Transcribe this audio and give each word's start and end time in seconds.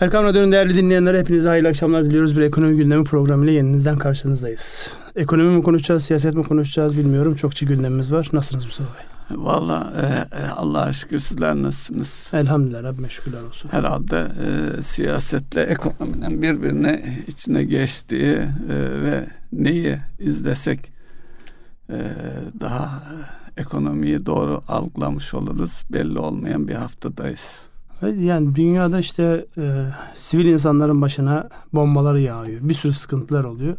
Erkam 0.00 0.24
Radyo'nun 0.24 0.52
değerli 0.52 0.74
dinleyenlere 0.74 1.18
hepinize 1.18 1.48
hayırlı 1.48 1.68
akşamlar 1.68 2.04
diliyoruz. 2.04 2.36
Bir 2.36 2.42
ekonomi 2.42 2.76
gündemi 2.76 3.04
programıyla 3.04 3.52
yeninizden 3.52 3.98
karşınızdayız. 3.98 4.92
Ekonomi 5.16 5.56
mi 5.56 5.62
konuşacağız, 5.62 6.04
siyaset 6.04 6.34
mi 6.34 6.44
konuşacağız 6.44 6.98
bilmiyorum. 6.98 7.34
Çokça 7.34 7.66
gündemimiz 7.66 8.12
var. 8.12 8.28
Nasılsınız 8.32 8.64
Mustafa 8.64 8.94
Bey? 8.94 9.04
Valla 9.30 9.92
e, 9.96 10.36
e, 10.36 10.46
Allah'a 10.48 10.92
şükür 10.92 11.18
sizler 11.18 11.54
nasılsınız? 11.54 12.30
Elhamdülillah 12.32 12.82
Rabbime 12.82 13.08
şükürler 13.08 13.42
olsun. 13.42 13.68
Herhalde 13.68 14.26
e, 14.78 14.82
siyasetle 14.82 15.62
ekonominin 15.62 16.42
birbirine 16.42 17.18
içine 17.26 17.64
geçtiği 17.64 18.36
e, 18.36 18.48
ve 19.02 19.26
neyi 19.52 19.98
izlesek 20.18 20.92
e, 21.90 21.98
daha 22.60 23.02
ekonomiyi 23.56 24.26
doğru 24.26 24.62
algılamış 24.68 25.34
oluruz. 25.34 25.82
Belli 25.92 26.18
olmayan 26.18 26.68
bir 26.68 26.74
haftadayız. 26.74 27.69
Yani 28.02 28.56
dünyada 28.56 28.98
işte 28.98 29.46
e, 29.58 29.86
sivil 30.14 30.46
insanların 30.46 31.02
başına 31.02 31.48
bombalar 31.72 32.14
yağıyor. 32.14 32.60
Bir 32.62 32.74
sürü 32.74 32.92
sıkıntılar 32.92 33.44
oluyor. 33.44 33.76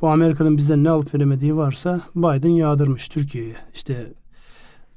Bu 0.00 0.08
Amerika'nın 0.08 0.56
bizden 0.56 0.84
ne 0.84 0.90
alıp 0.90 1.14
veremediği 1.14 1.56
varsa 1.56 2.00
Biden 2.16 2.48
yağdırmış 2.48 3.08
Türkiye'ye. 3.08 3.54
İşte 3.74 4.12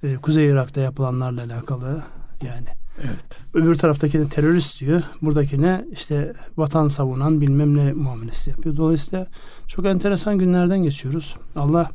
e, 0.03 0.15
Kuzey 0.15 0.47
Irak'ta 0.47 0.81
yapılanlarla 0.81 1.43
alakalı 1.43 2.03
yani. 2.43 2.67
Evet. 3.03 3.39
Öbür 3.53 3.75
taraftakine 3.75 4.29
terörist 4.29 4.81
diyor. 4.81 5.03
Buradakine 5.21 5.85
işte 5.91 6.33
vatan 6.57 6.87
savunan 6.87 7.41
bilmem 7.41 7.77
ne 7.77 7.93
muamelesi 7.93 8.49
yapıyor. 8.49 8.77
Dolayısıyla 8.77 9.27
çok 9.67 9.85
enteresan 9.85 10.37
günlerden 10.37 10.81
geçiyoruz. 10.81 11.35
Allah 11.55 11.91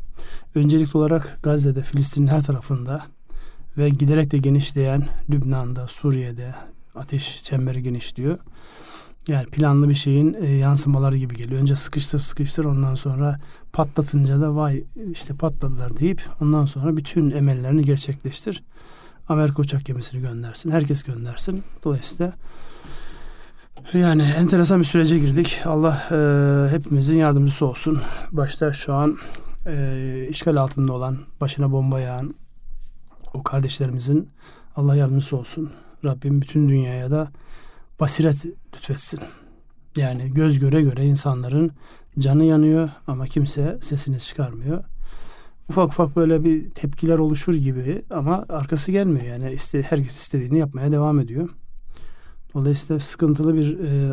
öncelikli 0.54 0.98
olarak 0.98 1.38
Gazze'de, 1.42 1.82
Filistin'in 1.82 2.26
her 2.26 2.40
tarafında 2.40 3.06
ve 3.78 3.88
giderek 3.88 4.30
de 4.30 4.38
genişleyen 4.38 5.08
Lübnan'da, 5.30 5.88
Suriye'de 5.88 6.54
ateş 6.94 7.44
çemberi 7.44 7.82
genişliyor. 7.82 8.38
Yani 9.28 9.46
planlı 9.46 9.88
bir 9.88 9.94
şeyin 9.94 10.34
e, 10.34 10.46
yansımaları 10.50 11.16
gibi 11.16 11.36
geliyor. 11.36 11.60
Önce 11.60 11.76
sıkıştır 11.76 12.18
sıkıştır 12.18 12.64
ondan 12.64 12.94
sonra 12.94 13.40
patlatınca 13.72 14.40
da 14.40 14.56
vay 14.56 14.84
işte 15.12 15.34
patladılar 15.34 15.96
deyip 15.96 16.22
ondan 16.40 16.66
sonra 16.66 16.96
bütün 16.96 17.30
emellerini 17.30 17.84
gerçekleştir. 17.84 18.62
Amerika 19.28 19.62
uçak 19.62 19.84
gemisini 19.84 20.20
göndersin. 20.20 20.70
Herkes 20.70 21.02
göndersin. 21.02 21.64
Dolayısıyla 21.84 22.32
yani 23.92 24.22
enteresan 24.22 24.80
bir 24.80 24.84
sürece 24.84 25.18
girdik. 25.18 25.62
Allah 25.64 26.02
e, 26.10 26.70
hepimizin 26.72 27.18
yardımcısı 27.18 27.66
olsun. 27.66 28.02
Başta 28.32 28.72
şu 28.72 28.94
an 28.94 29.18
e, 29.66 30.26
işgal 30.30 30.56
altında 30.56 30.92
olan, 30.92 31.18
başına 31.40 31.72
bomba 31.72 32.00
yağan 32.00 32.34
o 33.34 33.42
kardeşlerimizin 33.42 34.30
Allah 34.76 34.96
yardımcısı 34.96 35.36
olsun. 35.36 35.70
Rabbim 36.04 36.42
bütün 36.42 36.68
dünyaya 36.68 37.10
da 37.10 37.32
basiret 38.00 38.44
lütfetsin. 38.44 39.20
Yani 39.96 40.34
göz 40.34 40.58
göre 40.58 40.82
göre 40.82 41.04
insanların 41.04 41.70
canı 42.18 42.44
yanıyor 42.44 42.90
ama 43.06 43.26
kimse 43.26 43.78
sesini 43.80 44.18
çıkarmıyor. 44.18 44.84
Ufak 45.68 45.88
ufak 45.88 46.16
böyle 46.16 46.44
bir 46.44 46.70
tepkiler 46.70 47.18
oluşur 47.18 47.54
gibi 47.54 48.02
ama 48.10 48.46
arkası 48.48 48.92
gelmiyor. 48.92 49.26
Yani 49.26 49.52
iste, 49.52 49.82
herkes 49.82 50.20
istediğini 50.20 50.58
yapmaya 50.58 50.92
devam 50.92 51.20
ediyor. 51.20 51.48
Dolayısıyla 52.54 53.00
sıkıntılı 53.00 53.54
bir 53.54 53.78
e, 53.78 54.12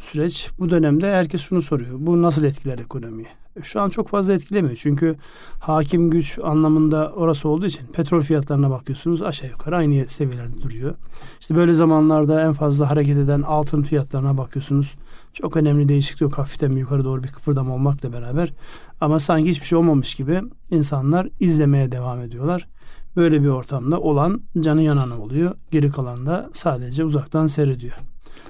süreç. 0.00 0.50
Bu 0.58 0.70
dönemde 0.70 1.12
herkes 1.12 1.40
şunu 1.40 1.62
soruyor. 1.62 1.96
Bu 1.98 2.22
nasıl 2.22 2.44
etkiler 2.44 2.78
ekonomiyi? 2.78 3.28
Şu 3.62 3.80
an 3.80 3.88
çok 3.88 4.08
fazla 4.08 4.32
etkilemiyor. 4.32 4.76
Çünkü 4.76 5.16
hakim 5.60 6.10
güç 6.10 6.38
anlamında 6.42 7.12
orası 7.16 7.48
olduğu 7.48 7.66
için 7.66 7.86
petrol 7.86 8.20
fiyatlarına 8.20 8.70
bakıyorsunuz 8.70 9.22
aşağı 9.22 9.50
yukarı 9.50 9.76
aynı 9.76 10.08
seviyelerde 10.08 10.62
duruyor. 10.62 10.94
İşte 11.40 11.56
böyle 11.56 11.72
zamanlarda 11.72 12.42
en 12.42 12.52
fazla 12.52 12.90
hareket 12.90 13.18
eden 13.18 13.42
altın 13.42 13.82
fiyatlarına 13.82 14.38
bakıyorsunuz. 14.38 14.94
Çok 15.32 15.56
önemli 15.56 15.88
değişiklik 15.88 16.20
yok. 16.20 16.38
Hafiften 16.38 16.72
yukarı 16.72 17.04
doğru 17.04 17.22
bir 17.22 17.28
kıpırdama 17.28 17.74
olmakla 17.74 18.12
beraber. 18.12 18.52
Ama 19.00 19.18
sanki 19.18 19.50
hiçbir 19.50 19.66
şey 19.66 19.78
olmamış 19.78 20.14
gibi 20.14 20.42
insanlar 20.70 21.28
izlemeye 21.40 21.92
devam 21.92 22.20
ediyorlar. 22.20 22.68
Böyle 23.16 23.42
bir 23.42 23.48
ortamda 23.48 24.00
olan 24.00 24.42
canı 24.60 24.82
yanan 24.82 25.10
oluyor. 25.10 25.54
Geri 25.70 25.90
kalan 25.90 26.26
da 26.26 26.50
sadece 26.52 27.04
uzaktan 27.04 27.46
seyrediyor. 27.46 27.94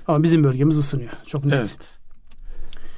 Ama 0.07 0.23
bizim 0.23 0.45
bölgemiz 0.45 0.79
ısınıyor. 0.79 1.11
Çok 1.27 1.45
net. 1.45 1.55
Evet. 1.55 2.02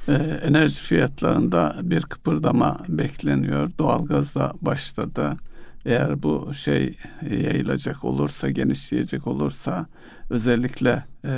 Ee, 0.07 0.13
enerji 0.43 0.81
fiyatlarında 0.81 1.75
bir 1.81 2.01
kıpırdama 2.01 2.77
bekleniyor. 2.87 3.69
Doğalgaz 3.79 4.35
da 4.35 4.53
başladı. 4.61 5.37
Eğer 5.85 6.23
bu 6.23 6.53
şey 6.53 6.97
yayılacak 7.31 8.03
olursa, 8.03 8.49
genişleyecek 8.49 9.27
olursa 9.27 9.85
özellikle 10.29 11.03
e, 11.25 11.31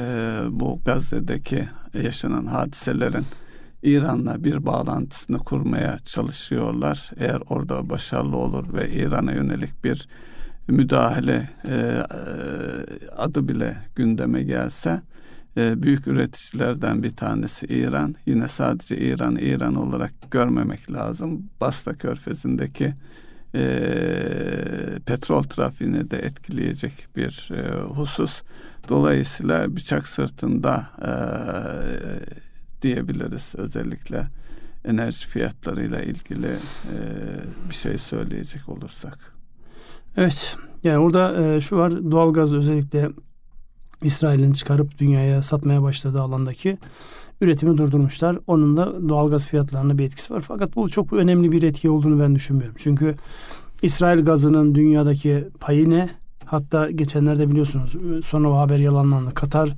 bu 0.50 0.80
Gazze'deki 0.86 1.68
yaşanan 2.04 2.46
hadiselerin 2.46 3.26
İran'la 3.84 4.44
bir 4.44 4.66
bağlantısını 4.66 5.38
kurmaya 5.38 6.00
çalışıyorlar. 6.00 7.12
Eğer 7.18 7.42
orada 7.50 7.90
başarılı 7.90 8.38
olur 8.38 8.74
ve 8.74 8.92
İran'a 8.92 9.32
yönelik 9.32 9.84
bir 9.84 10.08
müdahale 10.68 11.50
e, 11.68 12.04
adı 13.18 13.48
bile 13.48 13.78
gündeme 13.96 14.44
gelse 14.44 15.02
e, 15.58 15.84
büyük 15.84 16.08
üreticilerden 16.08 17.04
bir 17.04 17.12
tanesi 17.12 17.66
İran. 17.66 18.16
Yine 18.26 18.48
sadece 18.48 18.98
İran 18.98 19.36
İran 19.36 19.76
olarak 19.76 20.12
görmemek 20.32 20.92
lazım. 20.92 21.50
Basra 21.62 21.94
Körfezi'ndeki 21.94 22.94
e, 23.56 23.64
petrol 25.06 25.44
trafiğini 25.44 26.12
de 26.12 26.18
etkileyecek 26.18 27.08
bir 27.16 27.50
e, 27.54 27.82
husus. 27.82 28.42
Dolayısıyla 28.90 29.76
bıçak 29.76 30.08
sırtında 30.08 30.90
e, 31.02 31.12
diyebiliriz 32.82 33.54
özellikle 33.58 34.28
enerji 34.86 35.28
fiyatlarıyla 35.28 36.02
ilgili 36.02 36.48
e, 36.48 36.98
bir 37.70 37.76
şey 37.76 37.98
söyleyecek 37.98 38.70
olursak. 38.70 39.34
Evet 40.18 40.58
yani 40.84 40.98
orada 40.98 41.44
e, 41.44 41.62
şu 41.62 41.78
var 41.78 42.12
doğalgaz 42.12 42.54
özellikle 42.54 43.10
İsrail'in 44.04 44.52
çıkarıp 44.52 45.00
dünyaya 45.00 45.42
satmaya 45.42 45.84
başladığı 45.84 46.22
alandaki 46.22 46.78
üretimi 47.42 47.78
durdurmuşlar. 47.78 48.38
Onun 48.48 48.78
da 48.78 49.10
doğalgaz 49.10 49.48
fiyatlarına 49.48 49.98
bir 49.98 50.04
etkisi 50.04 50.34
var. 50.34 50.42
Fakat 50.48 50.76
bu 50.76 50.90
çok 50.90 51.14
önemli 51.14 51.52
bir 51.52 51.64
etki 51.64 51.90
olduğunu 51.90 52.20
ben 52.20 52.36
düşünmüyorum. 52.36 52.76
Çünkü 52.80 53.16
İsrail 53.82 54.26
gazının 54.26 54.76
dünyadaki 54.76 55.48
payı 55.60 55.90
ne? 55.90 56.10
Hatta 56.46 56.92
geçenlerde 56.92 57.52
biliyorsunuz 57.52 57.96
sonra 58.26 58.50
o 58.50 58.58
haber 58.58 58.78
yalanlandı. 58.78 59.34
Katar 59.34 59.76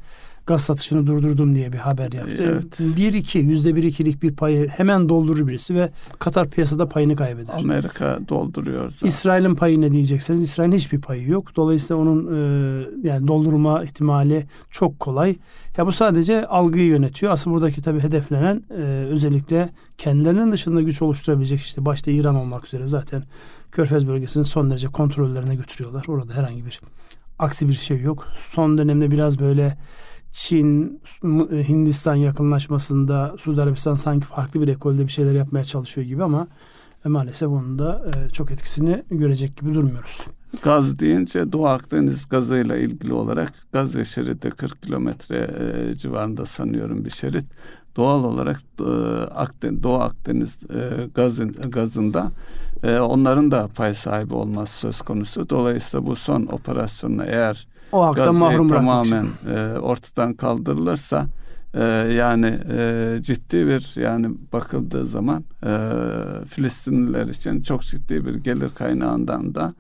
gaz 0.50 0.62
satışını 0.62 1.08
durdurdum 1.08 1.56
diye 1.56 1.74
bir 1.74 1.78
haber 1.78 2.12
yaptı. 2.12 2.44
Evet. 2.44 2.80
Bir 2.98 3.14
iki 3.14 3.40
yüzde 3.40 3.76
bir 3.76 3.84
ikilik 3.84 4.24
bir 4.24 4.36
payı 4.36 4.68
hemen 4.68 5.10
doldurur 5.10 5.48
birisi 5.48 5.76
ve 5.76 5.90
Katar 6.20 6.50
piyasada 6.50 6.90
payını 6.90 7.16
kaybeder. 7.16 7.54
Amerika 7.58 8.20
dolduruyor 8.30 8.90
zaten. 8.90 9.08
İsrail'in 9.08 9.56
payı 9.56 9.82
ne 9.82 9.92
diyecekseniz 9.92 10.44
İsrail'in 10.44 10.76
hiçbir 10.76 11.02
payı 11.02 11.30
yok. 11.30 11.56
Dolayısıyla 11.56 12.02
onun 12.04 12.28
e, 12.28 13.08
yani 13.08 13.28
doldurma 13.28 13.84
ihtimali 13.84 14.46
çok 14.70 15.00
kolay. 15.00 15.36
Ya 15.78 15.86
bu 15.86 15.92
sadece 15.92 16.46
algıyı 16.46 16.86
yönetiyor. 16.86 17.32
Asıl 17.32 17.52
buradaki 17.52 17.82
tabii 17.82 18.00
hedeflenen 18.00 18.64
e, 18.70 18.82
özellikle 19.10 19.70
kendilerinin 19.98 20.52
dışında 20.52 20.82
güç 20.82 21.02
oluşturabilecek 21.02 21.60
işte 21.60 21.86
başta 21.86 22.12
İran 22.12 22.36
olmak 22.36 22.66
üzere 22.66 22.88
zaten 22.88 23.24
Körfez 23.72 24.08
bölgesinin 24.08 24.44
son 24.44 24.70
derece 24.70 24.88
kontrollerine 24.88 25.56
götürüyorlar. 25.56 26.06
Orada 26.08 26.34
herhangi 26.34 26.66
bir 26.66 26.82
aksi 27.40 27.70
bir 27.70 27.74
şey 27.74 28.02
yok. 28.02 28.28
Son 28.40 28.78
dönemde 28.78 29.12
biraz 29.12 29.40
böyle 29.40 29.78
Çin, 30.32 31.02
Hindistan 31.70 32.16
yakınlaşmasında 32.16 33.36
Suudi 33.38 33.62
Arabistan 33.62 33.94
sanki 33.94 34.26
farklı 34.26 34.62
bir 34.62 34.68
ekolde 34.68 35.04
bir 35.04 35.12
şeyler 35.12 35.34
yapmaya 35.34 35.64
çalışıyor 35.64 36.08
gibi 36.08 36.24
ama 36.24 36.48
e, 37.06 37.10
maalesef 37.10 37.50
onun 37.50 37.80
da 37.80 38.06
e, 38.08 38.30
çok 38.30 38.52
etkisini 38.52 39.04
görecek 39.12 39.58
gibi 39.58 39.74
durmuyoruz. 39.74 40.26
Gaz 40.64 41.00
deyince 41.00 41.52
Doğu 41.52 41.68
Akdeniz 41.68 42.30
gazıyla 42.30 42.78
ilgili 42.78 43.14
olarak 43.14 43.54
Gazze 43.74 44.06
şeridi 44.06 44.50
40 44.50 44.82
kilometre 44.82 45.38
e, 45.60 45.96
civarında 45.96 46.46
sanıyorum 46.46 47.06
bir 47.06 47.10
şerit. 47.10 47.46
Doğal 47.96 48.24
olarak 48.24 48.62
Doğu 49.84 50.00
Akdeniz 50.00 50.60
gazın, 51.16 51.52
gazında 51.52 52.32
onların 52.84 53.52
da 53.52 53.68
pay 53.68 53.94
sahibi 53.94 54.34
olması 54.34 54.80
söz 54.80 55.02
konusu. 55.02 55.50
Dolayısıyla 55.50 56.06
bu 56.06 56.16
son 56.16 56.46
operasyonla 56.46 57.26
eğer 57.26 57.68
o 57.92 58.06
haktan 58.06 58.36
mahrum 58.36 58.70
tamamen 58.70 59.28
e, 59.56 59.80
ortadan 59.80 60.34
kaldırılırsa 60.34 61.26
e, 61.74 61.84
yani 62.14 62.60
e, 62.78 63.18
ciddi 63.22 63.68
bir 63.68 64.02
yani 64.02 64.28
bakıldığı 64.54 65.06
zaman 65.06 65.44
e, 65.66 65.74
Filistinliler 66.48 67.28
için 67.28 67.62
çok 67.62 67.82
ciddi 67.82 68.26
bir 68.26 68.36
gelir 68.36 68.70
kaynağından 68.76 69.56
da 69.56 69.74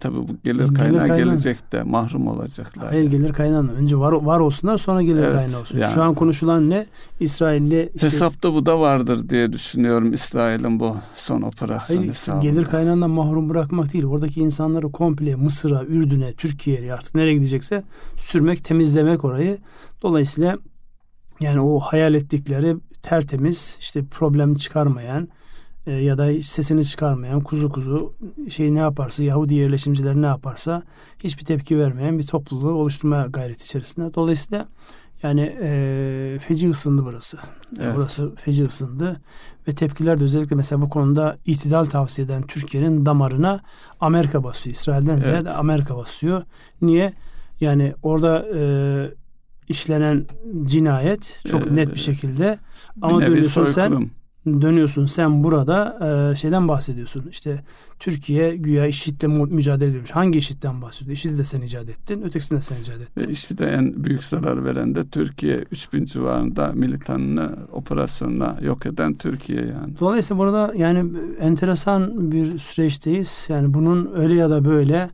tabi 0.00 0.16
bu 0.16 0.26
gelir, 0.26 0.58
gelir 0.58 0.74
kaynağı, 0.74 0.98
kaynağı 0.98 1.16
gelecek 1.16 1.72
de 1.72 1.82
mahrum 1.82 2.26
olacaklar. 2.26 2.88
Hayır 2.88 3.02
yani. 3.02 3.10
gelir 3.10 3.32
kaynağı 3.32 3.68
önce 3.68 3.96
var 3.96 4.12
var 4.12 4.40
olsunlar 4.40 4.78
sonra 4.78 5.02
gelir 5.02 5.22
evet, 5.22 5.38
kaynağı 5.38 5.60
olsun. 5.60 5.78
Yani, 5.78 5.94
Şu 5.94 6.02
an 6.02 6.14
konuşulan 6.14 6.70
ne? 6.70 6.86
İsrail'le 7.20 7.88
işte, 7.94 8.06
hesapta 8.06 8.54
bu 8.54 8.66
da 8.66 8.80
vardır 8.80 9.28
diye 9.28 9.52
düşünüyorum 9.52 10.12
İsrail'in 10.12 10.80
bu 10.80 10.96
son 11.14 11.42
operasyon 11.42 11.96
hayır, 11.96 12.10
hesabında. 12.10 12.42
Gelir 12.42 12.64
kaynağından 12.64 13.10
mahrum 13.10 13.50
bırakmak 13.50 13.92
değil. 13.92 14.04
Oradaki 14.04 14.40
insanları 14.40 14.92
komple 14.92 15.34
Mısır'a, 15.34 15.84
Ürdün'e, 15.84 16.32
Türkiye'ye 16.32 16.94
artık 16.94 17.14
nereye 17.14 17.34
gidecekse 17.34 17.82
sürmek, 18.16 18.64
temizlemek 18.64 19.24
orayı. 19.24 19.58
Dolayısıyla 20.02 20.56
Yani 21.40 21.60
o 21.60 21.78
hayal 21.78 22.14
ettikleri 22.14 22.76
tertemiz 23.02 23.76
işte 23.80 24.04
problem 24.04 24.54
çıkarmayan 24.54 25.28
e, 25.86 25.92
ya 25.92 26.18
da 26.18 26.42
sesini 26.42 26.84
çıkarmayan 26.84 27.40
kuzu 27.40 27.72
kuzu 27.72 28.14
şey 28.48 28.74
ne 28.74 28.78
yaparsa 28.78 29.24
Yahudi 29.24 29.54
yerleşimciler 29.54 30.14
ne 30.16 30.26
yaparsa 30.26 30.82
hiçbir 31.18 31.44
tepki 31.44 31.78
vermeyen 31.78 32.18
bir 32.18 32.26
topluluğu 32.26 32.72
oluşturmaya 32.72 33.26
gayret 33.26 33.62
içerisinde. 33.62 34.14
Dolayısıyla 34.14 34.68
yani 35.22 35.56
e, 35.62 36.38
feci 36.40 36.70
ısındı 36.70 37.04
burası. 37.04 37.38
Evet. 37.80 37.96
Burası 37.96 38.34
feci 38.34 38.64
ısındı 38.64 39.20
ve 39.68 39.74
tepkiler 39.74 40.20
de 40.20 40.24
özellikle 40.24 40.56
mesela 40.56 40.82
bu 40.82 40.88
konuda 40.88 41.38
itidal 41.44 41.84
tavsiye 41.84 42.24
eden 42.24 42.42
Türkiye'nin 42.42 43.06
damarına 43.06 43.60
Amerika 44.00 44.44
basıyor. 44.44 44.74
İsrail'den 44.74 45.14
evet. 45.14 45.24
ziyade 45.24 45.50
Amerika 45.50 45.96
basıyor. 45.96 46.42
Niye? 46.82 47.12
Yani 47.60 47.94
orada 48.02 48.46
e, 48.56 48.62
işlenen 49.68 50.26
cinayet 50.64 51.42
çok 51.48 51.66
ee, 51.66 51.74
net 51.74 51.94
bir 51.94 51.98
şekilde 51.98 52.58
ama 53.02 53.22
dönüyorsun 53.22 53.64
sen 53.64 54.10
dönüyorsun 54.46 55.06
sen 55.06 55.44
burada 55.44 55.98
e, 56.32 56.36
şeyden 56.36 56.68
bahsediyorsun. 56.68 57.26
İşte 57.30 57.64
Türkiye 57.98 58.56
güya 58.56 58.86
IŞİD'le 58.86 59.28
mücadele 59.28 59.88
ediyormuş. 59.88 60.10
Hangi 60.10 60.38
IŞİD'den 60.38 60.82
bahsediyorsun? 60.82 61.12
IŞİD'i 61.12 61.38
de 61.38 61.44
sen 61.44 61.60
icat 61.60 61.88
ettin. 61.88 62.22
Ötekisini 62.22 62.56
de 62.56 62.62
sen 62.62 62.76
icat 62.76 63.00
ettin. 63.00 63.26
Ve 63.26 63.32
IŞİD'e 63.32 63.64
en 63.64 64.04
büyük 64.04 64.24
zarar 64.24 64.64
veren 64.64 64.94
de 64.94 65.08
Türkiye. 65.08 65.56
3000 65.70 66.04
civarında 66.04 66.72
militanını 66.72 67.56
operasyonla 67.72 68.58
yok 68.62 68.86
eden 68.86 69.14
Türkiye 69.14 69.60
yani. 69.60 69.98
Dolayısıyla 70.00 70.38
burada 70.38 70.72
yani 70.76 71.12
enteresan 71.40 72.32
bir 72.32 72.58
süreçteyiz. 72.58 73.46
Yani 73.48 73.74
bunun 73.74 74.10
öyle 74.14 74.34
ya 74.34 74.50
da 74.50 74.64
böyle 74.64 75.10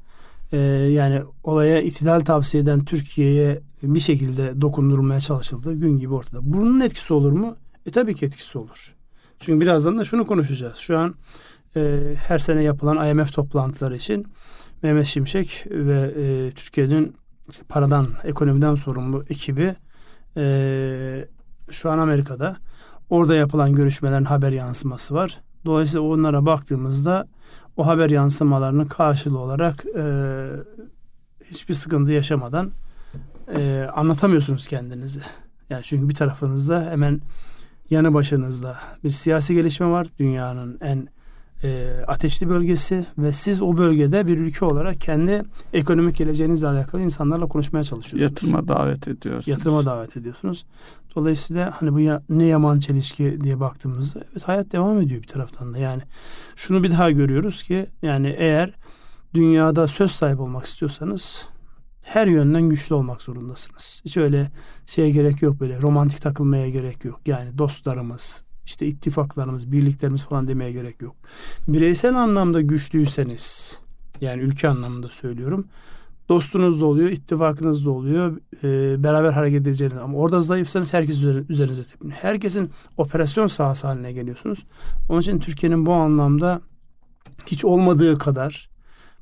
e, 0.53 0.59
yani 0.93 1.23
olaya 1.45 1.83
itidal 1.83 2.21
tavsiye 2.21 2.63
eden 2.63 2.85
Türkiye'ye 2.85 3.61
bir 3.83 4.01
şekilde 4.01 4.61
dokundurulmaya 4.61 5.21
çalışıldı. 5.21 5.75
Gün 5.75 5.99
gibi 5.99 6.15
ortada. 6.15 6.41
Bunun 6.43 6.81
etkisi 6.81 7.15
olur 7.15 7.33
mu? 7.33 7.57
E 7.87 7.91
tabii 7.91 8.15
ki 8.15 8.27
etkisi 8.27 8.59
olur. 8.59 8.95
Çünkü 9.43 9.61
birazdan 9.61 9.99
da 9.99 10.05
şunu 10.05 10.27
konuşacağız. 10.27 10.77
Şu 10.77 10.99
an 10.99 11.15
e, 11.77 12.01
her 12.27 12.39
sene 12.39 12.63
yapılan 12.63 13.09
IMF 13.09 13.33
toplantıları 13.33 13.97
için 13.97 14.27
Mehmet 14.83 15.07
Şimşek 15.07 15.65
ve 15.71 16.15
e, 16.17 16.51
Türkiye'nin 16.51 17.17
işte 17.51 17.65
paradan, 17.69 18.07
ekonomiden 18.25 18.75
sorumlu 18.75 19.25
ekibi 19.31 19.75
e, 20.37 21.25
şu 21.71 21.91
an 21.91 21.99
Amerika'da. 21.99 22.57
Orada 23.11 23.35
yapılan 23.35 23.75
görüşmelerin 23.75 24.25
haber 24.25 24.53
yansıması 24.53 25.15
var. 25.15 25.41
Dolayısıyla 25.65 26.03
onlara 26.03 26.47
baktığımızda 26.47 27.29
o 27.77 27.87
haber 27.87 28.11
yansımalarının 28.11 28.87
karşılığı 28.87 29.39
olarak 29.39 29.85
e, 29.99 30.05
hiçbir 31.45 31.75
sıkıntı 31.75 32.13
yaşamadan 32.13 32.71
e, 33.59 33.89
anlatamıyorsunuz 33.95 34.69
kendinizi. 34.69 35.21
Yani 35.71 35.83
çünkü 35.83 36.09
bir 36.09 36.15
tarafınızda 36.15 36.91
hemen 36.91 37.21
yanı 37.91 38.15
başınızda 38.15 38.77
bir 39.05 39.11
siyasi 39.11 39.55
gelişme 39.55 39.87
var. 39.87 40.07
Dünyanın 40.19 40.79
en 40.81 41.09
e, 41.63 41.91
ateşli 42.07 42.49
bölgesi 42.49 43.07
ve 43.19 43.33
siz 43.33 43.63
o 43.63 43.77
bölgede 43.77 44.27
bir 44.27 44.39
ülke 44.39 44.65
olarak 44.65 45.01
kendi 45.01 45.43
ekonomik 45.73 46.17
geleceğinizle 46.17 46.67
alakalı 46.67 47.03
insanlarla 47.03 47.47
konuşmaya 47.47 47.85
çalışıyorsunuz. 47.85 48.23
Yatırıma 48.23 48.69
davet 48.69 49.09
ediyorsunuz. 49.09 49.49
Yatırıma 49.49 49.85
davet 49.85 50.17
ediyorsunuz. 50.17 50.67
Dolayısıyla 51.17 51.73
hani 51.81 51.93
bu 51.93 52.01
ya, 52.01 52.23
ne 52.29 52.45
yaman 52.45 52.79
çelişki 52.79 53.39
diye 53.45 53.61
baktığımızda 53.61 54.21
evet 54.33 54.49
hayat 54.49 54.73
devam 54.73 55.01
ediyor 55.01 55.23
bir 55.23 55.27
taraftan 55.27 55.75
da. 55.75 55.79
Yani 55.79 56.03
şunu 56.57 56.83
bir 56.83 56.91
daha 56.91 57.11
görüyoruz 57.11 57.63
ki 57.63 57.87
yani 58.03 58.35
eğer 58.39 58.75
dünyada 59.35 59.87
söz 59.87 60.11
sahibi 60.11 60.43
olmak 60.43 60.65
istiyorsanız 60.65 61.49
her 62.03 62.27
yönden 62.27 62.63
güçlü 62.63 62.95
olmak 62.95 63.23
zorundasınız. 63.23 64.03
Hiç 64.05 64.17
öyle 64.17 64.51
şeye 64.87 65.11
gerek 65.11 65.43
yok 65.43 65.61
böyle 65.61 65.83
romantik 65.83 66.21
takılmaya 66.21 66.69
gerek 66.69 67.05
yok. 67.05 67.21
Yani 67.27 67.59
dostlarımız, 67.59 68.43
işte 68.65 68.87
ittifaklarımız, 68.87 69.73
birliklerimiz 69.73 70.27
falan 70.27 70.49
demeye 70.49 70.73
gerek 70.73 71.03
yok. 71.03 71.17
Bireysel 71.69 72.15
anlamda 72.15 72.61
güçlüyseniz 72.61 73.79
yani 74.21 74.43
ülke 74.43 74.69
anlamında 74.69 75.09
söylüyorum. 75.09 75.67
Dostunuz 76.29 76.81
da 76.81 76.85
oluyor, 76.87 77.11
ittifakınız 77.11 77.87
da 77.87 77.91
oluyor. 77.91 78.41
E, 78.65 79.03
beraber 79.05 79.33
hareket 79.33 79.61
edeceğiniz 79.61 79.99
ama 79.99 80.19
orada 80.19 80.41
zayıfsanız 80.41 80.95
herkes 80.95 81.25
üzerinize 81.49 81.83
tepiniyor. 81.83 82.19
Herkesin 82.23 82.71
operasyon 82.97 83.47
sahası 83.47 83.87
haline 83.87 84.13
geliyorsunuz. 84.13 84.67
Onun 85.09 85.21
için 85.21 85.39
Türkiye'nin 85.39 85.87
bu 85.87 85.93
anlamda 85.93 86.61
hiç 87.47 87.65
olmadığı 87.65 88.19
kadar 88.19 88.72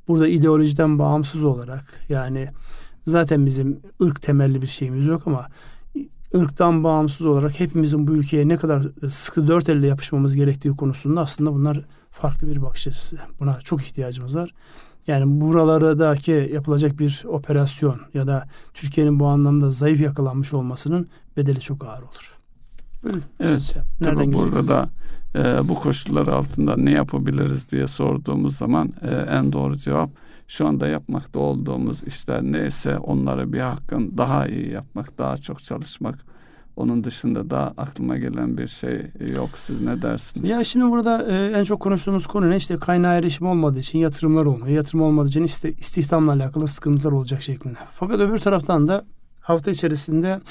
burada 0.07 0.27
ideolojiden 0.27 0.99
bağımsız 0.99 1.43
olarak 1.43 1.99
yani 2.09 2.49
zaten 3.01 3.45
bizim 3.45 3.79
ırk 4.01 4.21
temelli 4.21 4.61
bir 4.61 4.67
şeyimiz 4.67 5.05
yok 5.05 5.27
ama 5.27 5.47
ırktan 6.35 6.83
bağımsız 6.83 7.25
olarak 7.25 7.59
hepimizin 7.59 8.07
bu 8.07 8.11
ülkeye 8.11 8.47
ne 8.47 8.57
kadar 8.57 8.87
sıkı 9.09 9.47
dört 9.47 9.69
elle 9.69 9.87
yapışmamız 9.87 10.35
gerektiği 10.35 10.75
konusunda 10.75 11.21
aslında 11.21 11.53
bunlar 11.53 11.85
farklı 12.09 12.47
bir 12.47 12.61
bakış 12.61 12.87
açısı. 12.87 13.17
Buna 13.39 13.59
çok 13.59 13.81
ihtiyacımız 13.81 14.35
var. 14.35 14.53
Yani 15.07 15.41
buralardaki 15.41 16.49
yapılacak 16.53 16.99
bir 16.99 17.23
operasyon 17.27 18.01
ya 18.13 18.27
da 18.27 18.47
Türkiye'nin 18.73 19.19
bu 19.19 19.27
anlamda 19.27 19.71
zayıf 19.71 20.01
yakalanmış 20.01 20.53
olmasının 20.53 21.09
bedeli 21.37 21.59
çok 21.59 21.85
ağır 21.85 22.01
olur. 22.01 22.37
Buyurun. 23.03 23.23
Evet. 23.39 23.77
Nereden 24.01 24.31
tabii 24.31 24.33
burada 24.33 24.67
da 24.67 24.89
e, 25.35 25.69
bu 25.69 25.75
koşullar 25.75 26.27
altında 26.27 26.77
ne 26.77 26.91
yapabiliriz 26.91 27.69
diye 27.69 27.87
sorduğumuz 27.87 28.57
zaman 28.57 28.93
e, 29.01 29.15
en 29.15 29.53
doğru 29.53 29.75
cevap 29.75 30.09
şu 30.47 30.67
anda 30.67 30.87
yapmakta 30.87 31.39
olduğumuz 31.39 32.03
işler 32.03 32.43
neyse 32.43 32.97
onları 32.97 33.53
bir 33.53 33.59
hakkın 33.59 34.17
daha 34.17 34.47
iyi 34.47 34.71
yapmak, 34.71 35.17
daha 35.17 35.37
çok 35.37 35.59
çalışmak. 35.59 36.15
Onun 36.75 37.03
dışında 37.03 37.49
da 37.49 37.73
aklıma 37.77 38.17
gelen 38.17 38.57
bir 38.57 38.67
şey 38.67 39.01
yok. 39.35 39.49
Siz 39.55 39.81
ne 39.81 40.01
dersiniz? 40.01 40.49
Ya 40.49 40.63
şimdi 40.63 40.85
burada 40.85 41.27
e, 41.31 41.59
en 41.59 41.63
çok 41.63 41.79
konuştuğumuz 41.79 42.27
konu 42.27 42.49
ne? 42.49 42.57
İşte 42.57 42.77
kaynağı 42.77 43.17
erişim 43.19 43.47
olmadığı 43.47 43.79
için 43.79 43.99
yatırımlar 43.99 44.45
olmuyor. 44.45 44.67
Yatırım 44.67 45.01
olmadığı 45.01 45.29
için 45.29 45.43
işte 45.43 45.73
istihdamla 45.73 46.33
alakalı 46.33 46.67
sıkıntılar 46.67 47.11
olacak 47.11 47.41
şeklinde. 47.41 47.77
Fakat 47.91 48.19
öbür 48.19 48.37
taraftan 48.37 48.87
da 48.87 49.05
hafta 49.41 49.71
içerisinde 49.71 50.41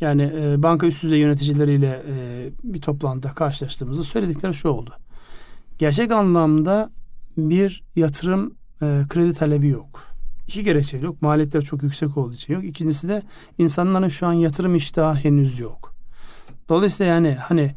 yani 0.00 0.32
e, 0.40 0.62
banka 0.62 0.86
üst 0.86 1.02
düzey 1.02 1.18
yöneticileriyle 1.18 2.02
e, 2.08 2.50
bir 2.62 2.80
toplantıda 2.80 3.32
karşılaştığımızda 3.32 4.04
söyledikleri 4.04 4.54
şu 4.54 4.68
oldu. 4.68 4.94
Gerçek 5.78 6.12
anlamda 6.12 6.90
bir 7.36 7.84
yatırım 7.96 8.54
e, 8.82 9.02
kredi 9.08 9.34
talebi 9.34 9.68
yok. 9.68 10.02
İki 10.48 10.64
gerekçe 10.64 10.98
yok. 10.98 11.22
Maliyetler 11.22 11.60
çok 11.60 11.82
yüksek 11.82 12.16
olduğu 12.16 12.34
için 12.34 12.54
yok. 12.54 12.64
İkincisi 12.64 13.08
de 13.08 13.22
insanların 13.58 14.08
şu 14.08 14.26
an 14.26 14.32
yatırım 14.32 14.74
iştahı 14.74 15.14
henüz 15.14 15.60
yok. 15.60 15.94
Dolayısıyla 16.68 17.14
yani 17.14 17.34
hani 17.34 17.74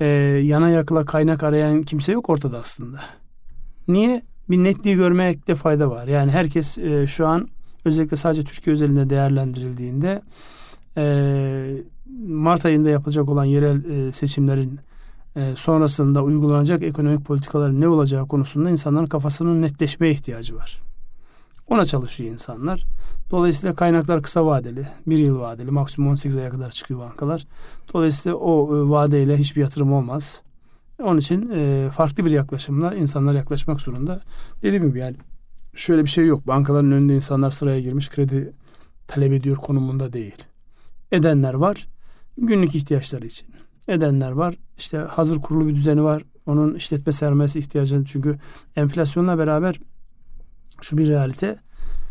e, 0.00 0.06
yana 0.44 0.68
yakla 0.70 1.04
kaynak 1.04 1.42
arayan 1.42 1.82
kimse 1.82 2.12
yok 2.12 2.30
ortada 2.30 2.58
aslında. 2.58 3.00
Niye? 3.88 4.22
Bir 4.50 4.56
netliği 4.56 4.96
görmekte 4.96 5.54
fayda 5.54 5.90
var. 5.90 6.08
Yani 6.08 6.30
herkes 6.30 6.78
e, 6.78 7.06
şu 7.06 7.26
an 7.26 7.48
özellikle 7.84 8.16
sadece 8.16 8.44
Türkiye 8.44 8.74
özelinde 8.74 9.10
değerlendirildiğinde 9.10 10.22
Mart 12.26 12.66
ayında 12.66 12.90
yapılacak 12.90 13.28
olan 13.28 13.44
yerel 13.44 13.84
e, 13.84 14.12
seçimlerin 14.12 14.80
e, 15.36 15.52
sonrasında 15.56 16.22
uygulanacak 16.22 16.82
ekonomik 16.82 17.24
politikaların 17.26 17.80
ne 17.80 17.88
olacağı 17.88 18.28
konusunda 18.28 18.70
insanların 18.70 19.06
kafasının 19.06 19.62
netleşmeye 19.62 20.12
ihtiyacı 20.12 20.56
var. 20.56 20.82
Ona 21.68 21.84
çalışıyor 21.84 22.32
insanlar. 22.32 22.84
Dolayısıyla 23.30 23.74
kaynaklar 23.74 24.22
kısa 24.22 24.46
vadeli, 24.46 24.86
bir 25.06 25.18
yıl 25.18 25.40
vadeli, 25.40 25.70
maksimum 25.70 26.10
18 26.10 26.36
aya 26.36 26.50
kadar 26.50 26.70
çıkıyor 26.70 27.00
bankalar. 27.00 27.46
Dolayısıyla 27.94 28.36
o 28.36 28.76
e, 28.76 28.90
vadeyle 28.90 29.36
hiçbir 29.36 29.60
yatırım 29.60 29.92
olmaz. 29.92 30.42
Onun 31.02 31.18
için 31.18 31.50
e, 31.54 31.90
farklı 31.90 32.24
bir 32.24 32.30
yaklaşımla 32.30 32.94
insanlar 32.94 33.34
yaklaşmak 33.34 33.80
zorunda. 33.80 34.20
Dediğim 34.62 34.88
gibi 34.88 34.98
yani 34.98 35.16
şöyle 35.76 36.04
bir 36.04 36.10
şey 36.10 36.26
yok. 36.26 36.46
Bankaların 36.46 36.92
önünde 36.92 37.14
insanlar 37.14 37.50
sıraya 37.50 37.80
girmiş 37.80 38.10
kredi 38.10 38.52
talep 39.08 39.32
ediyor 39.32 39.56
konumunda 39.56 40.12
değil. 40.12 40.36
Edenler 41.12 41.54
var 41.54 41.88
günlük 42.38 42.74
ihtiyaçları 42.74 43.26
için 43.26 43.46
edenler 43.88 44.30
var. 44.30 44.54
İşte 44.78 44.98
hazır 44.98 45.40
kurulu 45.40 45.68
bir 45.68 45.74
düzeni 45.74 46.02
var. 46.02 46.22
Onun 46.46 46.74
işletme 46.74 47.12
sermayesi 47.12 47.58
ihtiyacını 47.58 48.04
çünkü 48.04 48.38
enflasyonla 48.76 49.38
beraber 49.38 49.80
şu 50.80 50.98
bir 50.98 51.08
realite 51.08 51.56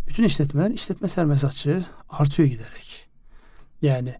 bütün 0.07 0.23
işletmeler 0.23 0.71
işletme 0.71 1.07
sermayesi 1.07 1.47
açığı 1.47 1.85
artıyor 2.09 2.49
giderek. 2.49 3.09
Yani 3.81 4.15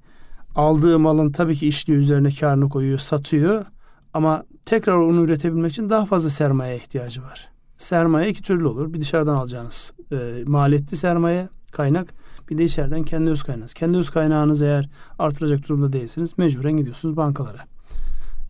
aldığı 0.56 1.00
malın 1.00 1.32
tabii 1.32 1.56
ki 1.56 1.68
işliyor 1.68 2.00
üzerine 2.00 2.30
karını 2.30 2.70
koyuyor, 2.70 2.98
satıyor 2.98 3.66
ama 4.14 4.46
tekrar 4.66 4.98
onu 4.98 5.24
üretebilmek 5.24 5.72
için 5.72 5.90
daha 5.90 6.06
fazla 6.06 6.30
sermaye 6.30 6.76
ihtiyacı 6.76 7.24
var. 7.24 7.50
Sermaye 7.78 8.30
iki 8.30 8.42
türlü 8.42 8.68
olur. 8.68 8.94
Bir 8.94 9.02
dışarıdan 9.02 9.36
alacağınız 9.36 9.94
e, 10.12 10.44
maliyetli 10.46 10.98
sermaye, 10.98 11.50
kaynak 11.72 12.14
bir 12.52 12.58
de 12.58 12.64
içeriden 12.64 13.04
kendi 13.04 13.32
öz 13.32 13.44
kaynağınız. 13.44 13.74
Kendi 13.74 13.98
öz 13.98 14.10
kaynağınız 14.10 14.62
eğer 14.62 14.90
artıracak 15.20 15.70
durumda 15.70 15.94
değilseniz 15.94 16.38
mecburen 16.38 16.78
gidiyorsunuz 16.78 17.18
bankalara 17.18 17.66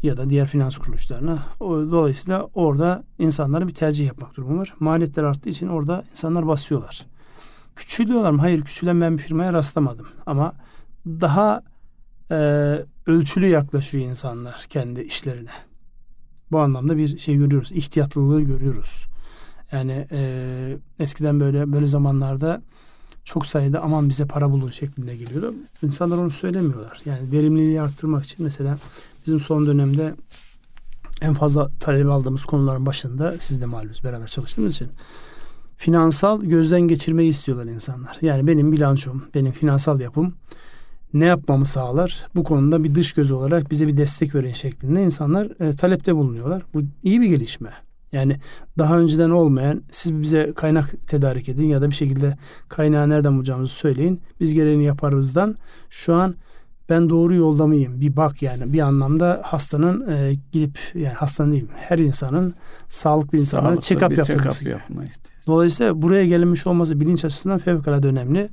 ya 0.04 0.18
da 0.18 0.30
diğer 0.30 0.48
finans 0.48 0.78
kuruluşlarına. 0.78 1.40
Dolayısıyla 1.62 2.50
orada 2.54 3.04
insanların 3.20 3.68
bir 3.68 3.74
tercih 3.74 4.08
yapmak 4.08 4.38
durumu 4.38 4.60
var. 4.60 4.74
Maliyetler 4.80 5.24
arttığı 5.24 5.50
için 5.50 5.68
orada 5.68 6.04
insanlar 6.12 6.48
basıyorlar. 6.48 7.06
Küçülüyorlar 7.76 8.32
mı? 8.32 8.42
Hayır 8.42 8.62
küçülen 8.62 9.02
ben 9.02 9.18
bir 9.18 9.24
firmaya 9.24 9.54
rastlamadım. 9.54 10.08
Ama 10.26 10.54
daha 11.08 11.64
e, 12.32 12.36
ölçülü 13.06 13.48
yaklaşıyor 13.48 14.06
insanlar 14.06 14.66
kendi 14.70 15.02
işlerine. 15.02 15.52
Bu 16.52 16.60
anlamda 16.60 16.98
bir 16.98 17.18
şey 17.18 17.38
görüyoruz. 17.38 17.72
İhtiyatlılığı 17.72 18.42
görüyoruz. 18.42 19.08
Yani 19.72 20.08
e, 20.12 20.78
eskiden 21.00 21.40
böyle 21.40 21.72
böyle 21.72 21.88
zamanlarda 21.88 22.62
çok 23.24 23.46
sayıda 23.46 23.82
aman 23.82 24.10
bize 24.10 24.26
para 24.26 24.52
bulun 24.52 24.70
şeklinde 24.70 25.16
geliyordu. 25.16 25.54
İnsanlar 25.84 26.18
onu 26.18 26.30
söylemiyorlar. 26.30 27.02
Yani 27.06 27.32
verimliliği 27.32 27.82
arttırmak 27.82 28.24
için 28.24 28.44
mesela 28.44 28.78
bizim 29.26 29.40
son 29.40 29.68
dönemde 29.68 30.16
en 31.22 31.34
fazla 31.34 31.70
talep 31.80 32.10
aldığımız 32.10 32.46
konuların 32.46 32.86
başında 32.86 33.36
siz 33.40 33.62
de 33.62 33.66
malumunuz 33.66 34.04
beraber 34.04 34.28
çalıştığımız 34.28 34.74
için 34.74 34.88
finansal 35.78 36.42
gözden 36.42 36.82
geçirmeyi 36.82 37.30
istiyorlar 37.30 37.66
insanlar. 37.66 38.18
Yani 38.22 38.48
benim 38.48 38.72
bilançom, 38.72 39.24
benim 39.36 39.52
finansal 39.52 40.00
yapım 40.00 40.34
ne 41.14 41.26
yapmamı 41.26 41.66
sağlar? 41.66 42.28
Bu 42.36 42.44
konuda 42.44 42.84
bir 42.84 42.96
dış 42.96 43.14
göz 43.14 43.32
olarak 43.32 43.72
bize 43.72 43.88
bir 43.88 43.98
destek 43.98 44.36
verin 44.36 44.54
şeklinde 44.54 45.04
insanlar 45.04 45.62
e, 45.62 45.76
talepte 45.76 46.16
bulunuyorlar. 46.16 46.64
Bu 46.74 46.82
iyi 47.04 47.22
bir 47.22 47.28
gelişme. 47.28 47.72
Yani 48.12 48.38
daha 48.78 49.00
önceden 49.00 49.30
olmayan 49.30 49.84
siz 49.92 50.22
bize 50.22 50.54
kaynak 50.56 51.08
tedarik 51.08 51.50
edin 51.50 51.66
ya 51.66 51.82
da 51.82 51.90
bir 51.90 51.96
şekilde 51.96 52.38
kaynağı 52.70 53.10
nereden 53.10 53.36
bulacağımızı 53.36 53.74
söyleyin. 53.74 54.22
Biz 54.40 54.54
gereğini 54.54 54.84
yaparızdan 54.84 55.56
şu 55.90 56.16
an 56.16 56.36
ben 56.90 57.10
doğru 57.10 57.36
yolda 57.36 57.68
mıyım? 57.68 58.02
Bir 58.02 58.16
bak 58.16 58.42
yani 58.42 58.74
bir 58.74 58.80
anlamda 58.80 59.42
hastanın 59.44 60.10
e, 60.10 60.34
gidip 60.52 60.80
yani 60.94 61.14
hastanın 61.14 61.52
değil 61.52 61.68
her 61.76 62.00
insanın 62.00 62.54
sağlıklı 62.88 63.38
insanların 63.38 63.76
check-up 63.76 64.18
yaptırması 64.18 64.66
check. 64.66 64.80
Dolayısıyla 65.48 66.02
buraya 66.02 66.26
gelinmiş 66.26 66.68
olması 66.68 67.00
bilinç 67.00 67.26
açısından 67.26 67.58
fevkalade 67.58 68.08
önemli. 68.08 68.50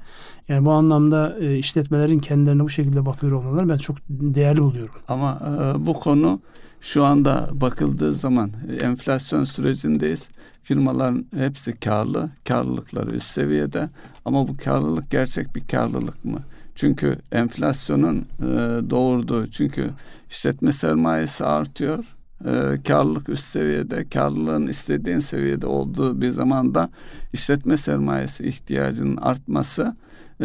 Yani 0.49 0.65
bu 0.65 0.73
anlamda 0.73 1.37
e, 1.41 1.57
işletmelerin 1.57 2.19
kendilerine 2.19 2.62
bu 2.62 2.69
şekilde 2.69 3.07
bakıyor 3.07 3.33
olmaları 3.33 3.69
ben 3.69 3.79
çok 3.79 3.97
değerli 4.09 4.62
buluyorum. 4.62 4.95
Ama 5.09 5.41
e, 5.47 5.87
bu 5.87 5.95
konu 5.95 6.41
şu 6.81 7.05
anda 7.05 7.49
bakıldığı 7.53 8.15
zaman 8.15 8.51
enflasyon 8.81 9.45
sürecindeyiz. 9.45 10.29
Firmaların 10.63 11.27
hepsi 11.35 11.81
karlı, 11.81 12.31
karlılıkları 12.49 13.11
üst 13.11 13.27
seviyede 13.27 13.89
ama 14.25 14.49
bu 14.49 14.57
karlılık 14.57 15.11
gerçek 15.11 15.57
bir 15.57 15.61
karlılık 15.61 16.25
mı? 16.25 16.39
Çünkü 16.75 17.19
enflasyonun 17.33 18.17
e, 18.17 18.47
doğurduğu 18.91 19.47
çünkü 19.47 19.91
işletme 20.31 20.73
sermayesi 20.73 21.45
artıyor. 21.45 22.05
E, 22.45 22.83
karlılık 22.89 23.29
üst 23.29 23.45
seviyede, 23.45 24.09
karlılığın 24.09 24.67
istediğin 24.67 25.19
seviyede 25.19 25.67
olduğu 25.67 26.21
bir 26.21 26.31
zamanda 26.31 26.91
işletme 27.33 27.77
sermayesi 27.77 28.49
ihtiyacının 28.49 29.17
artması 29.17 29.95
e, 30.41 30.45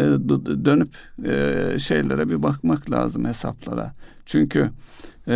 dönüp 0.65 0.95
e, 1.25 1.79
şeylere 1.79 2.29
bir 2.29 2.43
bakmak 2.43 2.91
lazım 2.91 3.25
hesaplara. 3.25 3.93
Çünkü 4.25 4.69
e, 5.27 5.33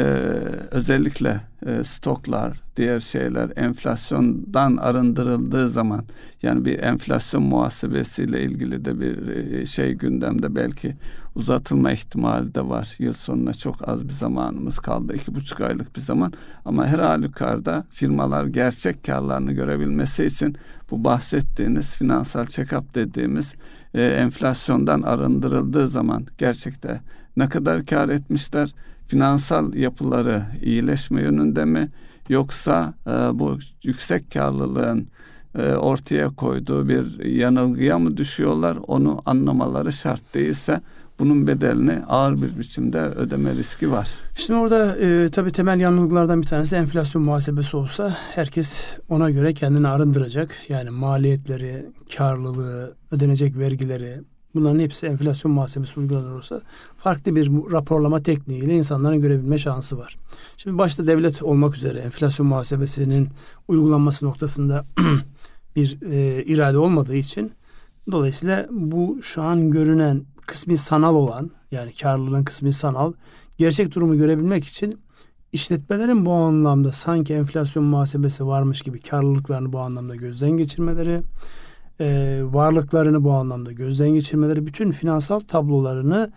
özellikle 0.71 1.41
e, 1.65 1.83
stoklar, 1.83 2.61
diğer 2.75 2.99
şeyler 2.99 3.51
enflasyondan 3.55 4.77
arındırıldığı 4.77 5.69
zaman 5.69 6.05
yani 6.41 6.65
bir 6.65 6.79
enflasyon 6.79 7.43
muhasebesiyle 7.43 8.41
ilgili 8.41 8.85
de 8.85 8.99
bir 8.99 9.27
e, 9.27 9.65
şey 9.65 9.93
gündemde 9.93 10.55
belki 10.55 10.95
uzatılma 11.35 11.91
ihtimali 11.91 12.55
de 12.55 12.69
var. 12.69 12.95
Yıl 12.99 13.13
sonuna 13.13 13.53
çok 13.53 13.89
az 13.89 14.07
bir 14.07 14.13
zamanımız 14.13 14.79
kaldı. 14.79 15.15
iki 15.15 15.35
buçuk 15.35 15.61
aylık 15.61 15.95
bir 15.95 16.01
zaman. 16.01 16.33
Ama 16.65 16.87
her 16.87 16.99
halükarda 16.99 17.85
firmalar 17.89 18.45
gerçek 18.45 19.03
karlarını 19.03 19.51
görebilmesi 19.51 20.25
için 20.25 20.57
bu 20.91 21.03
bahsettiğiniz 21.03 21.95
finansal 21.95 22.45
check-up 22.45 22.83
dediğimiz 22.95 23.55
e, 23.93 24.05
enflasyondan 24.05 25.01
arındırıldığı 25.01 25.89
zaman 25.89 26.25
gerçekte 26.37 27.01
ne 27.37 27.49
kadar 27.49 27.85
kar 27.85 28.09
etmişler, 28.09 28.73
finansal 29.07 29.73
yapıları 29.73 30.43
iyileşme 30.63 31.21
yönünde 31.21 31.65
mi 31.65 31.89
yoksa 32.29 32.93
e, 33.07 33.11
bu 33.11 33.57
yüksek 33.83 34.31
karlılığın 34.31 35.07
e, 35.57 35.73
ortaya 35.73 36.29
koyduğu 36.29 36.87
bir 36.87 37.25
yanılgıya 37.25 37.99
mı 37.99 38.17
düşüyorlar 38.17 38.77
onu 38.87 39.21
anlamaları 39.25 39.91
şart 39.91 40.33
değilse 40.33 40.81
bunun 41.19 41.47
bedelini 41.47 42.03
ağır 42.07 42.41
bir 42.41 42.59
biçimde 42.59 43.01
ödeme 43.01 43.55
riski 43.55 43.91
var. 43.91 44.09
Şimdi 44.35 44.59
orada 44.59 44.95
e, 44.95 45.29
tabii 45.29 45.51
temel 45.51 45.79
yanılgılardan 45.79 46.41
bir 46.41 46.47
tanesi 46.47 46.75
enflasyon 46.75 47.23
muhasebesi 47.23 47.77
olsa 47.77 48.17
herkes 48.35 48.97
ona 49.09 49.31
göre 49.31 49.53
kendini 49.53 49.87
arındıracak. 49.87 50.55
Yani 50.69 50.89
maliyetleri, 50.89 51.85
karlılığı, 52.17 52.95
ödenecek 53.11 53.57
vergileri, 53.57 54.21
Bunların 54.57 54.79
hepsi 54.79 55.07
enflasyon 55.07 55.53
muhasebesi 55.53 55.99
uygulanır 55.99 56.31
olsa 56.31 56.61
farklı 56.97 57.35
bir 57.35 57.51
raporlama 57.71 58.23
tekniğiyle 58.23 58.75
insanların 58.75 59.19
görebilme 59.19 59.57
şansı 59.57 59.97
var. 59.97 60.17
Şimdi 60.57 60.77
başta 60.77 61.07
devlet 61.07 61.43
olmak 61.43 61.75
üzere 61.75 61.99
enflasyon 61.99 62.47
muhasebesinin 62.47 63.29
uygulanması 63.67 64.25
noktasında 64.25 64.85
bir 65.75 65.97
e, 66.11 66.43
irade 66.43 66.77
olmadığı 66.77 67.15
için 67.15 67.51
dolayısıyla 68.11 68.67
bu 68.71 69.19
şu 69.21 69.41
an 69.41 69.71
görünen 69.71 70.25
kısmi 70.47 70.77
sanal 70.77 71.15
olan 71.15 71.51
yani 71.71 71.95
karlılığın 71.95 72.43
kısmi 72.43 72.71
sanal 72.71 73.13
gerçek 73.57 73.95
durumu 73.95 74.17
görebilmek 74.17 74.65
için 74.65 74.99
işletmelerin 75.51 76.25
bu 76.25 76.31
anlamda 76.31 76.91
sanki 76.91 77.33
enflasyon 77.33 77.85
muhasebesi 77.85 78.47
varmış 78.47 78.81
gibi 78.81 78.99
karlılıklarını 78.99 79.73
bu 79.73 79.79
anlamda 79.79 80.15
gözden 80.15 80.49
geçirmeleri 80.49 81.21
e, 81.99 82.39
varlıklarını 82.43 83.23
bu 83.23 83.31
anlamda 83.31 83.71
gözden 83.71 84.09
geçirmeleri, 84.09 84.67
bütün 84.67 84.91
finansal 84.91 85.39
tablolarını 85.39 86.31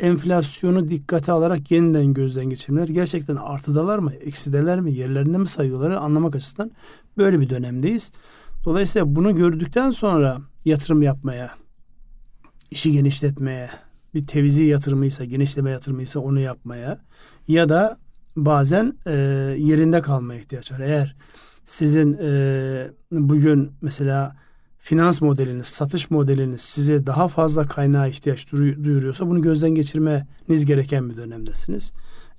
enflasyonu 0.00 0.88
dikkate 0.88 1.32
alarak 1.32 1.70
yeniden 1.70 2.14
gözden 2.14 2.44
geçirmeleri 2.44 2.92
gerçekten 2.92 3.36
artıdalar 3.36 3.98
mı, 3.98 4.12
eksideler 4.12 4.80
mi, 4.80 4.92
yerlerinde 4.92 5.38
mi 5.38 5.48
sayıyorları 5.48 5.98
anlamak 5.98 6.36
açısından 6.36 6.70
böyle 7.16 7.40
bir 7.40 7.50
dönemdeyiz. 7.50 8.12
Dolayısıyla 8.64 9.16
bunu 9.16 9.36
gördükten 9.36 9.90
sonra 9.90 10.38
yatırım 10.64 11.02
yapmaya, 11.02 11.50
işi 12.70 12.92
genişletmeye, 12.92 13.70
bir 14.14 14.26
tevizi 14.26 14.64
yatırımıysa, 14.64 15.24
genişleme 15.24 15.70
yatırımıysa 15.70 16.20
onu 16.20 16.40
yapmaya 16.40 16.98
ya 17.48 17.68
da 17.68 17.98
bazen 18.36 18.98
e, 19.06 19.12
yerinde 19.58 20.02
kalmaya 20.02 20.40
ihtiyaç 20.40 20.72
var. 20.72 20.80
Eğer 20.80 21.16
sizin 21.64 22.18
e, 22.22 22.90
bugün 23.12 23.72
mesela 23.82 24.36
finans 24.84 25.22
modeliniz, 25.22 25.66
satış 25.66 26.10
modeliniz 26.10 26.60
size 26.60 27.06
daha 27.06 27.28
fazla 27.28 27.66
kaynağa 27.66 28.06
ihtiyaç 28.06 28.52
duyuruyorsa 28.52 29.28
bunu 29.28 29.42
gözden 29.42 29.70
geçirmeniz 29.70 30.64
gereken 30.64 31.10
bir 31.10 31.16
dönemdesiniz. 31.16 31.92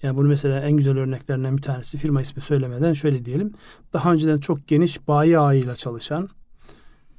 Yani 0.04 0.18
bunu 0.18 0.28
mesela 0.28 0.60
en 0.60 0.72
güzel 0.72 0.98
örneklerinden 0.98 1.58
bir 1.58 1.62
tanesi 1.62 1.98
firma 1.98 2.22
ismi 2.22 2.42
söylemeden 2.42 2.94
şöyle 2.94 3.26
diyelim. 3.26 3.54
Daha 3.94 4.14
önceden 4.14 4.40
çok 4.40 4.68
geniş 4.68 5.08
bayi 5.08 5.40
ağıyla 5.40 5.76
çalışan, 5.76 6.30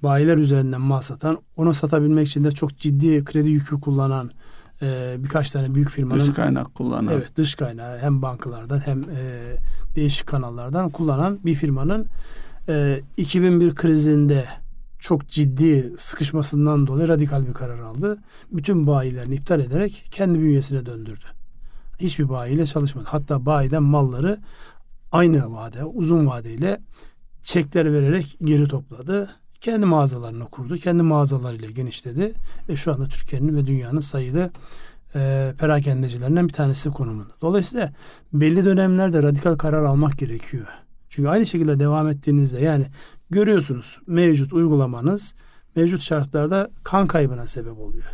bayiler 0.03 0.39
üzerinden 0.39 0.81
mal 0.81 1.01
satan, 1.01 1.39
onu 1.57 1.75
satabilmek 1.75 2.27
için 2.27 2.45
de 2.45 2.51
çok 2.51 2.77
ciddi 2.77 3.25
kredi 3.25 3.49
yükü 3.49 3.81
kullanan 3.81 4.31
e, 4.83 5.17
birkaç 5.19 5.51
tane 5.51 5.75
büyük 5.75 5.91
firmanın 5.91 6.21
dış 6.21 6.35
kaynak 6.35 6.75
kullanan 6.75 7.13
evet 7.13 7.37
dış 7.37 7.55
kaynağı 7.55 7.99
hem 7.99 8.23
bankalardan 8.23 8.81
hem 8.81 9.01
e, 9.01 9.57
değişik 9.97 10.27
kanallardan 10.27 10.91
kullanan 10.91 11.39
bir 11.45 11.55
firmanın 11.55 12.07
e, 12.69 13.01
2001 13.17 13.75
krizinde 13.75 14.45
çok 14.99 15.29
ciddi 15.29 15.93
sıkışmasından 15.97 16.87
dolayı 16.87 17.09
radikal 17.09 17.47
bir 17.47 17.53
karar 17.53 17.79
aldı. 17.79 18.19
Bütün 18.53 18.87
bayilerini 18.87 19.35
iptal 19.35 19.61
ederek 19.61 20.05
kendi 20.11 20.41
bünyesine 20.41 20.87
döndürdü. 20.87 21.25
Hiçbir 21.99 22.29
bayiyle 22.29 22.67
çalışmadı. 22.67 23.07
Hatta 23.09 23.47
bayiden 23.47 23.83
malları 23.83 24.39
aynı 25.13 25.53
vade, 25.53 25.85
uzun 25.85 26.27
vadeyle 26.27 26.81
çekler 27.43 27.93
vererek 27.93 28.37
geri 28.45 28.69
topladı. 28.69 29.31
Kendi 29.61 29.87
mağazalarını 29.87 30.45
kurdu. 30.45 30.77
Kendi 30.77 31.03
mağazalarıyla 31.03 31.71
genişledi. 31.71 32.33
Ve 32.69 32.77
şu 32.77 32.93
anda 32.93 33.07
Türkiye'nin 33.07 33.57
ve 33.57 33.67
dünyanın 33.67 34.01
sayılı 34.01 34.51
e, 35.15 35.55
perakendecilerinden 35.59 36.49
bir 36.49 36.53
tanesi 36.53 36.91
konumunda. 36.91 37.33
Dolayısıyla 37.43 37.93
belli 38.33 38.65
dönemlerde 38.65 39.23
radikal 39.23 39.57
karar 39.57 39.85
almak 39.85 40.19
gerekiyor. 40.19 40.67
Çünkü 41.09 41.29
aynı 41.29 41.47
şekilde 41.47 41.79
devam 41.81 42.09
ettiğinizde 42.09 42.61
yani 42.61 42.87
görüyorsunuz 43.31 44.01
mevcut 44.07 44.53
uygulamanız 44.53 45.35
mevcut 45.77 46.03
şartlarda 46.03 46.71
kan 46.85 47.07
kaybına 47.07 47.47
sebep 47.47 47.79
oluyor. 47.79 48.05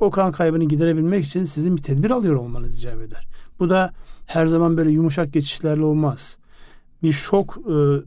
O 0.00 0.10
kan 0.10 0.32
kaybını 0.32 0.64
giderebilmek 0.64 1.24
için 1.24 1.44
sizin 1.44 1.76
bir 1.76 1.82
tedbir 1.82 2.10
alıyor 2.10 2.34
olmanız 2.34 2.78
icap 2.78 3.02
eder. 3.02 3.26
Bu 3.58 3.70
da 3.70 3.92
her 4.26 4.46
zaman 4.46 4.76
böyle 4.76 4.90
yumuşak 4.90 5.32
geçişlerle 5.32 5.84
olmaz. 5.84 6.38
Bir 7.02 7.12
şok 7.12 7.58
e, 7.66 7.72
e, 7.72 7.98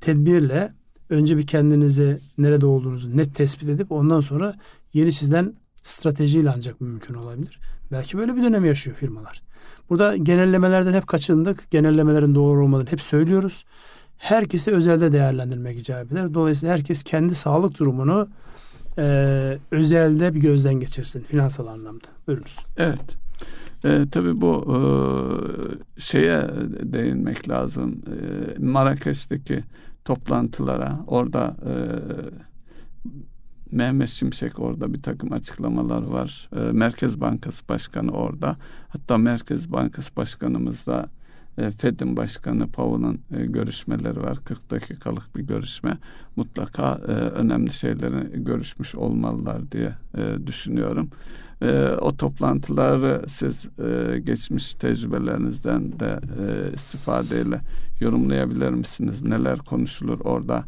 tedbirle 0.00 0.72
önce 1.10 1.36
bir 1.36 1.46
kendinizi 1.46 2.18
nerede 2.38 2.66
olduğunuzu 2.66 3.16
net 3.16 3.34
tespit 3.34 3.68
edip 3.68 3.92
ondan 3.92 4.20
sonra 4.20 4.54
yeni 4.92 5.12
çizilen 5.12 5.54
stratejiyle 5.82 6.52
ancak 6.56 6.80
mümkün 6.80 7.14
olabilir. 7.14 7.60
Belki 7.92 8.18
böyle 8.18 8.36
bir 8.36 8.42
dönem 8.42 8.64
yaşıyor 8.64 8.96
firmalar. 8.96 9.42
Burada 9.90 10.16
genellemelerden 10.16 10.92
hep 10.92 11.06
kaçındık. 11.06 11.70
Genellemelerin 11.70 12.34
doğru 12.34 12.64
olmadığını 12.64 12.90
hep 12.90 13.00
söylüyoruz 13.00 13.64
herkesi 14.24 14.70
özelde 14.70 15.12
değerlendirmek 15.12 15.78
icap 15.78 16.12
eder. 16.12 16.34
Dolayısıyla 16.34 16.74
herkes 16.74 17.02
kendi 17.02 17.34
sağlık 17.34 17.78
durumunu 17.78 18.28
e, 18.98 19.02
özelde 19.70 20.34
bir 20.34 20.40
gözden 20.40 20.74
geçirsin 20.74 21.22
finansal 21.22 21.66
anlamda. 21.66 22.06
Buyurunuz. 22.26 22.58
Evet. 22.76 23.16
E, 23.84 24.04
tabii 24.10 24.40
bu 24.40 24.76
e, 24.76 24.80
şeye 26.00 26.42
değinmek 26.82 27.48
lazım. 27.48 28.02
E, 28.06 28.64
Marrakeş'teki 28.64 29.64
toplantılara 30.04 31.00
orada 31.06 31.56
e, 31.66 31.72
Mehmet 33.72 34.08
Şimşek 34.08 34.58
orada 34.58 34.94
bir 34.94 35.02
takım 35.02 35.32
açıklamalar 35.32 36.02
var. 36.02 36.50
E, 36.56 36.72
Merkez 36.72 37.20
Bankası 37.20 37.68
Başkanı 37.68 38.10
orada. 38.10 38.56
Hatta 38.88 39.18
Merkez 39.18 39.72
Bankası 39.72 40.16
Başkanımızla 40.16 41.08
e, 41.58 41.70
Fed'in 41.70 42.16
Başkanı 42.16 42.68
Powell'ın 42.68 43.20
e, 43.36 43.46
görüşmeleri 43.46 44.22
var. 44.22 44.38
40 44.44 44.70
dakikalık 44.70 45.36
bir 45.36 45.42
görüşme. 45.42 45.98
Mutlaka 46.36 47.00
e, 47.08 47.10
önemli 47.12 47.72
şeyleri 47.72 48.44
görüşmüş 48.44 48.94
olmalılar 48.94 49.72
diye 49.72 49.92
düşünüyorum. 50.46 51.10
O 52.00 52.16
toplantıları 52.16 53.22
siz 53.28 53.68
geçmiş 54.24 54.74
tecrübelerinizden 54.74 56.00
de 56.00 56.20
istifadeyle 56.74 57.60
yorumlayabilir 58.00 58.70
misiniz? 58.70 59.22
Neler 59.22 59.58
konuşulur 59.58 60.20
orada? 60.20 60.64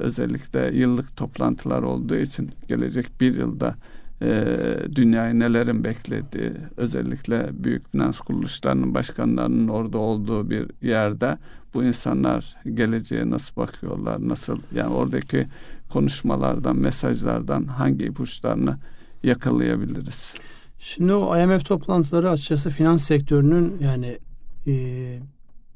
Özellikle 0.00 0.76
yıllık 0.76 1.16
toplantılar 1.16 1.82
olduğu 1.82 2.16
için 2.16 2.50
gelecek 2.68 3.20
bir 3.20 3.36
yılda 3.36 3.74
e, 4.22 4.56
dünyayı 4.94 5.38
nelerin 5.38 5.84
beklediği 5.84 6.52
özellikle 6.76 7.64
büyük 7.64 7.92
finans 7.92 8.18
kuruluşlarının 8.18 8.94
başkanlarının 8.94 9.68
orada 9.68 9.98
olduğu 9.98 10.50
bir 10.50 10.66
yerde 10.82 11.38
bu 11.74 11.84
insanlar 11.84 12.56
geleceğe 12.74 13.30
nasıl 13.30 13.56
bakıyorlar 13.56 14.28
nasıl 14.28 14.58
yani 14.74 14.94
oradaki 14.94 15.46
konuşmalardan 15.92 16.76
mesajlardan 16.76 17.64
hangi 17.64 18.04
ipuçlarını 18.04 18.78
yakalayabiliriz? 19.22 20.34
Şimdi 20.78 21.12
o 21.12 21.38
IMF 21.38 21.64
toplantıları 21.64 22.30
açıkçası 22.30 22.70
finans 22.70 23.04
sektörünün 23.04 23.76
yani 23.80 24.18
e, 24.66 24.72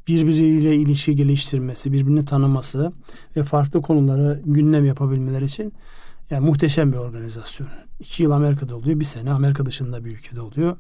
birbiriyle 0.09 0.77
ilişki 0.77 1.15
geliştirmesi, 1.15 1.93
birbirini 1.93 2.25
tanıması 2.25 2.93
ve 3.37 3.43
farklı 3.43 3.83
konuları 3.83 4.43
gündem 4.47 4.85
yapabilmeleri 4.85 5.45
için 5.45 5.73
yani 6.31 6.47
muhteşem 6.47 6.93
bir 6.93 6.99
organizasyon. 6.99 7.69
İki 8.05 8.23
yıl 8.23 8.31
Amerika'da 8.31 8.77
oluyor, 8.77 9.01
bir 9.01 9.05
sene 9.05 9.33
Amerika 9.33 9.67
dışında 9.67 10.05
bir 10.05 10.13
ülkede 10.13 10.41
oluyor. 10.41 10.77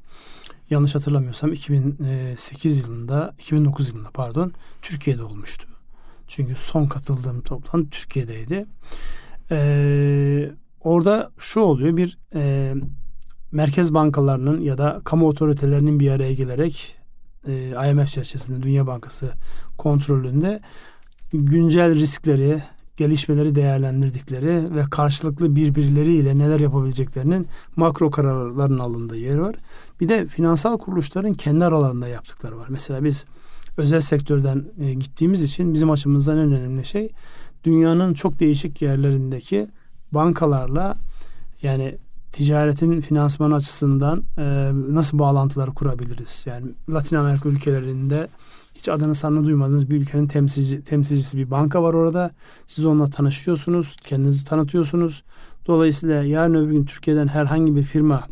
Yanlış 0.71 0.95
hatırlamıyorsam 0.95 1.53
2008 1.53 2.83
yılında, 2.83 3.35
2009 3.39 3.89
yılında 3.89 4.11
pardon, 4.11 4.53
Türkiye'de 4.83 5.23
olmuştu. 5.23 5.69
Çünkü 6.27 6.55
son 6.55 6.87
katıldığım 6.87 7.41
toplantı 7.41 7.91
Türkiye'deydi. 7.91 8.67
Ee, 9.51 10.51
orada 10.81 11.31
şu 11.39 11.61
oluyor, 11.61 11.97
bir 11.97 12.19
e, 12.35 12.75
merkez 13.53 13.95
bankalarının 13.95 14.61
ya 14.61 14.79
da 14.79 15.01
kamu 15.05 15.29
otoritelerinin 15.29 16.01
bir 16.01 16.11
araya 16.11 16.35
gelerek 16.35 16.97
e, 17.47 17.91
IMF 17.91 18.09
çerçevesinde 18.09 18.63
Dünya 18.63 18.87
Bankası 18.87 19.33
kontrolünde 19.79 20.61
güncel 21.33 21.95
riskleri, 21.95 22.63
gelişmeleri 22.97 23.55
değerlendirdikleri 23.55 24.75
ve 24.75 24.85
karşılıklı 24.91 25.57
birbirleriyle 25.57 26.39
neler 26.39 26.61
yapabileceklerinin 26.61 27.47
makro 27.77 28.11
kararların 28.11 28.79
alındığı 28.79 29.17
yer 29.17 29.37
var. 29.37 29.57
Bir 30.01 30.09
de 30.09 30.27
finansal 30.27 30.79
kuruluşların 30.79 31.35
kendi 31.35 31.65
aralarında 31.65 32.09
yaptıkları 32.09 32.59
var. 32.59 32.67
Mesela 32.69 33.05
biz 33.05 33.25
özel 33.77 34.01
sektörden 34.01 34.65
e, 34.81 34.95
gittiğimiz 34.95 35.43
için 35.43 35.75
bizim 35.75 35.91
açımızdan 35.91 36.39
en 36.39 36.53
önemli 36.53 36.85
şey 36.85 37.11
dünyanın 37.65 38.15
çok 38.15 38.41
değişik 38.41 38.83
yerlerindeki 38.83 39.67
bankalarla 40.13 40.95
yani 41.63 41.99
ticaretin 42.33 43.01
finansman 43.01 43.51
açısından 43.51 44.23
e, 44.39 44.71
nasıl 44.95 45.19
bağlantılar 45.19 45.75
kurabiliriz? 45.75 46.45
Yani 46.49 46.67
Latin 46.89 47.17
Amerika 47.17 47.49
ülkelerinde 47.49 48.29
hiç 48.75 48.89
adını 48.89 49.15
sanını 49.15 49.45
duymadığınız 49.45 49.91
bir 49.91 49.97
ülkenin 49.97 50.27
temsilci, 50.27 50.85
temsilcisi 50.85 51.39
bir 51.39 51.51
banka 51.51 51.83
var 51.83 51.95
orada. 51.95 52.31
Siz 52.67 52.85
onunla 52.85 53.07
tanışıyorsunuz, 53.07 53.97
kendinizi 53.97 54.45
tanıtıyorsunuz. 54.45 55.25
Dolayısıyla 55.67 56.23
yarın 56.23 56.55
öbür 56.55 56.73
gün 56.73 56.85
Türkiye'den 56.85 57.27
herhangi 57.27 57.77
bir 57.77 57.85
firma 57.85 58.25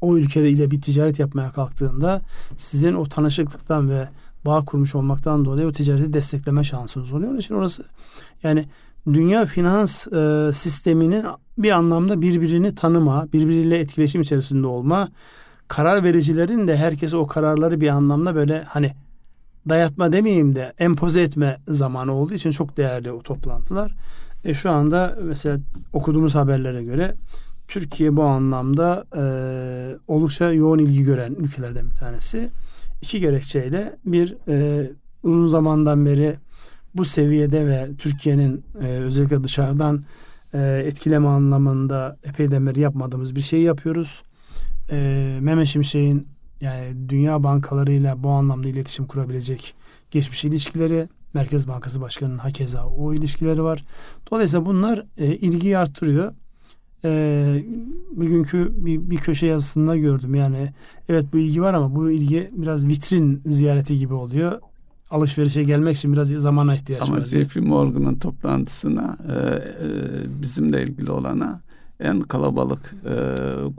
o 0.00 0.16
ülkede 0.16 0.50
ile 0.50 0.70
bir 0.70 0.80
ticaret 0.80 1.18
yapmaya 1.18 1.52
kalktığında 1.52 2.22
sizin 2.56 2.94
o 2.94 3.04
tanışıklıktan 3.04 3.90
ve 3.90 4.08
bağ 4.46 4.64
kurmuş 4.64 4.94
olmaktan 4.94 5.44
dolayı 5.44 5.66
o 5.66 5.72
ticareti 5.72 6.12
destekleme 6.12 6.64
şansınız 6.64 7.12
oluyor. 7.12 7.30
Onun 7.30 7.38
için 7.38 7.54
orası 7.54 7.84
yani 8.42 8.68
dünya 9.12 9.44
finans 9.44 10.08
e, 10.08 10.50
sisteminin 10.52 11.24
bir 11.58 11.70
anlamda 11.70 12.22
birbirini 12.22 12.74
tanıma, 12.74 13.32
birbiriyle 13.32 13.78
etkileşim 13.78 14.20
içerisinde 14.20 14.66
olma, 14.66 15.08
karar 15.68 16.04
vericilerin 16.04 16.68
de 16.68 16.76
herkese 16.76 17.16
o 17.16 17.26
kararları 17.26 17.80
bir 17.80 17.88
anlamda 17.88 18.34
böyle 18.34 18.62
hani 18.62 18.92
dayatma 19.68 20.12
demeyeyim 20.12 20.54
de 20.54 20.72
empoze 20.78 21.22
etme 21.22 21.58
zamanı 21.68 22.12
olduğu 22.12 22.34
için 22.34 22.50
çok 22.50 22.76
değerli 22.76 23.12
o 23.12 23.22
toplantılar. 23.22 23.92
E 24.44 24.54
şu 24.54 24.70
anda 24.70 25.18
mesela 25.24 25.58
okuduğumuz 25.92 26.34
haberlere 26.34 26.84
göre 26.84 27.14
Türkiye 27.68 28.16
bu 28.16 28.22
anlamda 28.22 29.04
e, 29.16 29.22
oldukça 30.08 30.52
yoğun 30.52 30.78
ilgi 30.78 31.04
gören 31.04 31.34
ülkelerden 31.34 31.90
bir 31.90 31.94
tanesi. 31.94 32.50
İki 33.02 33.20
gerekçeyle 33.20 33.96
bir 34.04 34.36
e, 34.48 34.90
uzun 35.22 35.48
zamandan 35.48 36.06
beri 36.06 36.36
bu 36.94 37.04
seviyede 37.04 37.66
ve 37.66 37.88
Türkiye'nin 37.98 38.64
e, 38.82 38.86
özellikle 38.86 39.44
dışarıdan 39.44 40.04
e, 40.54 40.82
etkileme 40.86 41.28
anlamında 41.28 42.16
epeyden 42.24 42.66
beri 42.66 42.80
yapmadığımız 42.80 43.36
bir 43.36 43.40
şey 43.40 43.62
yapıyoruz. 43.62 44.22
E, 44.90 45.38
Mehmet 45.40 45.66
Şimşek'in 45.66 46.28
yani 46.60 47.08
dünya 47.08 47.44
bankalarıyla 47.44 48.22
bu 48.22 48.30
anlamda 48.30 48.68
iletişim 48.68 49.06
kurabilecek 49.06 49.74
geçmiş 50.10 50.44
ilişkileri, 50.44 51.08
Merkez 51.34 51.68
Bankası 51.68 52.00
Başkanı'nın 52.00 52.38
hakeza 52.38 52.86
o 52.86 53.14
ilişkileri 53.14 53.62
var. 53.62 53.84
Dolayısıyla 54.30 54.66
bunlar 54.66 55.06
e, 55.18 55.26
ilgiyi 55.26 55.78
arttırıyor. 55.78 56.34
E, 57.04 57.64
bugünkü 58.16 58.72
bir, 58.76 59.10
bir 59.10 59.16
köşe 59.16 59.46
yazısında 59.46 59.96
gördüm. 59.96 60.34
Yani 60.34 60.72
evet 61.08 61.24
bu 61.32 61.38
ilgi 61.38 61.62
var 61.62 61.74
ama 61.74 61.94
bu 61.94 62.10
ilgi 62.10 62.50
biraz 62.52 62.88
vitrin 62.88 63.42
ziyareti 63.46 63.98
gibi 63.98 64.14
oluyor 64.14 64.60
alışverişe 65.10 65.62
gelmek 65.62 65.96
için 65.96 66.12
biraz 66.12 66.28
zamana 66.28 66.74
ihtiyaç 66.74 67.10
var. 67.10 67.16
Ama 67.16 67.24
JP 67.24 67.56
Morgan'ın 67.56 68.14
toplantısına 68.14 69.18
e, 69.28 69.32
e, 69.32 70.42
bizimle 70.42 70.82
ilgili 70.82 71.10
olana 71.10 71.60
en 72.00 72.20
kalabalık 72.20 72.94
e, 73.04 73.14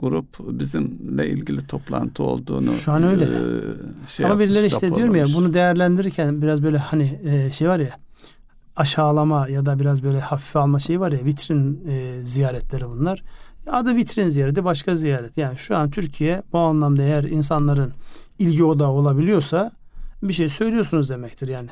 grup 0.00 0.26
bizimle 0.38 1.28
ilgili 1.28 1.66
toplantı 1.66 2.22
olduğunu 2.22 2.72
şu 2.72 2.92
an 2.92 3.02
öyle. 3.02 3.24
E, 3.24 4.08
şey 4.08 4.26
Ama 4.26 4.38
birileri 4.38 4.66
işte 4.66 4.94
diyorum 4.94 5.14
ya 5.14 5.26
bunu 5.34 5.52
değerlendirirken 5.52 6.42
biraz 6.42 6.62
böyle 6.62 6.78
hani 6.78 7.20
e, 7.24 7.50
şey 7.50 7.68
var 7.68 7.78
ya 7.78 7.90
aşağılama 8.76 9.48
ya 9.48 9.66
da 9.66 9.78
biraz 9.78 10.02
böyle 10.02 10.20
hafife 10.20 10.58
alma 10.58 10.78
şeyi 10.78 11.00
var 11.00 11.12
ya 11.12 11.24
vitrin 11.24 11.80
e, 11.88 12.22
ziyaretleri 12.22 12.88
bunlar. 12.88 13.22
Adı 13.66 13.96
vitrin 13.96 14.28
ziyareti 14.28 14.64
başka 14.64 14.94
ziyaret. 14.94 15.36
Yani 15.36 15.56
şu 15.56 15.76
an 15.76 15.90
Türkiye 15.90 16.42
bu 16.52 16.58
anlamda 16.58 17.02
eğer 17.02 17.24
insanların 17.24 17.92
ilgi 18.38 18.64
odağı 18.64 18.90
olabiliyorsa 18.90 19.72
bir 20.22 20.32
şey 20.32 20.48
söylüyorsunuz 20.48 21.10
demektir 21.10 21.48
yani. 21.48 21.68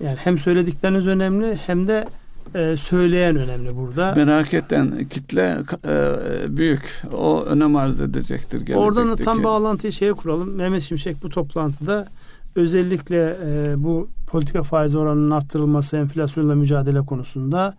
Yani 0.00 0.16
hem 0.16 0.38
söyledikleriniz 0.38 1.06
önemli 1.06 1.58
hem 1.66 1.88
de 1.88 2.08
e, 2.54 2.76
söyleyen 2.76 3.36
önemli 3.36 3.76
burada. 3.76 4.14
Merak 4.16 4.54
eden 4.54 5.04
kitle 5.10 5.58
e, 5.84 6.56
büyük. 6.56 7.02
O 7.12 7.42
önem 7.42 7.76
arz 7.76 8.00
edecektir. 8.00 8.74
Oradan 8.74 9.08
da 9.10 9.16
tam 9.16 9.44
bağlantıyı 9.44 9.92
şeye 9.92 10.12
kuralım. 10.12 10.54
Mehmet 10.54 10.82
Şimşek 10.82 11.16
bu 11.22 11.28
toplantıda 11.28 12.06
özellikle 12.54 13.36
e, 13.46 13.74
bu 13.76 14.08
politika 14.26 14.62
faiz 14.62 14.94
oranının 14.94 15.30
arttırılması, 15.30 15.96
enflasyonla 15.96 16.54
mücadele 16.54 17.00
konusunda 17.00 17.74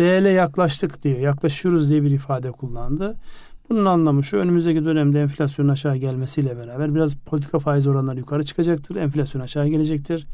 reale 0.00 0.30
yaklaştık 0.30 1.02
diyor. 1.02 1.18
Yaklaşıyoruz 1.18 1.90
diye 1.90 2.02
bir 2.02 2.10
ifade 2.10 2.50
kullandı. 2.50 3.14
Bunun 3.70 3.84
anlamı 3.84 4.24
şu 4.24 4.36
önümüzdeki 4.36 4.84
dönemde 4.84 5.22
enflasyon 5.22 5.68
aşağı 5.68 5.96
gelmesiyle 5.96 6.56
beraber 6.56 6.94
biraz 6.94 7.16
politika 7.16 7.58
faiz 7.58 7.86
oranları 7.86 8.18
yukarı 8.18 8.42
çıkacaktır. 8.42 8.96
Enflasyon 8.96 9.42
aşağı 9.42 9.68
gelecektir. 9.68 10.26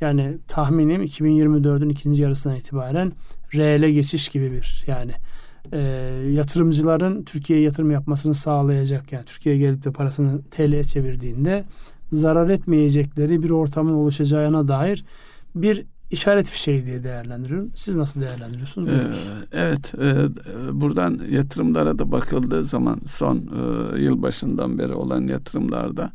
Yani 0.00 0.38
tahminim 0.48 1.02
2024'ün 1.02 1.88
ikinci 1.88 2.22
yarısından 2.22 2.56
itibaren 2.56 3.12
reale 3.54 3.92
geçiş 3.92 4.28
gibi 4.28 4.52
bir 4.52 4.84
yani 4.86 5.12
e, 5.72 5.78
yatırımcıların 6.32 7.24
Türkiye'ye 7.24 7.64
yatırım 7.64 7.90
yapmasını 7.90 8.34
sağlayacak 8.34 9.12
yani 9.12 9.24
Türkiye'ye 9.24 9.60
gelip 9.60 9.84
de 9.84 9.92
parasını 9.92 10.42
TL'ye 10.42 10.84
çevirdiğinde 10.84 11.64
zarar 12.12 12.48
etmeyecekleri 12.48 13.42
bir 13.42 13.50
ortamın 13.50 13.92
oluşacağına 13.92 14.68
dair 14.68 15.04
bir 15.54 15.86
işaret 16.10 16.48
fişeği 16.48 16.86
diye 16.86 17.04
değerlendiriyorum. 17.04 17.70
Siz 17.74 17.96
nasıl 17.96 18.20
değerlendiriyorsunuz? 18.20 18.88
Ee, 18.88 19.58
evet, 19.58 19.94
e, 19.94 20.14
buradan 20.80 21.20
yatırımlara 21.30 21.98
da 21.98 22.12
bakıldığı 22.12 22.64
zaman 22.64 23.00
son 23.06 23.36
e, 23.36 24.00
yıl 24.00 24.22
başından 24.22 24.78
beri 24.78 24.92
olan 24.92 25.26
yatırımlarda 25.26 26.12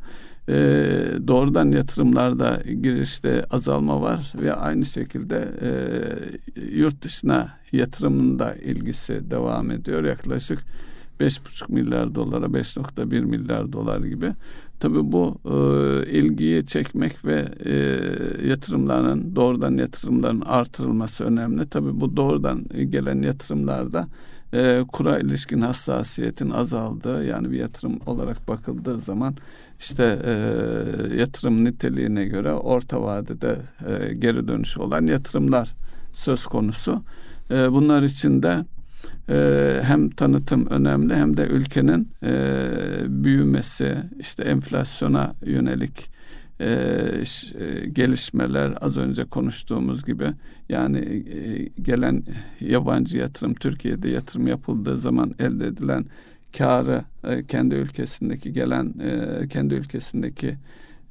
e, 0.51 1.27
doğrudan 1.27 1.71
yatırımlarda 1.71 2.61
girişte 2.81 3.45
azalma 3.45 4.01
var 4.01 4.33
ve 4.39 4.53
aynı 4.53 4.85
şekilde 4.85 5.47
e, 5.61 5.69
yurt 6.77 7.01
dışına 7.01 7.49
yatırımında 7.71 8.55
ilgisi 8.55 9.31
devam 9.31 9.71
ediyor. 9.71 10.03
Yaklaşık 10.03 10.59
5,5 11.19 11.71
milyar 11.71 12.15
dolara 12.15 12.45
5.1 12.45 13.21
milyar 13.21 13.73
dolar 13.73 13.99
gibi. 14.01 14.31
Tabii 14.79 15.11
bu 15.11 15.37
e, 15.45 15.55
ilgiyi 16.11 16.65
çekmek 16.65 17.25
ve 17.25 17.45
e, 17.65 17.75
yatırımların 18.47 19.35
doğrudan 19.35 19.77
yatırımların 19.77 20.41
artırılması 20.41 21.23
önemli. 21.23 21.69
Tabii 21.69 22.01
bu 22.01 22.17
doğrudan 22.17 22.65
gelen 22.89 23.21
yatırımlarda 23.21 24.07
e, 24.53 24.83
kura 24.91 25.19
ilişkin 25.19 25.61
hassasiyetin 25.61 26.49
azaldığı 26.49 27.25
yani 27.25 27.51
bir 27.51 27.57
yatırım 27.57 27.99
olarak 28.05 28.47
bakıldığı 28.47 28.99
zaman 28.99 29.35
işte 29.79 30.19
e, 30.25 30.33
yatırım 31.15 31.65
niteliğine 31.65 32.25
göre 32.25 32.51
orta 32.51 33.01
vadede 33.01 33.57
e, 33.87 34.13
geri 34.13 34.47
dönüş 34.47 34.77
olan 34.77 35.05
yatırımlar 35.05 35.73
söz 36.13 36.45
konusu. 36.45 37.03
E, 37.51 37.71
bunlar 37.71 38.03
için 38.03 38.43
de 38.43 38.65
e, 39.29 39.79
hem 39.83 40.09
tanıtım 40.09 40.65
önemli 40.69 41.15
hem 41.15 41.37
de 41.37 41.47
ülkenin 41.47 42.09
e, 42.23 42.33
büyümesi 43.07 43.97
işte 44.19 44.43
enflasyona 44.43 45.33
yönelik 45.45 46.09
e, 46.61 46.69
e, 47.59 47.89
gelişmeler 47.89 48.73
az 48.81 48.97
önce 48.97 49.23
konuştuğumuz 49.23 50.05
gibi 50.05 50.27
yani 50.69 50.97
e, 50.97 51.69
gelen 51.81 52.23
yabancı 52.59 53.17
yatırım 53.17 53.53
Türkiye'de 53.53 54.09
yatırım 54.09 54.47
yapıldığı 54.47 54.97
zaman 54.97 55.35
elde 55.39 55.67
edilen 55.67 56.05
karı 56.57 57.03
e, 57.23 57.45
kendi 57.45 57.75
ülkesindeki 57.75 58.53
gelen 58.53 58.93
e, 58.99 59.47
kendi 59.47 59.73
ülkesindeki 59.73 60.57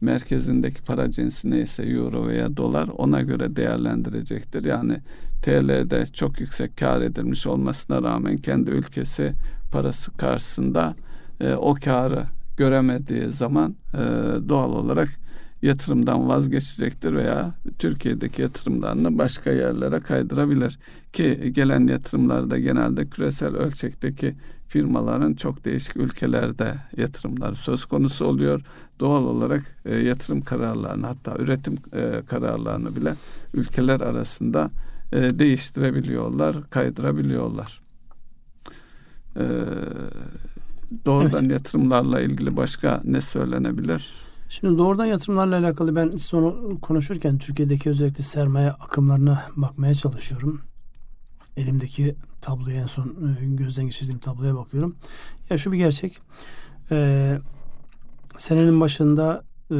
merkezindeki 0.00 0.82
para 0.82 1.10
cinsi 1.10 1.50
neyse 1.50 1.82
euro 1.82 2.26
veya 2.26 2.56
dolar 2.56 2.88
ona 2.88 3.20
göre 3.20 3.56
değerlendirecektir. 3.56 4.64
Yani 4.64 4.96
TL'de 5.42 6.06
çok 6.06 6.40
yüksek 6.40 6.76
kar 6.76 7.00
edilmiş 7.00 7.46
olmasına 7.46 8.02
rağmen 8.02 8.36
kendi 8.36 8.70
ülkesi 8.70 9.32
parası 9.72 10.16
karşısında 10.16 10.94
e, 11.40 11.54
o 11.54 11.74
karı 11.74 12.24
göremediği 12.56 13.28
zaman 13.28 13.76
e, 13.94 13.98
doğal 14.48 14.72
olarak 14.72 15.08
yatırımdan 15.62 16.28
vazgeçecektir 16.28 17.12
veya 17.12 17.54
Türkiye'deki 17.78 18.42
yatırımlarını 18.42 19.18
başka 19.18 19.50
yerlere 19.50 20.00
kaydırabilir. 20.00 20.78
Ki 21.12 21.52
gelen 21.54 21.86
yatırımlarda 21.86 22.58
genelde 22.58 23.06
küresel 23.06 23.56
ölçekteki 23.56 24.34
firmaların 24.68 25.34
çok 25.34 25.64
değişik 25.64 25.96
ülkelerde 25.96 26.74
yatırımlar 26.96 27.54
söz 27.54 27.84
konusu 27.84 28.24
oluyor. 28.24 28.60
Doğal 29.00 29.24
olarak 29.24 29.76
e, 29.84 29.96
yatırım 29.96 30.40
kararlarını 30.40 31.06
hatta 31.06 31.36
üretim 31.38 31.78
e, 31.92 32.22
kararlarını 32.26 32.96
bile 32.96 33.14
ülkeler 33.54 34.00
arasında 34.00 34.70
e, 35.12 35.38
değiştirebiliyorlar, 35.38 36.70
kaydırabiliyorlar. 36.70 37.80
E, 39.36 39.44
doğrudan 41.06 41.44
evet. 41.44 41.52
yatırımlarla 41.52 42.20
ilgili 42.20 42.56
başka 42.56 43.00
ne 43.04 43.20
söylenebilir? 43.20 44.10
Şimdi 44.48 44.78
doğrudan 44.78 45.04
yatırımlarla 45.04 45.58
alakalı 45.58 45.96
ben 45.96 46.10
sonu 46.10 46.80
konuşurken 46.80 47.38
Türkiye'deki 47.38 47.90
özellikle 47.90 48.24
sermaye 48.24 48.70
akımlarına 48.70 49.42
bakmaya 49.56 49.94
çalışıyorum. 49.94 50.60
Elimdeki 51.56 52.16
tabloya 52.40 52.80
en 52.80 52.86
son 52.86 53.36
e, 53.42 53.46
gözden 53.46 53.84
geçirdiğim 53.84 54.18
tabloya 54.18 54.56
bakıyorum. 54.56 54.96
Ya 55.50 55.58
şu 55.58 55.72
bir 55.72 55.76
gerçek. 55.76 56.18
Ee, 56.90 57.38
senenin 58.36 58.80
başında 58.80 59.44
e, 59.70 59.76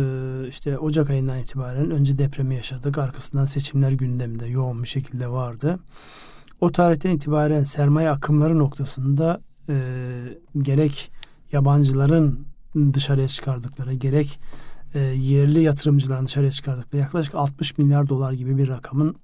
işte 0.49 0.79
Ocak 0.79 1.11
ayından 1.11 1.38
itibaren 1.38 1.90
önce 1.90 2.18
depremi 2.18 2.55
yaşadık. 2.55 2.99
Arkasından 2.99 3.44
seçimler 3.44 3.92
gündemde 3.92 4.46
yoğun 4.46 4.83
bir 4.83 4.88
şekilde 4.88 5.29
vardı. 5.29 5.79
O 6.61 6.73
tarihten 6.73 7.11
itibaren 7.11 7.64
sermaye 7.64 8.11
akımları 8.11 8.59
noktasında 8.59 9.40
e, 9.68 9.75
gerek 10.59 11.11
yabancıların 11.53 12.46
dışarıya 12.94 13.29
çıkardıkları 13.29 13.94
gerek 13.94 14.40
e, 14.94 14.99
yerli 14.99 15.62
yatırımcıların 15.62 16.27
dışarıya 16.27 16.51
çıkardıkları 16.51 17.03
yaklaşık 17.03 17.35
60 17.35 17.79
milyar 17.79 18.09
dolar 18.09 18.33
gibi 18.33 18.59
bir 18.59 18.68
rakamın 18.68 19.16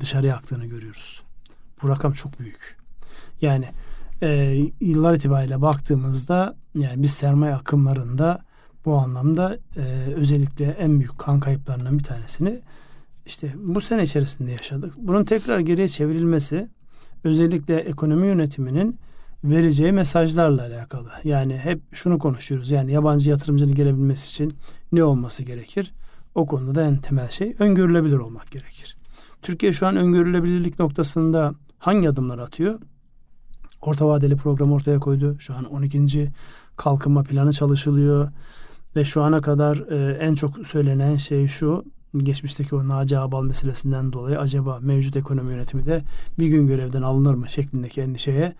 dışarıya 0.00 0.36
aktığını 0.36 0.66
görüyoruz. 0.66 1.22
Bu 1.82 1.88
rakam 1.88 2.12
çok 2.12 2.40
büyük. 2.40 2.76
Yani 3.40 3.68
e, 4.22 4.58
yıllar 4.80 5.14
itibariyle 5.14 5.62
baktığımızda 5.62 6.56
yani 6.74 7.02
biz 7.02 7.10
sermaye 7.10 7.54
akımlarında 7.54 8.44
bu 8.84 8.96
anlamda 8.96 9.58
e, 9.76 9.80
özellikle 10.14 10.64
en 10.64 10.98
büyük 10.98 11.18
kan 11.18 11.40
kayıplarından 11.40 11.98
bir 11.98 12.04
tanesini 12.04 12.60
işte 13.26 13.54
bu 13.56 13.80
sene 13.80 14.02
içerisinde 14.02 14.50
yaşadık. 14.50 14.94
Bunun 14.96 15.24
tekrar 15.24 15.58
geriye 15.58 15.88
çevrilmesi 15.88 16.68
özellikle 17.24 17.76
ekonomi 17.76 18.26
yönetiminin 18.26 18.98
vereceği 19.44 19.92
mesajlarla 19.92 20.62
alakalı. 20.62 21.08
Yani 21.24 21.58
hep 21.58 21.82
şunu 21.92 22.18
konuşuyoruz. 22.18 22.70
Yani 22.70 22.92
yabancı 22.92 23.30
yatırımcının 23.30 23.74
gelebilmesi 23.74 24.30
için 24.30 24.54
ne 24.92 25.04
olması 25.04 25.44
gerekir? 25.44 25.92
O 26.34 26.46
konuda 26.46 26.74
da 26.74 26.82
en 26.82 26.96
temel 26.96 27.28
şey 27.28 27.54
öngörülebilir 27.58 28.16
olmak 28.16 28.50
gerekir. 28.50 28.96
Türkiye 29.42 29.72
şu 29.72 29.86
an 29.86 29.96
öngörülebilirlik 29.96 30.78
noktasında 30.78 31.54
hangi 31.78 32.08
adımlar 32.08 32.38
atıyor? 32.38 32.80
Orta 33.80 34.08
vadeli 34.08 34.36
program 34.36 34.72
ortaya 34.72 34.98
koydu. 34.98 35.36
Şu 35.38 35.54
an 35.54 35.64
12. 35.64 36.32
kalkınma 36.76 37.22
planı 37.22 37.52
çalışılıyor. 37.52 38.28
Ve 38.96 39.04
şu 39.04 39.22
ana 39.22 39.40
kadar 39.40 39.76
e, 39.76 40.16
en 40.18 40.34
çok 40.34 40.66
söylenen 40.66 41.16
şey 41.16 41.46
şu. 41.46 41.84
Geçmişteki 42.16 42.74
o 42.74 42.88
Naci 42.88 43.18
Abal 43.18 43.44
meselesinden 43.44 44.12
dolayı 44.12 44.38
acaba 44.38 44.78
mevcut 44.80 45.16
ekonomi 45.16 45.52
yönetimi 45.52 45.86
de 45.86 46.02
bir 46.38 46.46
gün 46.46 46.66
görevden 46.66 47.02
alınır 47.02 47.34
mı 47.34 47.48
şeklindeki 47.48 48.00
endişeye 48.00 48.52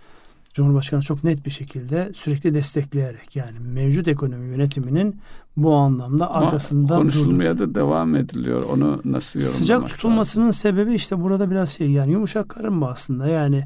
Cumhurbaşkanı 0.55 1.03
çok 1.03 1.25
net 1.25 1.47
bir 1.47 1.51
şekilde 1.51 2.11
sürekli 2.15 2.55
destekleyerek 2.55 3.37
yani 3.37 3.59
mevcut 3.61 4.09
ekonomi 4.09 4.49
yönetiminin 4.49 5.21
bu 5.57 5.75
anlamda 5.75 6.31
Ama 6.31 6.47
arkasından 6.47 6.99
konuşulmaya 6.99 7.59
da 7.59 7.75
devam 7.75 8.15
ediliyor. 8.17 8.63
Onu 8.63 9.01
nasıl 9.05 9.39
yorumlamak 9.41 9.61
Sıcak 9.61 9.89
tutulmasının 9.89 10.47
lazım? 10.47 10.61
sebebi 10.61 10.95
işte 10.95 11.21
burada 11.21 11.51
biraz 11.51 11.69
şey 11.69 11.91
yani 11.91 12.13
yumuşak 12.13 12.49
karın 12.49 12.75
mı 12.75 12.89
aslında 12.89 13.27
yani 13.27 13.65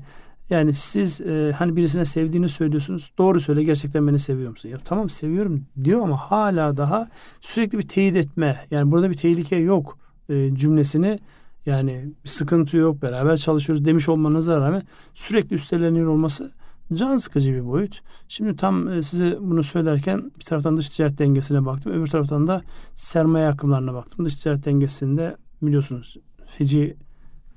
yani 0.50 0.72
siz 0.72 1.20
e, 1.20 1.52
hani 1.58 1.76
birisine 1.76 2.04
sevdiğini 2.04 2.48
söylüyorsunuz. 2.48 3.12
Doğru 3.18 3.40
söyle 3.40 3.64
gerçekten 3.64 4.08
beni 4.08 4.18
seviyor 4.18 4.50
musun? 4.50 4.68
Ya 4.68 4.78
tamam 4.84 5.10
seviyorum 5.10 5.66
diyor 5.84 6.02
ama 6.02 6.16
hala 6.16 6.76
daha 6.76 7.08
sürekli 7.40 7.78
bir 7.78 7.88
teyit 7.88 8.16
etme. 8.16 8.56
Yani 8.70 8.92
burada 8.92 9.10
bir 9.10 9.16
tehlike 9.16 9.56
yok 9.56 9.98
e, 10.28 10.54
cümlesini 10.54 11.18
yani 11.66 12.08
bir 12.24 12.28
sıkıntı 12.28 12.76
yok 12.76 13.02
beraber 13.02 13.36
çalışıyoruz 13.36 13.84
demiş 13.84 14.08
olmanıza 14.08 14.60
rağmen 14.60 14.82
sürekli 15.14 15.54
üsteleniyor 15.54 16.08
olması 16.08 16.52
can 16.94 17.16
sıkıcı 17.16 17.52
bir 17.52 17.66
boyut. 17.66 18.02
Şimdi 18.28 18.56
tam 18.56 18.88
e, 18.88 19.02
size 19.02 19.38
bunu 19.40 19.62
söylerken 19.62 20.32
bir 20.38 20.44
taraftan 20.44 20.76
dış 20.76 20.88
ticaret 20.88 21.18
dengesine 21.18 21.66
baktım. 21.66 21.92
Öbür 21.92 22.06
taraftan 22.06 22.46
da 22.46 22.62
sermaye 22.94 23.46
akımlarına 23.46 23.94
baktım. 23.94 24.24
Dış 24.24 24.34
ticaret 24.34 24.64
dengesinde 24.64 25.36
biliyorsunuz 25.62 26.16
feci 26.46 26.96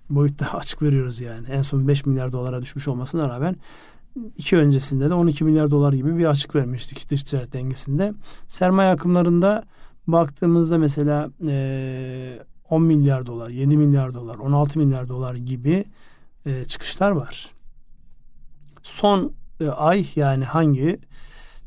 boyutta 0.10 0.54
açık 0.58 0.82
veriyoruz 0.82 1.22
yani. 1.22 1.48
En 1.48 1.62
son 1.62 1.88
5 1.88 2.06
milyar 2.06 2.32
dolara 2.32 2.62
düşmüş 2.62 2.88
olmasına 2.88 3.30
rağmen 3.30 3.56
iki 4.38 4.58
öncesinde 4.58 5.10
de 5.10 5.14
12 5.14 5.44
milyar 5.44 5.72
dolar 5.72 5.94
gibi 5.94 6.18
bir 6.18 6.26
açık 6.26 6.56
vermiştik 6.56 7.10
dış 7.10 7.24
ticaret 7.24 7.54
dengesinde. 7.54 8.14
Sermaye 8.48 8.90
akımlarında 8.92 9.64
baktığımızda 10.08 10.78
mesela 10.78 11.30
10 12.70 12.84
milyar 12.84 13.26
dolar, 13.26 13.50
7 13.50 13.78
milyar 13.78 14.14
dolar, 14.14 14.36
16 14.36 14.80
milyar 14.80 15.08
dolar 15.08 15.36
gibi 15.36 15.86
çıkışlar 16.68 17.12
var 17.12 17.59
son 18.90 19.34
e, 19.60 19.70
ay 19.70 20.06
yani 20.16 20.46
hangi 20.46 21.00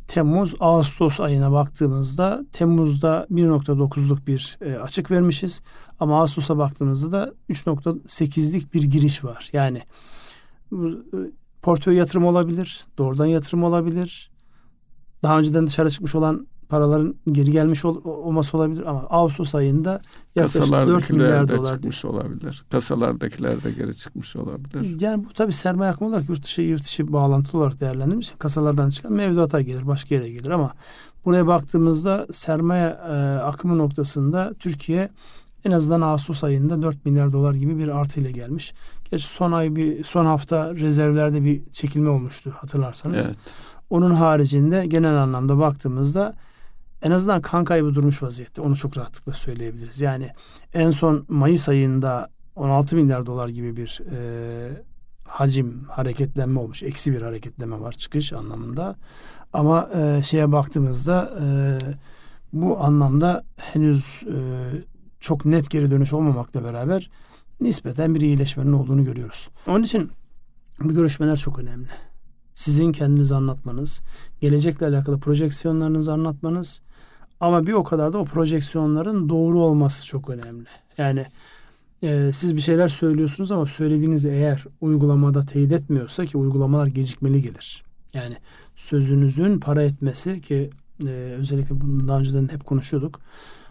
Temmuz 0.06 0.54
Ağustos 0.60 1.20
ayına 1.20 1.52
baktığımızda 1.52 2.44
Temmuz'da 2.52 3.26
1.9'luk 3.30 4.26
bir 4.26 4.58
e, 4.60 4.78
açık 4.78 5.10
vermişiz 5.10 5.62
ama 6.00 6.20
Ağustos'a 6.20 6.58
baktığımızda 6.58 7.12
da 7.12 7.34
3.8'lik 7.50 8.74
bir 8.74 8.82
giriş 8.82 9.24
var. 9.24 9.50
Yani 9.52 9.82
e, 10.72 10.86
portföy 11.62 11.96
yatırım 11.96 12.24
olabilir, 12.24 12.84
doğrudan 12.98 13.26
yatırım 13.26 13.64
olabilir. 13.64 14.30
Daha 15.22 15.38
önceden 15.38 15.66
dışarı 15.66 15.90
çıkmış 15.90 16.14
olan 16.14 16.46
paraların 16.72 17.14
geri 17.32 17.50
gelmiş 17.52 17.84
ol, 17.84 18.04
olması 18.04 18.56
olabilir 18.56 18.86
ama 18.86 19.00
Ağustos 19.00 19.54
ayında 19.54 20.00
yaklaşık 20.34 20.72
4 20.72 21.10
milyar 21.10 21.48
de 21.48 21.58
dolar 21.58 21.74
çıkmış 21.74 22.04
değil. 22.04 22.14
olabilir. 22.14 22.64
Kasalardakiler 22.70 23.64
de 23.64 23.70
geri 23.70 23.96
çıkmış 23.96 24.36
olabilir. 24.36 25.00
Yani 25.00 25.24
bu 25.24 25.32
tabii 25.32 25.52
sermaye 25.52 25.90
akımı 25.90 26.10
olarak 26.10 26.28
yurt 26.28 26.44
dışı 26.44 26.62
yurt 26.62 26.82
dışı 26.82 27.12
bağlantılı 27.12 27.60
olarak 27.60 27.80
değerlendirilmiş. 27.80 28.32
Kasalardan 28.38 28.88
çıkan 28.88 29.12
mevduata 29.12 29.60
gelir, 29.60 29.86
başka 29.86 30.14
yere 30.14 30.30
gelir 30.30 30.50
ama 30.50 30.72
buraya 31.24 31.46
baktığımızda 31.46 32.26
sermaye 32.30 32.98
e, 33.08 33.12
akımı 33.42 33.78
noktasında 33.78 34.54
Türkiye 34.58 35.10
en 35.64 35.70
azından 35.70 36.00
Ağustos 36.00 36.44
ayında 36.44 36.82
4 36.82 37.04
milyar 37.04 37.32
dolar 37.32 37.54
gibi 37.54 37.78
bir 37.78 37.88
artı 37.88 38.20
ile 38.20 38.30
gelmiş. 38.30 38.74
Gerçi 39.10 39.26
son 39.26 39.52
ay 39.52 39.76
bir 39.76 40.04
son 40.04 40.26
hafta 40.26 40.74
rezervlerde 40.74 41.44
bir 41.44 41.64
çekilme 41.64 42.10
olmuştu 42.10 42.52
hatırlarsanız. 42.56 43.26
Evet. 43.26 43.36
Onun 43.90 44.10
haricinde 44.10 44.86
genel 44.86 45.16
anlamda 45.16 45.58
baktığımızda 45.58 46.34
en 47.02 47.10
azından 47.10 47.40
kan 47.42 47.64
kaybı 47.64 47.94
durmuş 47.94 48.22
vaziyette. 48.22 48.62
Onu 48.62 48.76
çok 48.76 48.98
rahatlıkla 48.98 49.32
söyleyebiliriz. 49.32 50.00
Yani 50.00 50.30
en 50.74 50.90
son 50.90 51.24
Mayıs 51.28 51.68
ayında 51.68 52.30
16 52.56 52.96
milyar 52.96 53.26
dolar 53.26 53.48
gibi 53.48 53.76
bir 53.76 54.00
e, 54.12 54.82
hacim 55.24 55.84
hareketlenme 55.84 56.60
olmuş. 56.60 56.82
Eksi 56.82 57.12
bir 57.12 57.22
hareketlenme 57.22 57.80
var 57.80 57.92
çıkış 57.92 58.32
anlamında. 58.32 58.96
Ama 59.52 59.90
e, 59.94 60.22
şeye 60.22 60.52
baktığımızda 60.52 61.38
e, 61.40 61.46
bu 62.52 62.80
anlamda 62.80 63.44
henüz 63.56 64.22
e, 64.22 64.38
çok 65.20 65.44
net 65.44 65.70
geri 65.70 65.90
dönüş 65.90 66.12
olmamakla 66.12 66.64
beraber 66.64 67.10
nispeten 67.60 68.14
bir 68.14 68.20
iyileşmenin 68.20 68.72
olduğunu 68.72 69.04
görüyoruz. 69.04 69.48
Onun 69.66 69.82
için 69.82 70.10
bu 70.80 70.94
görüşmeler 70.94 71.36
çok 71.36 71.58
önemli. 71.58 71.88
Sizin 72.54 72.92
kendinizi 72.92 73.34
anlatmanız, 73.34 74.00
gelecekle 74.40 74.86
alakalı 74.86 75.20
projeksiyonlarınızı 75.20 76.12
anlatmanız 76.12 76.82
ama 77.42 77.66
bir 77.66 77.72
o 77.72 77.84
kadar 77.84 78.12
da 78.12 78.18
o 78.18 78.24
projeksiyonların 78.24 79.28
doğru 79.28 79.58
olması 79.58 80.06
çok 80.06 80.30
önemli. 80.30 80.68
Yani 80.98 81.26
e, 82.02 82.30
siz 82.32 82.56
bir 82.56 82.60
şeyler 82.60 82.88
söylüyorsunuz 82.88 83.52
ama 83.52 83.66
söylediğinizi 83.66 84.28
eğer 84.28 84.64
uygulamada 84.80 85.42
teyit 85.46 85.72
etmiyorsa 85.72 86.26
ki 86.26 86.38
uygulamalar 86.38 86.86
gecikmeli 86.86 87.42
gelir. 87.42 87.84
Yani 88.14 88.36
sözünüzün 88.76 89.60
para 89.60 89.82
etmesi 89.82 90.40
ki 90.40 90.70
e, 91.06 91.10
özellikle 91.38 91.74
daha 92.08 92.18
önceden 92.18 92.48
hep 92.48 92.66
konuşuyorduk. 92.66 93.20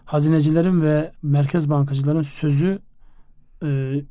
Hazinecilerin 0.05 0.81
ve 0.81 1.11
merkez 1.23 1.69
bankacıların 1.69 2.21
sözü 2.21 2.79
e, 3.63 4.01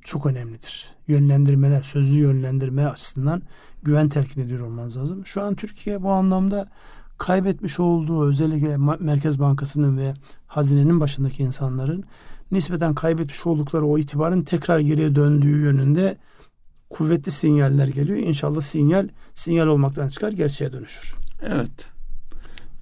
çok 0.00 0.26
önemlidir. 0.26 0.90
Yönlendirmeler, 1.08 1.82
sözlü 1.82 2.18
yönlendirme 2.18 2.86
açısından 2.86 3.42
güven 3.82 4.08
telkin 4.08 4.40
ediyor 4.40 4.60
olmanız 4.60 4.96
lazım. 4.96 5.26
Şu 5.26 5.42
an 5.42 5.54
Türkiye 5.54 6.02
bu 6.02 6.10
anlamda 6.10 6.68
kaybetmiş 7.18 7.80
olduğu 7.80 8.28
özellikle 8.28 8.76
Merkez 9.00 9.38
Bankası'nın 9.38 9.96
ve 9.96 10.14
hazinenin 10.46 11.00
başındaki 11.00 11.42
insanların 11.42 12.04
nispeten 12.52 12.94
kaybetmiş 12.94 13.46
oldukları 13.46 13.86
o 13.86 13.98
itibarın 13.98 14.42
tekrar 14.42 14.78
geriye 14.78 15.14
döndüğü 15.14 15.60
yönünde 15.60 16.16
kuvvetli 16.90 17.30
sinyaller 17.30 17.88
geliyor. 17.88 18.18
İnşallah 18.18 18.60
sinyal 18.60 19.08
sinyal 19.34 19.66
olmaktan 19.66 20.08
çıkar 20.08 20.32
gerçeğe 20.32 20.72
dönüşür. 20.72 21.14
Evet. 21.42 21.88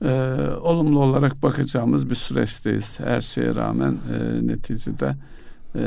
Ee, 0.02 0.40
olumlu 0.60 1.00
olarak 1.02 1.42
bakacağımız 1.42 2.10
bir 2.10 2.14
süreçteyiz. 2.14 3.00
Her 3.00 3.20
şeye 3.20 3.54
rağmen 3.54 3.92
e, 3.92 4.46
neticede 4.46 5.16
e, 5.76 5.84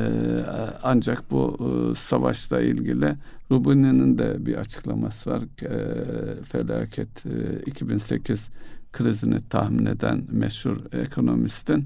ancak 0.84 1.32
bu 1.32 1.58
e, 1.60 1.96
savaşla 1.96 2.62
ilgili 2.62 3.16
Rubini'nin 3.52 4.18
de 4.18 4.46
bir 4.46 4.56
açıklaması 4.56 5.30
var. 5.30 5.42
E, 5.62 6.44
felaket 6.44 7.26
e, 7.26 7.60
2008 7.66 8.50
krizini 8.94 9.50
tahmin 9.50 9.86
eden 9.86 10.24
meşhur 10.32 10.78
ekonomistin 10.94 11.86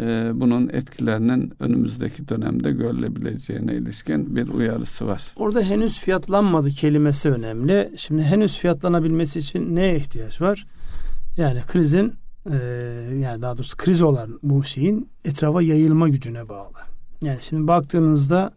e, 0.00 0.30
bunun 0.34 0.68
etkilerinin 0.68 1.52
önümüzdeki 1.60 2.28
dönemde 2.28 2.70
görülebileceğine 2.70 3.74
ilişkin 3.74 4.36
bir 4.36 4.48
uyarısı 4.48 5.06
var. 5.06 5.22
Orada 5.36 5.60
henüz 5.60 5.98
fiyatlanmadı 5.98 6.70
kelimesi 6.70 7.30
önemli. 7.30 7.92
Şimdi 7.96 8.22
henüz 8.22 8.56
fiyatlanabilmesi 8.56 9.38
için 9.38 9.76
neye 9.76 9.96
ihtiyaç 9.96 10.40
var? 10.40 10.66
Yani 11.36 11.60
krizin 11.66 12.14
e, 12.50 12.56
yani 13.20 13.42
daha 13.42 13.56
doğrusu 13.56 13.76
kriz 13.76 14.02
olan 14.02 14.38
bu 14.42 14.64
şeyin 14.64 15.10
etrafa 15.24 15.62
yayılma 15.62 16.08
gücüne 16.08 16.48
bağlı. 16.48 16.91
Yani 17.22 17.38
şimdi 17.40 17.68
baktığınızda 17.68 18.52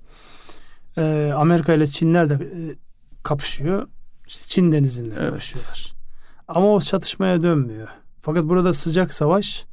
e, 0.97 1.31
Amerika 1.35 1.73
ile 1.73 1.87
Çinler 1.87 2.29
de 2.29 2.33
e, 2.33 2.75
kapışıyor. 3.23 3.87
İşte 4.27 4.43
Çin 4.47 4.71
denizinde 4.71 5.15
evet. 5.17 5.29
kapışıyorlar. 5.29 5.93
Ama 6.47 6.73
o 6.73 6.81
çatışmaya 6.81 7.43
dönmüyor. 7.43 7.87
Fakat 8.21 8.43
burada 8.43 8.73
sıcak 8.73 9.13
savaş 9.13 9.65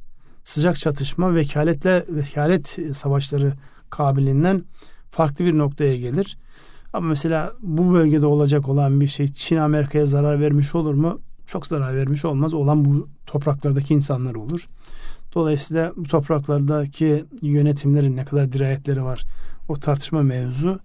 sıcak 0.43 0.75
çatışma 0.75 1.35
vekaletle 1.35 2.05
vekalet 2.09 2.79
savaşları 2.93 3.53
kabiliğinden 3.89 4.63
farklı 5.11 5.45
bir 5.45 5.57
noktaya 5.57 5.97
gelir. 5.97 6.37
Ama 6.93 7.07
mesela 7.07 7.53
bu 7.61 7.93
bölgede 7.93 8.25
olacak 8.25 8.69
olan 8.69 9.01
bir 9.01 9.07
şey 9.07 9.27
Çin 9.27 9.57
Amerika'ya 9.57 10.05
zarar 10.05 10.41
vermiş 10.41 10.75
olur 10.75 10.93
mu? 10.93 11.21
Çok 11.45 11.67
zarar 11.67 11.95
vermiş 11.95 12.25
olmaz. 12.25 12.53
Olan 12.53 12.85
bu 12.85 13.09
topraklardaki 13.25 13.93
insanlar 13.93 14.35
olur. 14.35 14.67
Dolayısıyla 15.35 15.93
bu 15.95 16.03
topraklardaki 16.03 17.25
yönetimlerin 17.41 18.15
ne 18.15 18.25
kadar 18.25 18.51
dirayetleri 18.51 19.03
var 19.03 19.23
o 19.67 19.75
tartışma 19.75 20.23
mevzu. 20.23 20.79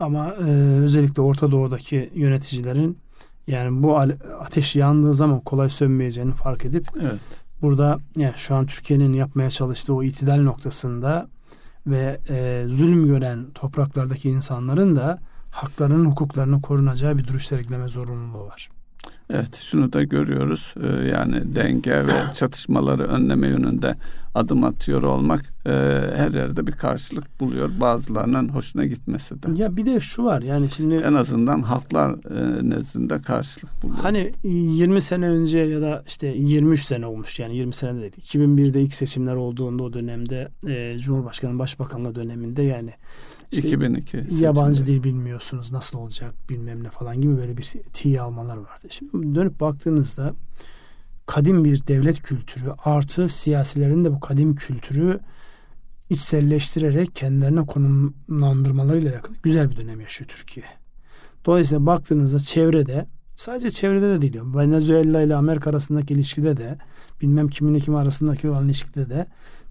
Ama 0.00 0.28
e, 0.28 0.50
özellikle 0.82 1.22
Orta 1.22 1.50
Doğu'daki 1.50 2.10
yöneticilerin 2.14 2.98
yani 3.46 3.82
bu 3.82 3.98
ateş 4.40 4.76
yandığı 4.76 5.14
zaman 5.14 5.40
kolay 5.40 5.70
sönmeyeceğini 5.70 6.32
fark 6.32 6.64
edip 6.64 6.88
evet 7.00 7.20
burada 7.62 7.98
yani 8.16 8.32
şu 8.36 8.54
an 8.54 8.66
Türkiye'nin 8.66 9.12
yapmaya 9.12 9.50
çalıştığı 9.50 9.94
o 9.94 10.02
itidal 10.02 10.42
noktasında 10.42 11.28
ve 11.86 12.20
e, 12.28 12.64
zulüm 12.68 13.06
gören 13.06 13.46
topraklardaki 13.54 14.30
insanların 14.30 14.96
da 14.96 15.18
haklarının 15.50 16.04
hukuklarının 16.04 16.60
korunacağı 16.60 17.18
bir 17.18 17.26
duruş 17.26 17.46
sergileme 17.46 17.88
zorunluluğu 17.88 18.46
var. 18.46 18.68
Evet 19.32 19.56
şunu 19.56 19.92
da 19.92 20.02
görüyoruz 20.02 20.74
ee, 20.82 21.08
yani 21.08 21.56
denge 21.56 22.06
ve 22.06 22.12
çatışmaları 22.34 23.02
önleme 23.02 23.48
yönünde 23.48 23.94
adım 24.34 24.64
atıyor 24.64 25.02
olmak 25.02 25.40
e, 25.66 25.70
her 26.16 26.32
yerde 26.34 26.66
bir 26.66 26.72
karşılık 26.72 27.40
buluyor 27.40 27.70
bazılarının 27.80 28.48
hoşuna 28.48 28.86
gitmesi 28.86 29.42
de. 29.42 29.62
Ya 29.62 29.76
bir 29.76 29.86
de 29.86 30.00
şu 30.00 30.24
var 30.24 30.42
yani 30.42 30.70
şimdi 30.70 30.94
en 30.94 31.12
azından 31.12 31.62
halklar 31.62 32.10
e, 32.12 32.70
nezdinde 32.70 33.22
karşılık 33.22 33.82
buluyor. 33.82 33.98
Hani 34.02 34.32
20 34.44 35.00
sene 35.00 35.28
önce 35.28 35.58
ya 35.58 35.82
da 35.82 36.04
işte 36.06 36.26
23 36.26 36.82
sene 36.82 37.06
olmuş 37.06 37.40
yani 37.40 37.56
20 37.56 37.74
sene 37.74 38.00
değil 38.00 38.12
2001'de 38.12 38.82
ilk 38.82 38.94
seçimler 38.94 39.34
olduğunda 39.34 39.82
o 39.82 39.92
dönemde 39.92 40.48
e, 40.68 40.98
Cumhurbaşkanı 40.98 41.58
Başbakanlığı 41.58 42.14
döneminde 42.14 42.62
yani 42.62 42.90
işte 43.52 43.68
2002 43.68 44.22
yabancı 44.30 44.86
dil 44.86 45.04
bilmiyorsunuz 45.04 45.72
nasıl 45.72 45.98
olacak 45.98 46.34
bilmem 46.50 46.84
ne 46.84 46.90
falan 46.90 47.20
gibi 47.20 47.36
böyle 47.36 47.56
bir 47.56 47.64
tiye 47.92 48.20
almalar 48.20 48.56
vardı. 48.56 48.86
Şimdi 48.88 49.34
dönüp 49.34 49.60
baktığınızda 49.60 50.34
kadim 51.26 51.64
bir 51.64 51.86
devlet 51.86 52.22
kültürü 52.22 52.70
artı 52.84 53.28
siyasilerin 53.28 54.04
de 54.04 54.12
bu 54.12 54.20
kadim 54.20 54.54
kültürü 54.54 55.20
içselleştirerek 56.10 57.16
kendilerine 57.16 57.66
konumlandırmalarıyla 57.66 59.12
alakalı 59.12 59.36
güzel 59.42 59.70
bir 59.70 59.76
dönem 59.76 60.00
yaşıyor 60.00 60.28
Türkiye. 60.28 60.66
Dolayısıyla 61.44 61.86
baktığınızda 61.86 62.38
çevrede 62.38 63.06
sadece 63.36 63.70
çevrede 63.70 64.08
de 64.08 64.22
değil. 64.22 64.40
Venezuela 64.44 65.22
ile 65.22 65.36
Amerika 65.36 65.70
arasındaki 65.70 66.14
ilişkide 66.14 66.56
de 66.56 66.78
bilmem 67.20 67.48
kimin 67.48 67.78
kim 67.78 67.94
arasındaki 67.94 68.50
olan 68.50 68.64
ilişkide 68.64 69.10
de 69.10 69.26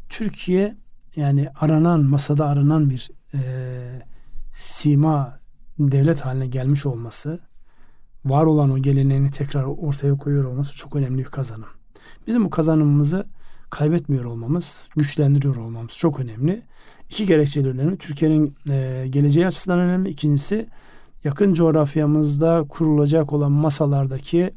Türkiye 0.10 0.76
yani 1.16 1.50
aranan 1.56 2.02
masada 2.02 2.46
aranan 2.46 2.90
bir 2.90 3.10
e, 3.34 3.40
sima 4.54 5.40
devlet 5.80 6.22
haline 6.22 6.48
gelmiş 6.48 6.86
olması 6.86 7.40
var 8.26 8.46
olan 8.46 8.72
o 8.72 8.78
geleneğini 8.78 9.32
tekrar 9.32 9.64
ortaya 9.64 10.18
koyuyor 10.18 10.44
olması 10.44 10.78
çok 10.78 10.96
önemli 10.96 11.18
bir 11.18 11.26
kazanım. 11.26 11.70
Bizim 12.28 12.46
bu 12.46 12.50
kazanımımızı 12.50 13.26
kaybetmiyor 13.70 14.26
olmamız, 14.26 14.88
güçlendiriyor 14.96 15.56
olmamız 15.56 15.98
çok 15.98 16.20
önemli. 16.20 16.62
İki 17.10 17.26
gerekçeli 17.26 17.70
önemli. 17.70 17.98
Türkiye'nin 17.98 18.56
e, 18.70 19.08
geleceği 19.10 19.48
açısından 19.48 19.80
önemli. 19.80 20.10
İkincisi 20.10 20.70
yakın 21.24 21.54
coğrafyamızda 21.54 22.66
kurulacak 22.70 23.34
olan 23.34 23.52
masalardaki 23.52 24.54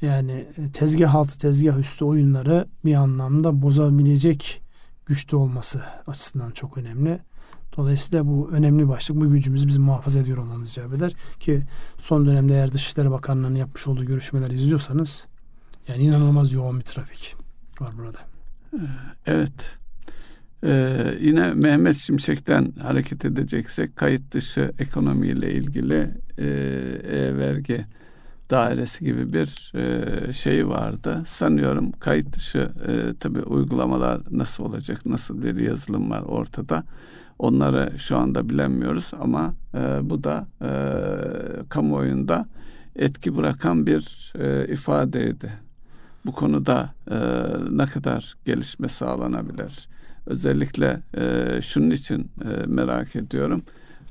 yani 0.00 0.46
tezgah 0.72 1.14
altı 1.14 1.38
tezgah 1.38 1.78
üstü 1.78 2.04
oyunları 2.04 2.68
bir 2.84 2.94
anlamda 2.94 3.62
bozabilecek 3.62 4.62
güçlü 5.06 5.36
olması 5.36 5.82
açısından 6.06 6.50
çok 6.50 6.78
önemli. 6.78 7.20
Dolayısıyla 7.78 8.26
bu 8.26 8.50
önemli 8.52 8.88
başlık. 8.88 9.20
Bu 9.20 9.30
gücümüzü 9.30 9.68
bizim 9.68 9.82
muhafaza 9.82 10.20
ediyor 10.20 10.38
olmamız 10.38 10.72
icap 10.72 10.94
eder. 10.94 11.12
Ki 11.40 11.62
son 11.98 12.26
dönemde 12.26 12.52
eğer 12.52 12.72
Dışişleri 12.72 13.10
Bakanlığı'nın 13.10 13.54
yapmış 13.54 13.86
olduğu 13.86 14.04
görüşmeler 14.04 14.50
izliyorsanız 14.50 15.26
yani 15.88 16.02
inanılmaz 16.02 16.52
yoğun 16.52 16.80
bir 16.80 16.84
trafik 16.84 17.36
var 17.80 17.90
burada. 17.98 18.18
Evet. 19.26 19.78
Ee, 20.64 21.14
yine 21.20 21.54
Mehmet 21.54 21.96
Şimşek'ten 21.96 22.72
hareket 22.82 23.24
edeceksek 23.24 23.96
kayıt 23.96 24.32
dışı 24.32 24.72
ekonomiyle 24.78 25.52
ilgili 25.52 26.10
e, 26.38 26.46
e-vergi 27.12 27.86
dairesi 28.50 29.04
gibi 29.04 29.32
bir 29.32 29.72
e, 29.74 30.32
şey 30.32 30.68
vardı. 30.68 31.22
Sanıyorum 31.26 31.92
kayıt 31.92 32.32
dışı 32.32 32.58
e, 32.88 33.14
tabi 33.20 33.40
uygulamalar 33.42 34.20
nasıl 34.30 34.64
olacak, 34.64 35.06
nasıl 35.06 35.42
bir 35.42 35.56
yazılım 35.56 36.10
var 36.10 36.22
ortada. 36.22 36.84
Onları 37.38 37.98
şu 37.98 38.16
anda 38.16 38.48
bilemiyoruz 38.48 39.12
ama 39.20 39.54
e, 39.74 40.10
bu 40.10 40.24
da 40.24 40.46
e, 40.62 40.70
kamuoyunda 41.68 42.48
etki 42.96 43.36
bırakan 43.36 43.86
bir 43.86 44.32
e, 44.38 44.72
ifadeydi. 44.72 45.52
Bu 46.26 46.32
konuda 46.32 46.94
e, 47.10 47.16
ne 47.70 47.86
kadar 47.86 48.34
gelişme 48.44 48.88
sağlanabilir? 48.88 49.88
Özellikle 50.26 51.00
e, 51.14 51.46
şunun 51.62 51.90
için 51.90 52.30
e, 52.44 52.66
merak 52.66 53.16
ediyorum. 53.16 53.62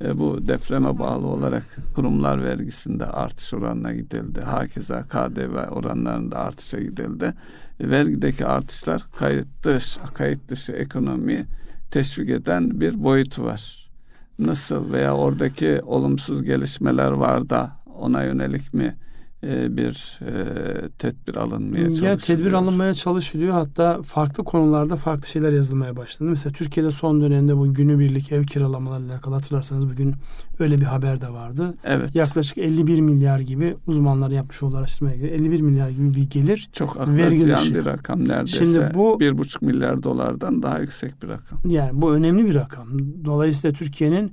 E, 0.04 0.18
bu 0.18 0.48
depreme 0.48 0.98
bağlı 0.98 1.26
olarak 1.26 1.76
kurumlar 1.94 2.44
vergisinde 2.44 3.06
artış 3.06 3.54
oranına 3.54 3.92
gidildi. 3.92 4.40
Hakeza 4.40 5.02
KDV 5.02 5.70
oranlarında 5.70 6.38
artışa 6.38 6.80
gidildi. 6.80 7.34
E, 7.80 7.90
vergideki 7.90 8.46
artışlar 8.46 9.06
kayıt 9.18 9.46
dışı, 9.64 10.00
kayıt 10.14 10.48
dışı 10.48 10.72
ekonomiyi 10.72 11.44
teşvik 11.90 12.30
eden 12.30 12.80
bir 12.80 13.04
boyutu 13.04 13.44
var. 13.44 13.90
Nasıl 14.38 14.92
veya 14.92 15.16
oradaki 15.16 15.80
olumsuz 15.82 16.44
gelişmeler 16.44 17.10
var 17.10 17.50
da 17.50 17.70
ona 17.98 18.22
yönelik 18.22 18.74
mi 18.74 18.96
e, 19.44 19.76
bir 19.76 20.20
e, 20.22 20.88
tedbir 20.88 21.36
alınmaya 21.36 21.82
çalışılıyor. 21.82 22.12
Ya 22.12 22.16
tedbir 22.16 22.52
alınmaya 22.52 22.94
çalışılıyor. 22.94 23.52
Hatta 23.52 24.02
farklı 24.02 24.44
konularda 24.44 24.96
farklı 24.96 25.26
şeyler 25.26 25.52
yazılmaya 25.52 25.96
başlandı. 25.96 26.30
Mesela 26.30 26.52
Türkiye'de 26.52 26.90
son 26.90 27.20
dönemde 27.20 27.56
bu 27.56 27.74
günübirlik 27.74 28.32
ev 28.32 28.44
kiralamalarıyla 28.44 29.12
alakalı 29.12 29.34
hatırlarsanız 29.34 29.90
bugün 29.90 30.14
öyle 30.58 30.80
bir 30.80 30.84
haber 30.84 31.20
de 31.20 31.28
vardı. 31.28 31.74
Evet. 31.84 32.14
Yaklaşık 32.14 32.58
51 32.58 33.00
milyar 33.00 33.40
gibi 33.40 33.76
uzmanlar 33.86 34.30
yapmış 34.30 34.62
olduğu 34.62 34.76
araştırmaya 34.76 35.16
göre 35.16 35.30
51 35.30 35.60
milyar 35.60 35.90
gibi 35.90 36.14
bir 36.14 36.30
gelir. 36.30 36.68
Çok 36.72 36.96
akla 37.00 37.14
bir 37.14 37.84
rakam 37.84 38.28
neredeyse. 38.28 38.64
Şimdi 38.64 38.94
bu 38.94 39.20
bir 39.20 39.38
buçuk 39.38 39.62
milyar 39.62 40.02
dolardan 40.02 40.62
daha 40.62 40.78
yüksek 40.78 41.22
bir 41.22 41.28
rakam. 41.28 41.58
Yani 41.64 41.90
bu 41.92 42.14
önemli 42.14 42.46
bir 42.46 42.54
rakam. 42.54 42.88
Dolayısıyla 43.24 43.74
Türkiye'nin 43.74 44.32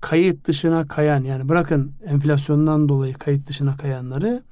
kayıt 0.00 0.46
dışına 0.46 0.88
kayan 0.88 1.24
yani 1.24 1.48
bırakın 1.48 1.92
enflasyondan 2.06 2.88
dolayı 2.88 3.14
kayıt 3.14 3.48
dışına 3.48 3.76
kayanları 3.76 4.42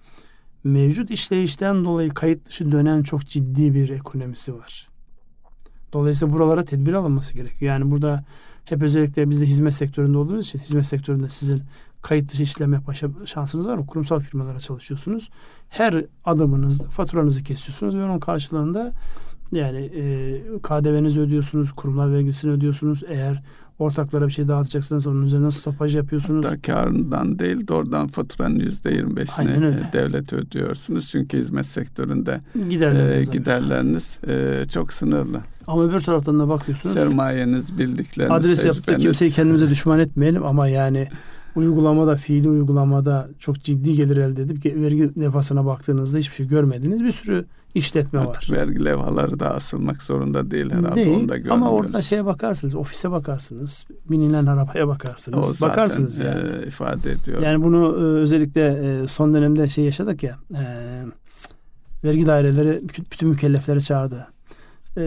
mevcut 0.65 1.11
işleyişten 1.11 1.85
dolayı 1.85 2.11
kayıt 2.11 2.47
dışı 2.47 2.73
dönen 2.73 3.03
çok 3.03 3.27
ciddi 3.27 3.75
bir 3.75 3.89
ekonomisi 3.89 4.55
var. 4.55 4.89
Dolayısıyla 5.93 6.35
buralara 6.35 6.65
tedbir 6.65 6.93
alınması 6.93 7.35
gerekiyor. 7.35 7.73
Yani 7.73 7.91
burada 7.91 8.25
hep 8.65 8.83
özellikle 8.83 9.31
biz 9.31 9.41
de 9.41 9.47
hizmet 9.47 9.75
sektöründe 9.75 10.19
olduğumuz 10.19 10.47
için 10.47 10.59
hizmet 10.59 10.87
sektöründe 10.87 11.29
sizin 11.29 11.63
kayıt 12.03 12.33
dışı 12.33 12.43
işlem 12.43 12.73
yapma 12.73 12.95
şansınız 13.27 13.67
var? 13.67 13.87
Kurumsal 13.87 14.21
firmalara 14.21 14.59
çalışıyorsunuz. 14.59 15.31
Her 15.69 16.05
adımınızda 16.25 16.85
faturanızı 16.85 17.45
kesiyorsunuz 17.45 17.97
ve 17.97 18.05
onun 18.05 18.19
karşılığında 18.19 18.93
yani 19.53 19.81
e, 19.81 20.03
KDV'nizi 20.63 21.21
ödüyorsunuz, 21.21 21.73
kurumlar 21.73 22.13
vergisini 22.13 22.53
ödüyorsunuz. 22.53 23.03
Eğer 23.09 23.43
ortaklara 23.79 24.27
bir 24.27 24.33
şey 24.33 24.49
dağıtacaksınız 24.49 25.07
onun 25.07 25.23
üzerine 25.23 25.51
stopaj 25.51 25.97
yapıyorsunuz. 25.97 26.47
Hatta 26.47 26.63
karından 26.63 27.39
değil 27.39 27.69
doğrudan 27.69 28.09
faturanın 28.09 28.59
yüzde 28.59 28.91
yirmi 28.91 29.17
beşini 29.17 29.79
devlet 29.93 30.33
ödüyorsunuz. 30.33 31.09
Çünkü 31.11 31.39
hizmet 31.39 31.67
sektöründe 31.67 32.41
giderleriniz, 32.69 33.29
e, 33.29 33.33
giderleriniz 33.33 34.19
e, 34.29 34.65
çok 34.69 34.93
sınırlı. 34.93 35.41
Ama 35.67 35.85
öbür 35.85 36.01
taraftan 36.01 36.41
da 36.41 36.49
bakıyorsunuz. 36.49 36.95
Sermayeniz, 36.95 37.79
bildikleriniz, 37.79 38.37
Adres 38.37 38.65
yapıp 38.65 39.01
kimseyi 39.01 39.31
kendimize 39.31 39.69
düşman 39.69 39.99
etmeyelim 40.01 40.45
ama 40.45 40.69
yani 40.69 41.09
uygulamada, 41.57 42.17
fiili 42.17 42.49
uygulamada 42.49 43.29
çok 43.39 43.61
ciddi 43.61 43.97
gelir 43.97 44.17
elde 44.17 44.43
edip 44.43 44.67
vergi 44.67 45.21
levhasına 45.21 45.67
baktığınızda 45.67 46.19
hiçbir 46.19 46.35
şey 46.35 46.49
görmediğiniz 46.49 47.05
bir 47.05 47.11
sürü 47.11 47.45
işletme 47.75 48.19
Artık 48.19 48.51
var. 48.51 48.57
vergi 48.57 48.85
levhaları 48.85 49.41
da 49.41 49.55
asılmak 49.55 50.03
zorunda 50.03 50.51
değil 50.51 50.71
herhalde. 50.71 50.95
Değil, 50.95 51.17
Onu 51.17 51.29
da 51.29 51.35
ama 51.51 51.71
orada 51.71 52.03
şeye 52.03 52.25
bakarsınız, 52.25 52.75
ofise 52.75 53.11
bakarsınız, 53.11 53.85
binilen 54.11 54.47
arabaya 54.47 54.89
bakarsınız. 54.89 55.63
O 55.63 55.67
bakarsınız 55.67 56.19
yani. 56.19 56.41
E, 56.65 56.67
ifade 56.67 57.13
ediyor. 57.13 57.43
Yani 57.43 57.65
bunu 57.65 57.87
e, 57.87 58.01
özellikle 58.01 58.63
e, 59.03 59.09
son 59.09 59.35
dönemde 59.35 59.69
şey 59.69 59.85
yaşadık 59.85 60.23
ya, 60.23 60.39
e, 60.55 60.65
vergi 62.05 62.27
daireleri 62.27 62.81
bütün 63.13 63.29
mükellefleri 63.29 63.81
çağırdı 63.85 64.34
e, 64.97 65.03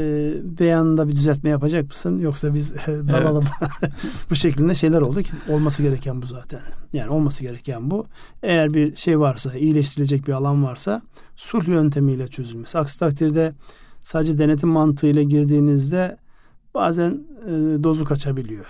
beyanında 0.60 1.08
bir 1.08 1.16
düzeltme 1.16 1.50
yapacak 1.50 1.88
mısın 1.88 2.20
yoksa 2.20 2.54
biz 2.54 2.74
e, 2.74 2.78
dalalım 2.88 3.44
evet. 3.62 3.94
bu 4.30 4.36
şeklinde 4.36 4.76
şeyler 4.76 5.02
oldu 5.02 5.22
ki 5.24 5.32
olması 5.50 5.84
gereken 5.84 6.22
bu 6.22 6.26
zaten. 6.26 6.62
Yani 6.94 7.10
olması 7.10 7.44
gereken 7.44 7.92
bu. 7.92 8.06
Eğer 8.44 8.74
bir 8.74 8.96
şey 8.96 9.20
varsa 9.20 9.54
iyileştirilecek 9.54 10.28
bir 10.28 10.34
alan 10.34 10.64
varsa 10.64 11.02
sulh 11.36 11.68
yöntemiyle 11.68 12.28
çözülmesi. 12.28 12.78
Aksi 12.78 13.00
takdirde 13.00 13.54
sadece 14.04 14.38
denetim 14.38 14.70
mantığıyla 14.70 15.24
girdiğinizde 15.24 16.18
bazen 16.74 17.12
e, 17.46 17.50
dozu 17.84 18.06
kaçabiliyor. 18.06 18.66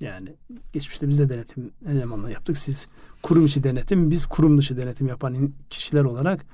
Yani 0.00 0.36
geçmişte 0.72 1.08
biz 1.08 1.18
de 1.18 1.28
denetim 1.28 1.70
elemanla 1.88 2.30
yaptık. 2.30 2.58
Siz 2.58 2.88
kurum 3.22 3.46
içi 3.46 3.64
denetim, 3.64 4.10
biz 4.10 4.26
kurum 4.26 4.58
dışı 4.58 4.76
denetim 4.76 5.06
yapan 5.06 5.52
kişiler 5.70 6.04
olarak 6.04 6.46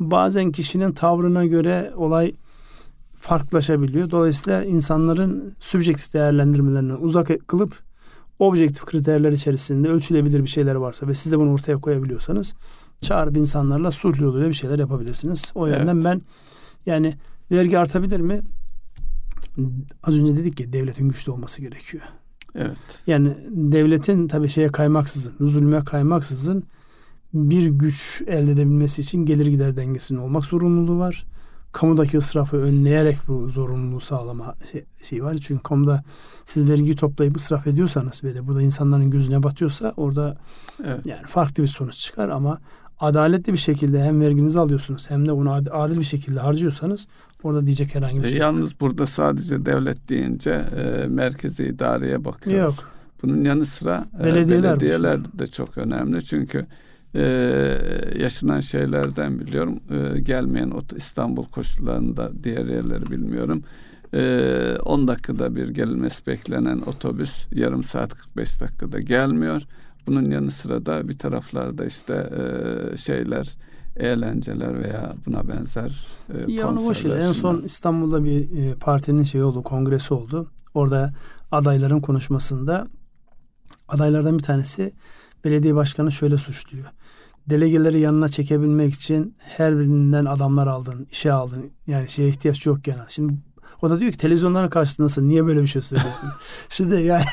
bazen 0.00 0.52
kişinin 0.52 0.92
tavrına 0.92 1.46
göre 1.46 1.92
olay 1.96 2.34
farklılaşabiliyor. 3.20 4.10
Dolayısıyla 4.10 4.64
insanların 4.64 5.54
subjektif 5.60 6.14
değerlendirmelerinden 6.14 6.96
uzak 7.00 7.48
kılıp 7.48 7.82
objektif 8.38 8.84
kriterler 8.84 9.32
içerisinde 9.32 9.88
ölçülebilir 9.88 10.42
bir 10.42 10.48
şeyler 10.48 10.74
varsa 10.74 11.08
ve 11.08 11.14
siz 11.14 11.32
de 11.32 11.38
bunu 11.38 11.52
ortaya 11.52 11.76
koyabiliyorsanız 11.76 12.54
çağırıp 13.00 13.36
insanlarla 13.36 13.90
sulh 13.90 14.20
yoluyla 14.20 14.48
bir 14.48 14.54
şeyler 14.54 14.78
yapabilirsiniz. 14.78 15.52
O 15.54 15.66
yönden 15.66 15.94
evet. 15.94 16.04
ben 16.04 16.22
yani 16.86 17.14
vergi 17.50 17.78
artabilir 17.78 18.20
mi? 18.20 18.40
Az 20.02 20.18
önce 20.18 20.36
dedik 20.36 20.56
ki 20.56 20.72
devletin 20.72 21.08
güçlü 21.08 21.32
olması 21.32 21.62
gerekiyor. 21.62 22.02
Evet. 22.54 22.78
Yani 23.06 23.36
devletin 23.48 24.28
tabii 24.28 24.48
şeye 24.48 24.68
kaymaksızın, 24.68 25.46
zulme 25.46 25.84
kaymaksızın 25.84 26.64
bir 27.34 27.66
güç 27.66 28.22
elde 28.26 28.52
edebilmesi 28.52 29.02
için 29.02 29.26
gelir 29.26 29.46
gider 29.46 29.76
dengesinin 29.76 30.18
olmak 30.18 30.44
zorunluluğu 30.44 30.98
var 30.98 31.26
kamudaki 31.72 32.18
ısrafı 32.18 32.56
önleyerek 32.56 33.16
bu 33.28 33.48
zorunluluğu 33.48 34.00
sağlama 34.00 34.54
şey, 34.72 34.84
şey 35.02 35.24
var. 35.24 35.36
Çünkü 35.36 35.62
kamuda 35.62 36.02
siz 36.44 36.68
vergi 36.68 36.96
toplayıp 36.96 37.36
ısraf 37.36 37.66
ediyorsanız 37.66 38.22
de 38.22 38.46
bu 38.46 38.56
da 38.56 38.62
insanların 38.62 39.10
gözüne 39.10 39.42
batıyorsa 39.42 39.94
orada 39.96 40.36
evet. 40.84 41.06
yani 41.06 41.22
farklı 41.26 41.62
bir 41.62 41.68
sonuç 41.68 41.96
çıkar 41.96 42.28
ama 42.28 42.58
adaletli 43.00 43.52
bir 43.52 43.58
şekilde 43.58 44.02
hem 44.02 44.20
verginizi 44.20 44.60
alıyorsunuz 44.60 45.10
hem 45.10 45.26
de 45.26 45.32
onu 45.32 45.52
adil 45.52 45.98
bir 45.98 46.04
şekilde 46.04 46.40
harcıyorsanız 46.40 47.06
orada 47.42 47.66
diyecek 47.66 47.94
herhangi 47.94 48.18
bir 48.18 48.24
e, 48.24 48.28
şey 48.28 48.38
yok. 48.38 48.40
Yalnız 48.40 48.80
burada 48.80 49.06
sadece 49.06 49.66
devlet 49.66 50.08
deyince 50.08 50.50
e, 50.50 51.06
merkezi 51.06 51.64
idareye 51.64 52.24
bakıyoruz. 52.24 52.76
Yok. 52.76 52.88
Bunun 53.22 53.44
yanı 53.44 53.66
sıra 53.66 54.04
e, 54.20 54.24
belediyeler, 54.24 54.80
belediyeler 54.80 55.38
de 55.38 55.46
çok 55.46 55.78
önemli 55.78 56.24
çünkü 56.24 56.66
e, 57.14 57.22
yaşanan 58.18 58.60
şeylerden 58.60 59.40
biliyorum. 59.40 59.80
E, 59.90 60.20
gelmeyen 60.20 60.72
İstanbul 60.96 61.44
koşullarında 61.44 62.44
diğer 62.44 62.66
yerleri 62.66 63.10
bilmiyorum. 63.10 63.64
E, 64.12 64.18
ee, 64.20 64.78
10 64.84 65.08
dakikada 65.08 65.56
bir 65.56 65.68
gelmesi 65.68 66.26
beklenen 66.26 66.80
otobüs 66.80 67.46
yarım 67.52 67.84
saat 67.84 68.14
45 68.14 68.60
dakikada 68.60 69.00
gelmiyor. 69.00 69.62
Bunun 70.06 70.30
yanı 70.30 70.50
sıra 70.50 70.86
da 70.86 71.08
bir 71.08 71.18
taraflarda 71.18 71.84
işte 71.84 72.14
e, 72.14 72.96
şeyler 72.96 73.56
eğlenceler 73.96 74.82
veya 74.82 75.14
buna 75.26 75.48
benzer 75.48 76.06
e, 76.28 76.52
ya 76.52 76.68
onu 76.68 76.76
boş 76.88 77.04
En 77.04 77.32
son 77.32 77.62
İstanbul'da 77.62 78.24
bir 78.24 78.58
e, 78.58 78.74
partinin 78.74 79.22
şey 79.22 79.42
oldu, 79.42 79.62
kongresi 79.62 80.14
oldu. 80.14 80.50
Orada 80.74 81.12
adayların 81.52 82.00
konuşmasında 82.00 82.86
adaylardan 83.88 84.38
bir 84.38 84.42
tanesi 84.42 84.92
belediye 85.44 85.74
başkanı 85.74 86.12
şöyle 86.12 86.38
suçluyor 86.38 86.92
delegeleri 87.46 88.00
yanına 88.00 88.28
çekebilmek 88.28 88.94
için 88.94 89.36
her 89.38 89.78
birinden 89.78 90.24
adamlar 90.24 90.66
aldın, 90.66 91.06
işe 91.10 91.32
aldın. 91.32 91.70
Yani 91.86 92.08
şeye 92.08 92.28
ihtiyaç 92.28 92.66
yok 92.66 92.88
yani. 92.88 93.02
Şimdi 93.08 93.34
o 93.82 93.90
da 93.90 94.00
diyor 94.00 94.12
ki 94.12 94.18
televizyonların 94.18 94.68
karşısındasın. 94.68 95.28
Niye 95.28 95.46
böyle 95.46 95.62
bir 95.62 95.66
şey 95.66 95.82
söylüyorsun? 95.82 96.28
Şimdi 96.68 97.02
yani 97.02 97.24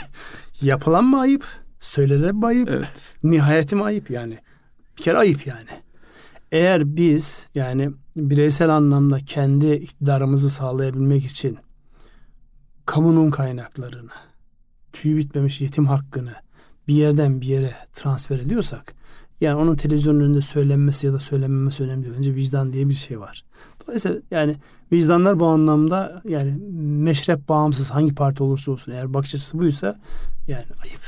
yapılan 0.62 1.04
mı 1.04 1.20
ayıp? 1.20 1.46
Söylenen 1.80 2.36
mi 2.36 2.46
ayıp? 2.46 2.70
Evet. 2.70 3.14
Nihayeti 3.24 3.76
mi 3.76 3.84
ayıp 3.84 4.10
yani? 4.12 4.38
Bir 4.98 5.04
kere 5.04 5.18
ayıp 5.18 5.48
yani. 5.48 5.70
Eğer 6.52 6.96
biz 6.96 7.48
yani 7.56 7.92
bireysel 8.16 8.70
anlamda 8.70 9.20
kendi 9.20 9.74
iktidarımızı 9.74 10.50
sağlayabilmek 10.50 11.26
için 11.26 11.58
kamunun 12.86 13.32
kaynaklarını, 13.32 14.12
tüyü 14.94 15.18
bitmemiş 15.18 15.62
yetim 15.62 15.86
hakkını 15.86 16.34
bir 16.88 16.94
yerden 16.94 17.42
bir 17.42 17.48
yere 17.48 17.76
transfer 17.94 18.40
ediyorsak 18.40 18.97
yani 19.42 19.56
onun 19.56 19.76
televizyonun 19.76 20.20
önünde 20.20 20.42
söylenmesi 20.42 21.08
ya 21.08 21.14
da 21.14 21.20
söylenmemesi 21.20 21.84
önemli 21.84 22.06
değil. 22.06 22.16
Önce 22.16 22.36
vicdan 22.36 22.74
diye 22.74 22.90
bir 22.90 22.94
şey 22.94 23.20
var. 23.20 23.44
Dolayısıyla 23.82 24.22
yani 24.32 24.56
vicdanlar 24.92 25.40
bu 25.40 25.46
anlamda 25.46 26.22
yani 26.28 26.58
meşrep 26.80 27.50
bağımsız 27.50 27.92
hangi 27.92 28.16
parti 28.16 28.44
olursa 28.44 28.72
olsun 28.72 28.92
eğer 28.92 29.14
bakış 29.14 29.36
açısı 29.36 29.60
buysa 29.60 30.00
yani 30.48 30.66
ayıp. 30.84 31.02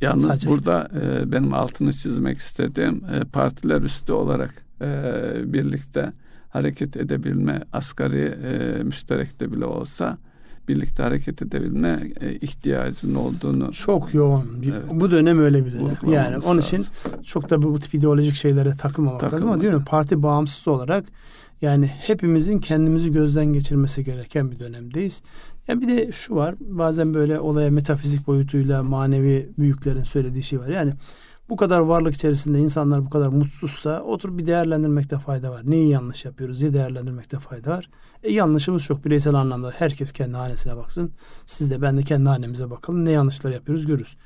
Yalnız 0.00 0.22
Sadece 0.22 0.48
burada 0.48 0.90
e, 1.02 1.32
benim 1.32 1.54
altını 1.54 1.92
çizmek 1.92 2.38
istediğim 2.38 3.04
e, 3.04 3.20
partiler 3.20 3.82
üstü 3.82 4.12
olarak 4.12 4.66
e, 4.80 5.12
birlikte 5.44 6.12
hareket 6.48 6.96
edebilme 6.96 7.62
asgari 7.72 8.38
e, 8.44 8.82
müşterekte 8.82 9.52
bile 9.52 9.64
olsa 9.64 10.18
birlikte 10.68 11.02
hareket 11.02 11.42
edebilme 11.42 12.02
e, 12.20 12.34
ihtiyacının 12.34 13.14
olduğunu 13.14 13.72
çok 13.72 14.14
yoğun. 14.14 14.62
Bir, 14.62 14.72
evet. 14.72 14.82
Bu 14.90 15.10
dönem 15.10 15.38
öyle 15.40 15.66
bir 15.66 15.72
dönem. 15.72 15.96
Yani 16.08 16.38
onun 16.38 16.60
için 16.60 16.78
lazım. 16.78 16.92
çok 17.22 17.50
da 17.50 17.62
bu, 17.62 17.78
tip 17.78 17.94
ideolojik 17.94 18.34
şeylere 18.34 18.76
takılmamak 18.76 19.20
Takılmadı. 19.20 19.34
lazım 19.34 19.50
ama 19.50 19.60
diyorum 19.60 19.84
parti 19.84 20.22
bağımsız 20.22 20.68
olarak 20.68 21.04
yani 21.60 21.86
hepimizin 21.86 22.58
kendimizi 22.58 23.12
gözden 23.12 23.46
geçirmesi 23.46 24.04
gereken 24.04 24.50
bir 24.50 24.58
dönemdeyiz. 24.58 25.22
Yani 25.68 25.80
bir 25.80 25.88
de 25.88 26.12
şu 26.12 26.34
var 26.34 26.54
bazen 26.60 27.14
böyle 27.14 27.40
olaya 27.40 27.70
metafizik 27.70 28.26
boyutuyla 28.26 28.82
manevi 28.82 29.48
büyüklerin 29.58 30.04
söylediği 30.04 30.42
şey 30.42 30.60
var. 30.60 30.68
Yani 30.68 30.92
bu 31.48 31.56
kadar 31.56 31.80
varlık 31.80 32.14
içerisinde 32.14 32.58
insanlar 32.58 33.06
bu 33.06 33.08
kadar 33.08 33.28
mutsuzsa 33.28 34.02
oturup 34.02 34.38
bir 34.38 34.46
değerlendirmekte 34.46 35.18
fayda 35.18 35.50
var. 35.50 35.62
Neyi 35.64 35.88
yanlış 35.88 36.24
yapıyoruz 36.24 36.60
diye 36.60 36.72
değerlendirmekte 36.72 37.38
fayda 37.38 37.70
var. 37.70 37.90
E 38.22 38.32
yanlışımız 38.32 38.82
çok 38.82 39.04
bireysel 39.04 39.34
anlamda. 39.34 39.70
Herkes 39.70 40.12
kendi 40.12 40.36
hanesine 40.36 40.76
baksın. 40.76 41.12
Siz 41.46 41.70
de 41.70 41.82
ben 41.82 41.98
de 41.98 42.02
kendi 42.02 42.28
hanemize 42.28 42.70
bakalım. 42.70 43.04
Ne 43.04 43.10
yanlışlar 43.10 43.52
yapıyoruz 43.52 43.86
görürüz. 43.86 44.16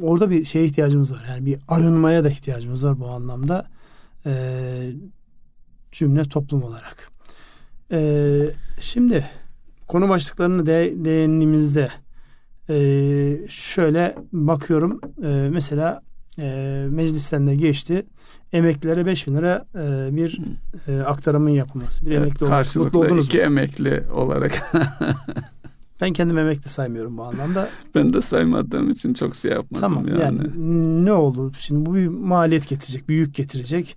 Orada 0.00 0.30
bir 0.30 0.44
şeye 0.44 0.64
ihtiyacımız 0.64 1.12
var. 1.12 1.24
Yani 1.28 1.46
bir 1.46 1.58
arınmaya 1.68 2.24
da 2.24 2.30
ihtiyacımız 2.30 2.84
var 2.84 3.00
bu 3.00 3.08
anlamda. 3.08 3.66
e, 4.26 4.92
cümle 5.92 6.24
toplum 6.24 6.62
olarak. 6.62 7.10
E, 7.92 8.40
şimdi 8.78 9.24
konu 9.88 10.08
başlıklarını 10.08 10.66
de, 10.66 10.92
değindiğimizde 10.96 11.88
e, 12.68 12.76
şöyle 13.48 14.16
bakıyorum 14.32 15.00
e, 15.22 15.48
mesela 15.50 16.02
e, 16.38 16.86
meclisten 16.90 17.46
de 17.46 17.54
geçti 17.54 18.06
emeklilere 18.52 19.06
5 19.06 19.26
bin 19.26 19.36
lira 19.36 19.64
e, 19.74 20.16
bir 20.16 20.40
e, 20.88 21.00
aktarımın 21.00 21.50
yapılması. 21.50 22.06
Bir 22.06 22.10
evet, 22.10 22.22
emekli 22.22 22.46
olarak 22.46 22.76
mutlu 22.76 22.98
oldunuz 22.98 23.26
iki 23.26 23.36
mu? 23.36 23.42
emekli 23.42 24.04
olarak. 24.14 24.72
ben 26.00 26.12
kendim 26.12 26.38
emekli 26.38 26.68
saymıyorum 26.68 27.18
bu 27.18 27.24
anlamda. 27.24 27.68
Ben 27.94 28.12
de 28.12 28.22
saymadığım 28.22 28.90
için 28.90 29.14
çok 29.14 29.36
şey 29.36 29.50
yapmadım 29.50 29.80
tamam, 29.80 30.06
yani. 30.08 30.20
yani. 30.20 31.04
Ne 31.04 31.12
oldu? 31.12 31.52
Şimdi 31.56 31.86
bu 31.86 31.94
bir 31.94 32.08
maliyet 32.08 32.68
getirecek, 32.68 33.08
bir 33.08 33.14
yük 33.14 33.34
getirecek. 33.34 33.96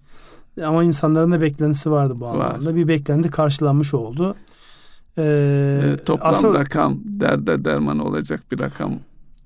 Ama 0.63 0.83
insanların 0.83 1.31
da 1.31 1.41
beklentisi 1.41 1.91
vardı 1.91 2.13
bu 2.19 2.27
anlamda. 2.27 2.69
Var. 2.69 2.75
Bir 2.75 2.87
beklenti 2.87 3.31
karşılanmış 3.31 3.93
oldu. 3.93 4.35
Ee, 5.17 5.81
e, 5.83 6.03
toplam 6.03 6.29
asıl, 6.29 6.53
rakam 6.53 6.99
derde 7.05 7.65
derman 7.65 7.99
olacak 7.99 8.43
bir 8.51 8.59
rakam 8.59 8.99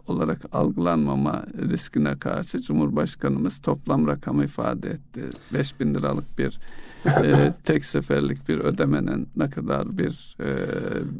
olarak 0.10 0.41
algılanmama 0.51 1.43
riskine 1.70 2.20
karşı 2.20 2.62
Cumhurbaşkanımız 2.62 3.60
toplam 3.60 4.07
rakamı 4.07 4.43
ifade 4.43 4.89
etti. 4.89 5.24
5 5.53 5.80
bin 5.80 5.95
liralık 5.95 6.38
bir 6.38 6.60
e, 7.24 7.54
tek 7.64 7.86
seferlik 7.86 8.50
bir 8.50 8.60
ödemenin 8.60 9.30
ne 9.36 9.47
kadar 9.47 9.97
bir 9.97 10.36
e, 10.39 10.47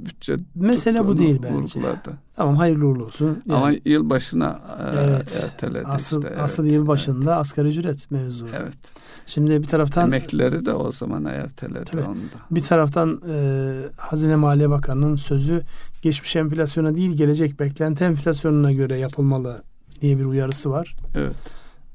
bütçe 0.05 0.38
Mesele 0.55 1.07
bu 1.07 1.17
değil 1.17 1.39
bence. 1.43 1.55
Vurguladı. 1.55 2.17
Tamam 2.36 2.55
hayırlı 2.55 2.86
uğurlu 2.86 3.05
olsun. 3.05 3.43
Yani, 3.45 3.57
Ama 3.59 3.71
yıl 3.86 4.09
başına 4.09 4.61
e, 4.80 4.99
evet, 4.99 5.43
erteledi 5.43 5.88
asıl, 5.88 6.23
işte. 6.23 6.36
Asıl 6.41 6.63
evet, 6.63 6.73
yıl 6.73 6.88
başında 6.88 7.32
evet. 7.32 7.39
asgari 7.39 7.67
ücret 7.67 8.11
mevzu. 8.11 8.47
Evet. 8.47 8.93
Şimdi 9.25 9.61
bir 9.61 9.67
taraftan 9.67 10.03
emeklileri 10.03 10.65
de 10.65 10.73
o 10.73 10.91
zaman 10.91 11.25
erteledi 11.25 11.84
tabii, 11.91 12.01
onu 12.01 12.15
da. 12.15 12.39
Bir 12.51 12.61
taraftan 12.61 13.21
e, 13.30 13.73
Hazine 13.97 14.36
Maliye 14.36 14.69
Bakanı'nın 14.69 15.15
sözü 15.15 15.61
geçmiş 16.01 16.36
enflasyona 16.36 16.95
değil 16.95 17.11
gelecek 17.11 17.59
beklenti 17.59 18.03
enflasyonuna 18.03 18.71
göre 18.71 18.97
yapılmalı 18.97 19.63
diye 20.01 20.19
bir 20.19 20.25
uyarısı 20.25 20.69
var. 20.69 20.95
Evet. 21.15 21.36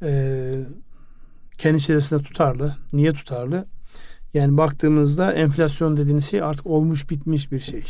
E, 0.03 0.55
kendi 1.59 1.77
içerisinde 1.77 2.23
tutarlı. 2.23 2.77
Niye 2.93 3.13
tutarlı? 3.13 3.65
Yani 4.35 4.57
baktığımızda 4.57 5.33
enflasyon 5.33 5.97
dediğiniz 5.97 6.31
şey 6.31 6.43
artık 6.43 6.67
olmuş 6.67 7.11
bitmiş 7.11 7.53
bir 7.53 7.61
şey. 7.61 7.85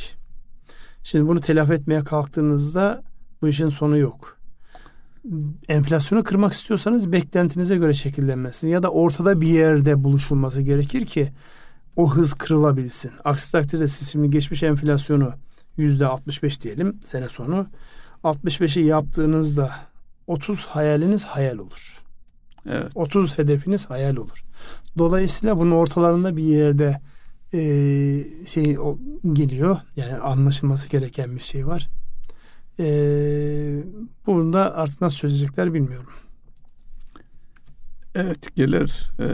Şimdi 1.02 1.28
bunu 1.28 1.40
telafi 1.40 1.72
etmeye 1.72 2.04
kalktığınızda 2.04 3.02
bu 3.42 3.48
işin 3.48 3.68
sonu 3.68 3.98
yok. 3.98 4.38
Enflasyonu 5.68 6.24
kırmak 6.24 6.52
istiyorsanız 6.52 7.12
beklentinize 7.12 7.76
göre 7.76 7.94
şekillenmesi 7.94 8.68
ya 8.68 8.82
da 8.82 8.90
ortada 8.90 9.40
bir 9.40 9.48
yerde 9.48 10.04
buluşulması 10.04 10.62
gerekir 10.62 11.06
ki 11.06 11.28
o 11.96 12.10
hız 12.14 12.34
kırılabilsin. 12.34 13.12
Aksi 13.24 13.52
takdirde 13.52 13.88
siz 13.88 14.08
şimdi 14.08 14.30
geçmiş 14.30 14.62
enflasyonu 14.62 15.32
yüzde 15.76 16.06
65 16.06 16.62
diyelim 16.62 17.00
sene 17.04 17.28
sonu 17.28 17.66
65'i 18.24 18.84
yaptığınızda 18.84 19.72
30 20.26 20.66
hayaliniz 20.66 21.24
hayal 21.24 21.58
olur. 21.58 22.03
Evet. 22.66 22.92
30 22.94 23.38
hedefiniz 23.38 23.90
hayal 23.90 24.16
olur. 24.16 24.44
Dolayısıyla 24.98 25.60
bunun 25.60 25.70
ortalarında 25.70 26.36
bir 26.36 26.42
yerde 26.42 27.00
e, 27.52 27.60
şey 28.46 28.78
o, 28.78 28.98
geliyor. 29.32 29.76
Yani 29.96 30.14
anlaşılması 30.14 30.90
gereken 30.90 31.36
bir 31.36 31.40
şey 31.40 31.66
var. 31.66 31.90
E, 32.78 32.86
bunu 34.26 34.52
da 34.52 34.76
artık 34.76 35.00
nasıl 35.00 35.16
çözecekler 35.16 35.74
bilmiyorum. 35.74 36.10
Evet 38.14 38.56
gelir 38.56 39.10
e, 39.18 39.24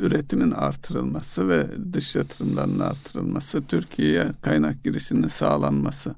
üretimin 0.00 0.50
artırılması 0.50 1.48
ve 1.48 1.66
dış 1.92 2.16
yatırımların 2.16 2.78
artırılması 2.78 3.62
Türkiye'ye 3.66 4.26
kaynak 4.42 4.84
girişinin 4.84 5.28
sağlanması. 5.28 6.14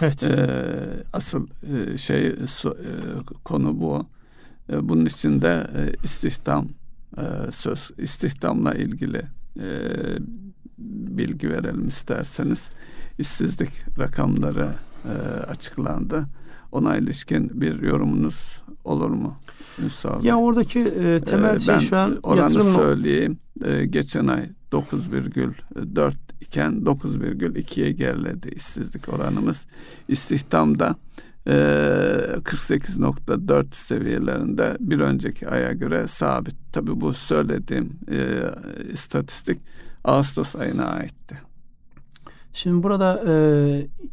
Evet. 0.00 0.22
E, 0.22 0.50
asıl 1.12 1.46
e, 1.46 1.96
şey 1.96 2.34
so, 2.48 2.70
e, 2.70 2.90
konu 3.44 3.80
bu. 3.80 4.06
E, 4.72 4.88
bunun 4.88 5.04
için 5.04 5.42
de 5.42 5.66
e, 5.76 6.04
istihdam 6.04 6.68
e, 7.16 7.22
söz 7.52 7.90
istihdamla 7.98 8.74
ilgili 8.74 9.22
bilgi 10.78 11.50
verelim 11.50 11.88
isterseniz. 11.88 12.70
İşsizlik 13.18 13.98
rakamları 13.98 14.68
açıklandı. 15.48 16.24
Ona 16.72 16.96
ilişkin 16.96 17.60
bir 17.60 17.82
yorumunuz 17.82 18.62
olur 18.84 19.10
mu? 19.10 19.36
Ünsal 19.78 20.24
ya 20.24 20.36
oradaki 20.36 20.80
e, 20.80 21.20
temel 21.20 21.58
şey 21.58 21.78
şu 21.78 21.96
an 21.96 22.18
oranı 22.22 22.40
yatırım 22.40 22.74
söyleyeyim. 22.74 23.38
Geçen 23.90 24.26
ay 24.26 24.50
9,4 24.72 26.12
iken 26.40 26.72
9,2'ye 26.72 27.92
geriledi 27.92 28.48
işsizlik 28.48 29.08
oranımız. 29.08 29.66
İstihdamda 30.08 30.96
48.4 31.46 33.60
ee, 33.60 33.64
seviyelerinde 33.72 34.76
bir 34.80 35.00
önceki 35.00 35.48
aya 35.48 35.72
göre 35.72 36.08
sabit. 36.08 36.54
Tabi 36.72 37.00
bu 37.00 37.14
söylediğim 37.14 37.92
e, 38.10 38.18
istatistik 38.92 39.60
Ağustos 40.04 40.56
ayına 40.56 40.84
aitti. 40.84 41.38
Şimdi 42.52 42.82
burada 42.82 43.22
e, 43.26 43.34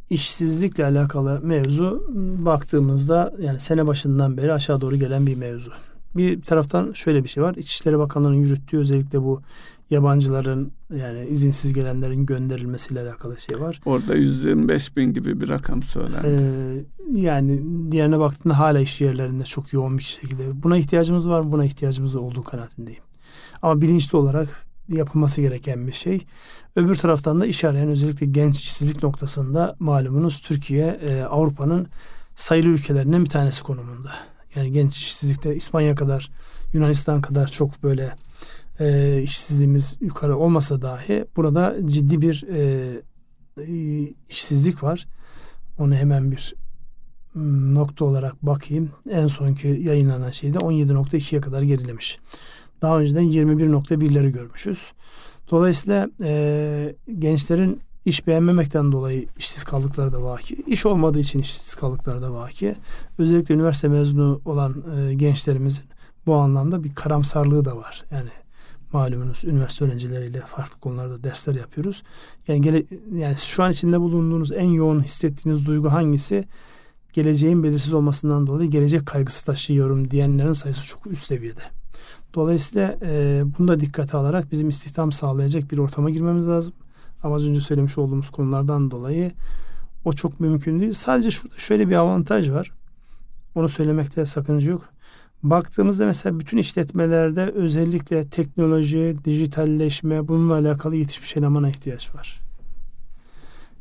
işsizlikle 0.10 0.86
alakalı 0.86 1.40
mevzu 1.44 2.04
baktığımızda 2.46 3.34
yani 3.40 3.60
sene 3.60 3.88
başından 3.88 4.38
beri 4.38 4.54
aşağı 4.54 4.82
doğru 4.82 4.96
gelen 4.96 5.26
bir 5.26 5.36
mevzu. 5.36 5.72
Bir 6.16 6.42
taraftan 6.42 6.94
şöyle 6.94 7.24
bir 7.24 7.30
şey 7.30 7.44
var. 7.44 7.56
İçişleri 7.56 8.00
Bakanlığı'nın 8.00 8.38
yürüttüğü 8.38 8.78
özellikle 8.78 9.22
bu 9.22 9.42
yabancıların 9.90 10.72
yani 10.96 11.26
izinsiz 11.26 11.74
gelenlerin 11.74 12.26
gönderilmesiyle 12.26 13.02
alakalı 13.02 13.38
şey 13.38 13.60
var. 13.60 13.82
Orada 13.86 14.16
125 14.16 14.98
bin 14.98 15.14
gibi 15.14 15.42
bir 15.42 15.50
rakam 15.50 15.84
söylendi. 15.84 16.28
Ee, 16.28 17.20
yani 17.20 17.64
diğerine 17.92 18.20
baktığında 18.20 18.60
hala 18.60 18.80
iş 18.80 19.02
yerlerinde 19.02 19.44
çok 19.44 19.74
yoğun 19.74 19.98
bir 19.98 20.04
şekilde. 20.04 20.64
Buna 20.64 20.78
ihtiyacımız 20.78 21.30
var? 21.30 21.52
Buna 21.52 21.66
ihtiyacımız 21.66 22.16
olduğu 22.16 22.44
kanaatindeyim. 22.44 23.04
Ama 23.62 23.82
bilinçli 23.82 24.18
olarak 24.18 24.68
yapılması 24.90 25.42
gereken 25.42 25.88
bir 25.88 25.92
şey. 25.92 26.26
Öbür 26.76 26.96
taraftan 26.96 27.42
da 27.42 27.46
iş 27.46 27.64
arayan 27.64 27.90
özellikle 27.90 28.26
genç 28.26 28.64
işsizlik 28.64 29.04
noktasında 29.04 29.76
malumunuz 29.80 30.42
Türkiye 30.42 30.86
e, 30.86 31.22
Avrupa'nın 31.22 31.88
sayılı 32.36 32.68
ülkelerinden 32.68 33.26
bir 33.26 33.30
tanesi 33.30 33.64
konumunda. 33.64 34.12
Yani 34.56 34.72
genç 34.72 34.98
işsizlikte 34.98 35.56
İspanya 35.56 35.96
kadar 35.96 36.32
Yunanistan 36.74 37.22
kadar 37.22 37.48
çok 37.48 37.84
böyle 37.84 38.16
e, 38.80 39.20
işsizliğimiz 39.22 39.98
yukarı 40.02 40.38
olmasa 40.38 40.82
dahi 40.82 41.26
burada 41.36 41.76
ciddi 41.86 42.22
bir 42.22 42.46
e, 42.50 44.14
işsizlik 44.30 44.84
var. 44.84 45.08
Onu 45.78 45.96
hemen 45.96 46.32
bir 46.32 46.56
nokta 47.74 48.06
olarak 48.06 48.46
bakayım. 48.46 48.92
En 49.10 49.28
sonki 49.28 49.68
yayınlanan 49.68 50.30
şeyde 50.30 50.58
17.2'ye 50.58 51.42
kadar 51.42 51.62
gerilemiş. 51.62 52.20
Daha 52.82 53.00
önceden 53.00 53.24
21.1'leri 53.24 54.32
görmüşüz. 54.32 54.92
Dolayısıyla 55.52 56.10
e, 56.24 56.96
gençlerin 57.20 57.82
iş 58.06 58.28
beğenmemekten 58.28 58.92
dolayı 58.92 59.28
işsiz 59.38 59.64
kaldıkları 59.64 60.14
da 60.14 60.24
vaki. 60.24 60.56
İş 60.68 60.86
olmadığı 60.86 61.20
için 61.20 61.40
işsiz 61.40 61.76
kaldıkları 61.76 62.22
da 62.22 62.34
vaki. 62.34 62.76
Özellikle 63.18 63.56
üniversite 63.56 63.88
mezunu 63.88 64.42
olan 64.46 64.84
e, 64.98 65.14
gençlerimizin 65.14 65.86
bu 66.26 66.36
anlamda 66.36 66.84
bir 66.84 66.96
karamsarlığı 66.96 67.66
da 67.66 67.78
var. 67.78 68.06
Yani 68.12 68.30
malumunuz 68.94 69.44
üniversite 69.46 69.86
öğrencileriyle 69.86 70.42
farklı 70.42 70.80
konularda 70.80 71.24
dersler 71.24 71.56
yapıyoruz. 71.56 72.04
Yani 72.48 72.62
gele, 72.62 72.84
yani 73.16 73.36
şu 73.36 73.64
an 73.64 73.72
içinde 73.72 74.00
bulunduğunuz 74.00 74.52
en 74.52 74.70
yoğun 74.70 75.00
hissettiğiniz 75.00 75.66
duygu 75.66 75.92
hangisi? 75.92 76.44
Geleceğin 77.14 77.64
belirsiz 77.64 77.94
olmasından 77.94 78.48
dolayı 78.48 78.70
gelecek 78.70 79.06
kaygısı 79.06 79.46
taşıyorum 79.46 80.12
diyenlerin 80.12 80.52
sayısı 80.52 80.88
çok 80.88 81.08
üst 81.08 81.26
seviyede. 81.26 81.62
Dolayısıyla 82.34 82.98
e, 83.06 83.44
bunu 83.58 83.68
da 83.68 83.80
dikkate 83.80 84.18
alarak 84.18 84.52
bizim 84.52 84.70
istihdam 84.70 85.12
sağlayacak 85.12 85.72
bir 85.72 85.78
ortama 85.78 86.10
girmemiz 86.10 86.48
lazım. 86.48 86.74
Ama 87.24 87.36
az 87.36 87.48
önce 87.48 87.62
söylemiş 87.62 87.98
olduğumuz 87.98 88.30
konulardan 88.30 88.92
dolayı 88.92 89.32
o 90.06 90.14
çok 90.14 90.40
mümkün 90.40 90.80
değil. 90.80 90.94
Sadece 90.94 91.32
şurada 91.32 91.56
şöyle 91.58 91.90
bir 91.90 91.96
avantaj 91.96 92.52
var. 92.52 92.72
Onu 93.56 93.70
söylemekte 93.70 94.26
sakınca 94.26 94.72
yok. 94.72 94.90
Baktığımızda 95.44 96.06
mesela 96.06 96.40
bütün 96.40 96.58
işletmelerde 96.58 97.52
özellikle 97.56 98.30
teknoloji, 98.30 99.14
dijitalleşme 99.26 100.28
bununla 100.28 100.54
alakalı 100.54 100.96
yetişmiş 100.96 101.38
elemana 101.38 101.70
ihtiyaç 101.70 102.16
var. 102.16 102.40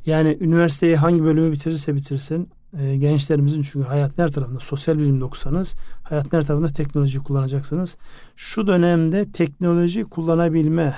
Yani 0.07 0.39
üniversiteyi 0.41 0.97
hangi 0.97 1.25
bölümü 1.25 1.53
bitirirse 1.53 1.95
bitirsin 1.95 2.49
e, 2.79 2.97
gençlerimizin 2.97 3.63
çünkü 3.63 3.89
hayat 3.89 4.19
her 4.19 4.29
tarafında 4.29 4.61
sosyal 4.61 4.99
bilimde 4.99 5.25
okusanız 5.25 5.77
hayat 6.03 6.33
her 6.33 6.45
tarafında 6.45 6.69
teknoloji 6.69 7.19
kullanacaksınız. 7.19 7.97
Şu 8.37 8.67
dönemde 8.67 9.33
teknoloji 9.33 10.05
kullanabilme 10.05 10.95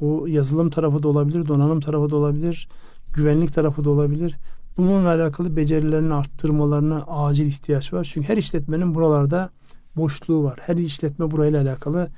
bu 0.00 0.28
yazılım 0.28 0.70
tarafı 0.70 1.02
da 1.02 1.08
olabilir, 1.08 1.48
donanım 1.48 1.80
tarafı 1.80 2.10
da 2.10 2.16
olabilir, 2.16 2.68
güvenlik 3.14 3.52
tarafı 3.52 3.84
da 3.84 3.90
olabilir. 3.90 4.36
Bununla 4.76 5.08
alakalı 5.08 5.56
becerilerini 5.56 6.14
arttırmalarına 6.14 7.02
acil 7.02 7.46
ihtiyaç 7.46 7.92
var. 7.92 8.04
Çünkü 8.12 8.28
her 8.28 8.36
işletmenin 8.36 8.94
buralarda 8.94 9.50
boşluğu 9.96 10.44
var. 10.44 10.58
Her 10.62 10.76
işletme 10.76 11.30
burayla 11.30 11.62
alakalı 11.62 12.08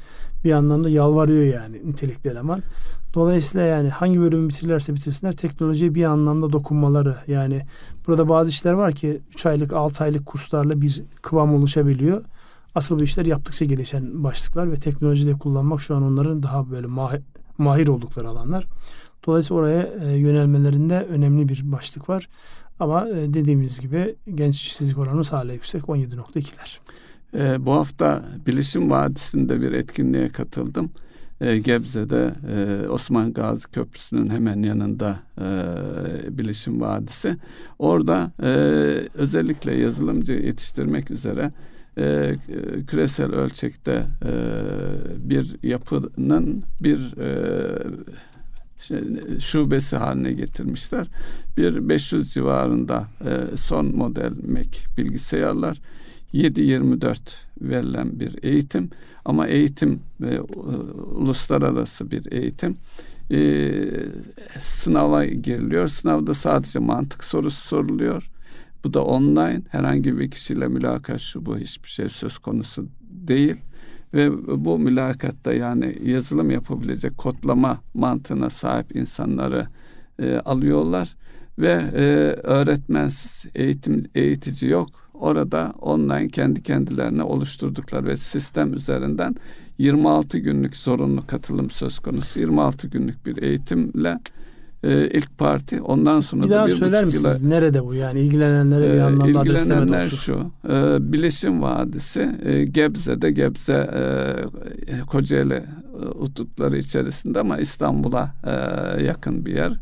bir 0.44 0.52
anlamda 0.52 0.88
yalvarıyor 0.88 1.54
yani 1.54 1.80
nitelikli 1.88 2.30
eleman. 2.30 2.62
Dolayısıyla 3.14 3.66
yani 3.66 3.88
hangi 3.88 4.20
bölümü 4.20 4.48
bitirirlerse 4.48 4.94
bitirsinler 4.94 5.32
teknolojiye 5.32 5.94
bir 5.94 6.04
anlamda 6.04 6.52
dokunmaları 6.52 7.16
yani 7.26 7.62
burada 8.06 8.28
bazı 8.28 8.50
işler 8.50 8.72
var 8.72 8.92
ki 8.92 9.20
3 9.30 9.46
aylık 9.46 9.72
6 9.72 10.04
aylık 10.04 10.26
kurslarla 10.26 10.80
bir 10.80 11.02
kıvam 11.22 11.54
oluşabiliyor. 11.54 12.24
Asıl 12.74 12.98
bu 12.98 13.02
işler 13.02 13.26
yaptıkça 13.26 13.64
gelişen 13.64 14.24
başlıklar 14.24 14.72
ve 14.72 14.76
teknolojide 14.76 15.32
kullanmak 15.32 15.80
şu 15.80 15.96
an 15.96 16.02
onların 16.02 16.42
daha 16.42 16.70
böyle 16.70 16.86
mahir, 17.58 17.88
oldukları 17.88 18.28
alanlar. 18.28 18.66
Dolayısıyla 19.26 19.62
oraya 19.62 19.82
e, 19.82 20.16
yönelmelerinde 20.16 21.06
önemli 21.10 21.48
bir 21.48 21.72
başlık 21.72 22.08
var. 22.08 22.28
Ama 22.80 23.08
e, 23.08 23.34
dediğimiz 23.34 23.80
gibi 23.80 24.16
genç 24.34 24.56
işsizlik 24.56 24.98
oranımız 24.98 25.32
hala 25.32 25.52
yüksek 25.52 25.82
17.2'ler. 25.82 26.78
E, 27.34 27.66
bu 27.66 27.72
hafta 27.72 28.24
Bilişim 28.46 28.90
Vadisi'nde 28.90 29.60
bir 29.60 29.72
etkinliğe 29.72 30.28
katıldım. 30.28 30.90
E, 31.40 31.58
Gebze'de 31.58 32.32
e, 32.52 32.88
Osman 32.88 33.32
Gazi 33.32 33.70
Köprüsü'nün 33.70 34.30
hemen 34.30 34.62
yanında 34.62 35.18
e, 35.40 36.38
Bilişim 36.38 36.80
Vadisi. 36.80 37.36
Orada 37.78 38.32
e, 38.42 38.48
özellikle 39.14 39.74
yazılımcı 39.74 40.32
yetiştirmek 40.32 41.10
üzere 41.10 41.50
e, 41.98 42.36
küresel 42.86 43.32
ölçekte 43.32 44.06
e, 44.24 44.32
bir 45.30 45.56
yapının 45.62 46.62
bir 46.80 47.18
e, 47.18 47.28
şey, 48.80 49.00
şubesi 49.40 49.96
haline 49.96 50.32
getirmişler. 50.32 51.06
Bir 51.56 51.88
500 51.88 52.32
civarında 52.32 53.06
e, 53.24 53.56
son 53.56 53.96
model 53.96 54.32
Mac 54.48 54.78
bilgisayarlar 54.96 55.80
7-24 56.34 57.18
verilen 57.60 58.20
bir 58.20 58.38
eğitim 58.42 58.90
ama 59.24 59.46
eğitim 59.46 60.00
e, 60.24 60.40
uluslararası 60.96 62.10
bir 62.10 62.32
eğitim 62.32 62.76
e, 63.30 63.38
sınava 64.60 65.24
giriliyor. 65.24 65.88
Sınavda 65.88 66.34
sadece 66.34 66.78
mantık 66.78 67.24
sorusu 67.24 67.68
soruluyor. 67.68 68.30
Bu 68.84 68.94
da 68.94 69.04
online 69.04 69.62
herhangi 69.68 70.18
bir 70.18 70.30
kişiyle 70.30 70.68
mülakat 70.68 71.20
şu 71.20 71.46
bu 71.46 71.58
hiçbir 71.58 71.88
şey 71.88 72.08
söz 72.08 72.38
konusu 72.38 72.88
değil 73.00 73.56
ve 74.14 74.30
bu 74.64 74.78
mülakatta 74.78 75.52
yani 75.52 75.98
yazılım 76.04 76.50
yapabilecek 76.50 77.18
kodlama 77.18 77.80
mantığına 77.94 78.50
sahip 78.50 78.96
insanları 78.96 79.66
e, 80.18 80.36
alıyorlar 80.36 81.16
ve 81.58 81.72
e, 81.94 82.02
öğretmensiz 82.42 83.44
eğitim 83.54 84.04
eğitici 84.14 84.70
yok. 84.70 85.05
Orada 85.20 85.72
online 85.80 86.28
kendi 86.28 86.62
kendilerine 86.62 87.22
oluşturduklar 87.22 88.04
ve 88.04 88.16
sistem 88.16 88.74
üzerinden 88.74 89.36
26 89.78 90.38
günlük 90.38 90.76
zorunlu 90.76 91.26
katılım 91.26 91.70
söz 91.70 91.98
konusu. 91.98 92.40
26 92.40 92.88
günlük 92.88 93.26
bir 93.26 93.42
eğitimle 93.42 94.18
e, 94.82 95.08
ilk 95.08 95.38
parti. 95.38 95.80
Ondan 95.80 96.20
sonra 96.20 96.44
bir 96.44 96.50
da 96.50 96.54
daha 96.54 96.66
bir 96.66 96.74
söyler 96.74 97.04
misiniz? 97.04 97.42
Yıla, 97.42 97.48
Nerede 97.54 97.84
bu 97.84 97.94
yani? 97.94 98.20
ilgilenenlere 98.20 98.92
bir 98.92 98.98
e, 98.98 99.02
anlamda 99.02 99.40
ilgilenenler 99.42 100.04
şu. 100.04 100.50
E, 100.68 101.12
Bilişim 101.12 101.62
Vadisi 101.62 102.30
e, 102.44 102.64
Gebze'de 102.64 103.30
Gebze 103.30 103.90
e, 104.92 105.00
Kocaeli 105.00 105.54
e, 105.54 105.64
hudutları 106.18 106.78
içerisinde 106.78 107.40
ama 107.40 107.58
İstanbul'a 107.58 108.34
e, 108.44 108.52
yakın 109.04 109.46
bir 109.46 109.54
yer. 109.54 109.72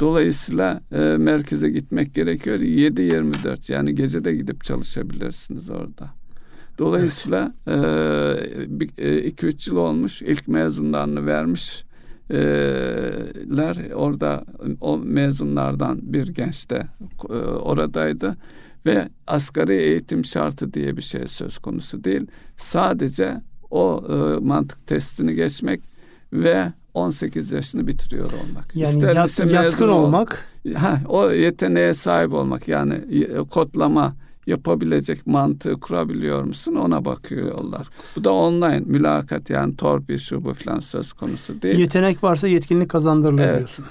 Dolayısıyla 0.00 0.80
e, 0.92 0.98
merkeze 0.98 1.70
gitmek 1.70 2.14
gerekiyor. 2.14 2.58
7-24 2.58 3.72
yani 3.72 3.94
gece 3.94 4.24
de 4.24 4.34
gidip 4.34 4.64
çalışabilirsiniz 4.64 5.70
orada. 5.70 6.10
Dolayısıyla 6.78 7.52
2-3 7.66 8.88
evet. 8.98 9.68
e, 9.68 9.70
yıl 9.70 9.76
olmuş 9.76 10.22
ilk 10.22 10.48
mezunlarını 10.48 11.26
vermiş 11.26 11.86
ler 13.56 13.90
orada 13.94 14.44
o 14.80 14.98
mezunlardan 14.98 15.98
bir 16.02 16.26
genç 16.26 16.70
de 16.70 16.86
e, 17.30 17.32
oradaydı 17.34 18.36
ve 18.86 19.08
asgari 19.26 19.74
eğitim 19.74 20.24
şartı 20.24 20.72
diye 20.72 20.96
bir 20.96 21.02
şey 21.02 21.28
söz 21.28 21.58
konusu 21.58 22.04
değil. 22.04 22.26
Sadece 22.56 23.40
o 23.70 24.04
e, 24.08 24.44
mantık 24.44 24.86
testini 24.86 25.34
geçmek 25.34 25.80
ve 26.32 26.72
18 26.96 27.52
yaşını 27.52 27.86
bitiriyor 27.86 28.32
olmak. 28.32 28.76
Yani 28.76 28.88
İster 28.88 29.16
yat, 29.16 29.52
yatkın 29.52 29.88
olmak. 29.88 30.48
Ha, 30.74 31.00
o 31.08 31.30
yeteneğe 31.30 31.94
sahip 31.94 32.32
olmak 32.32 32.68
yani 32.68 33.00
kodlama 33.50 34.14
yapabilecek 34.46 35.26
mantığı 35.26 35.80
kurabiliyor 35.80 36.42
musun 36.42 36.74
ona 36.74 37.04
bakıyorlar. 37.04 37.88
Bu 38.16 38.24
da 38.24 38.32
online 38.32 38.80
mülakat 38.80 39.50
yani 39.50 39.76
torpil 39.76 40.18
şu 40.18 40.44
bu 40.44 40.54
falan 40.54 40.80
söz 40.80 41.12
konusu 41.12 41.62
değil. 41.62 41.78
Yetenek 41.78 42.24
varsa 42.24 42.48
yetkinlik 42.48 42.88
kazandırılıyor 42.88 43.48
evet, 43.48 43.58
diyorsun. 43.58 43.86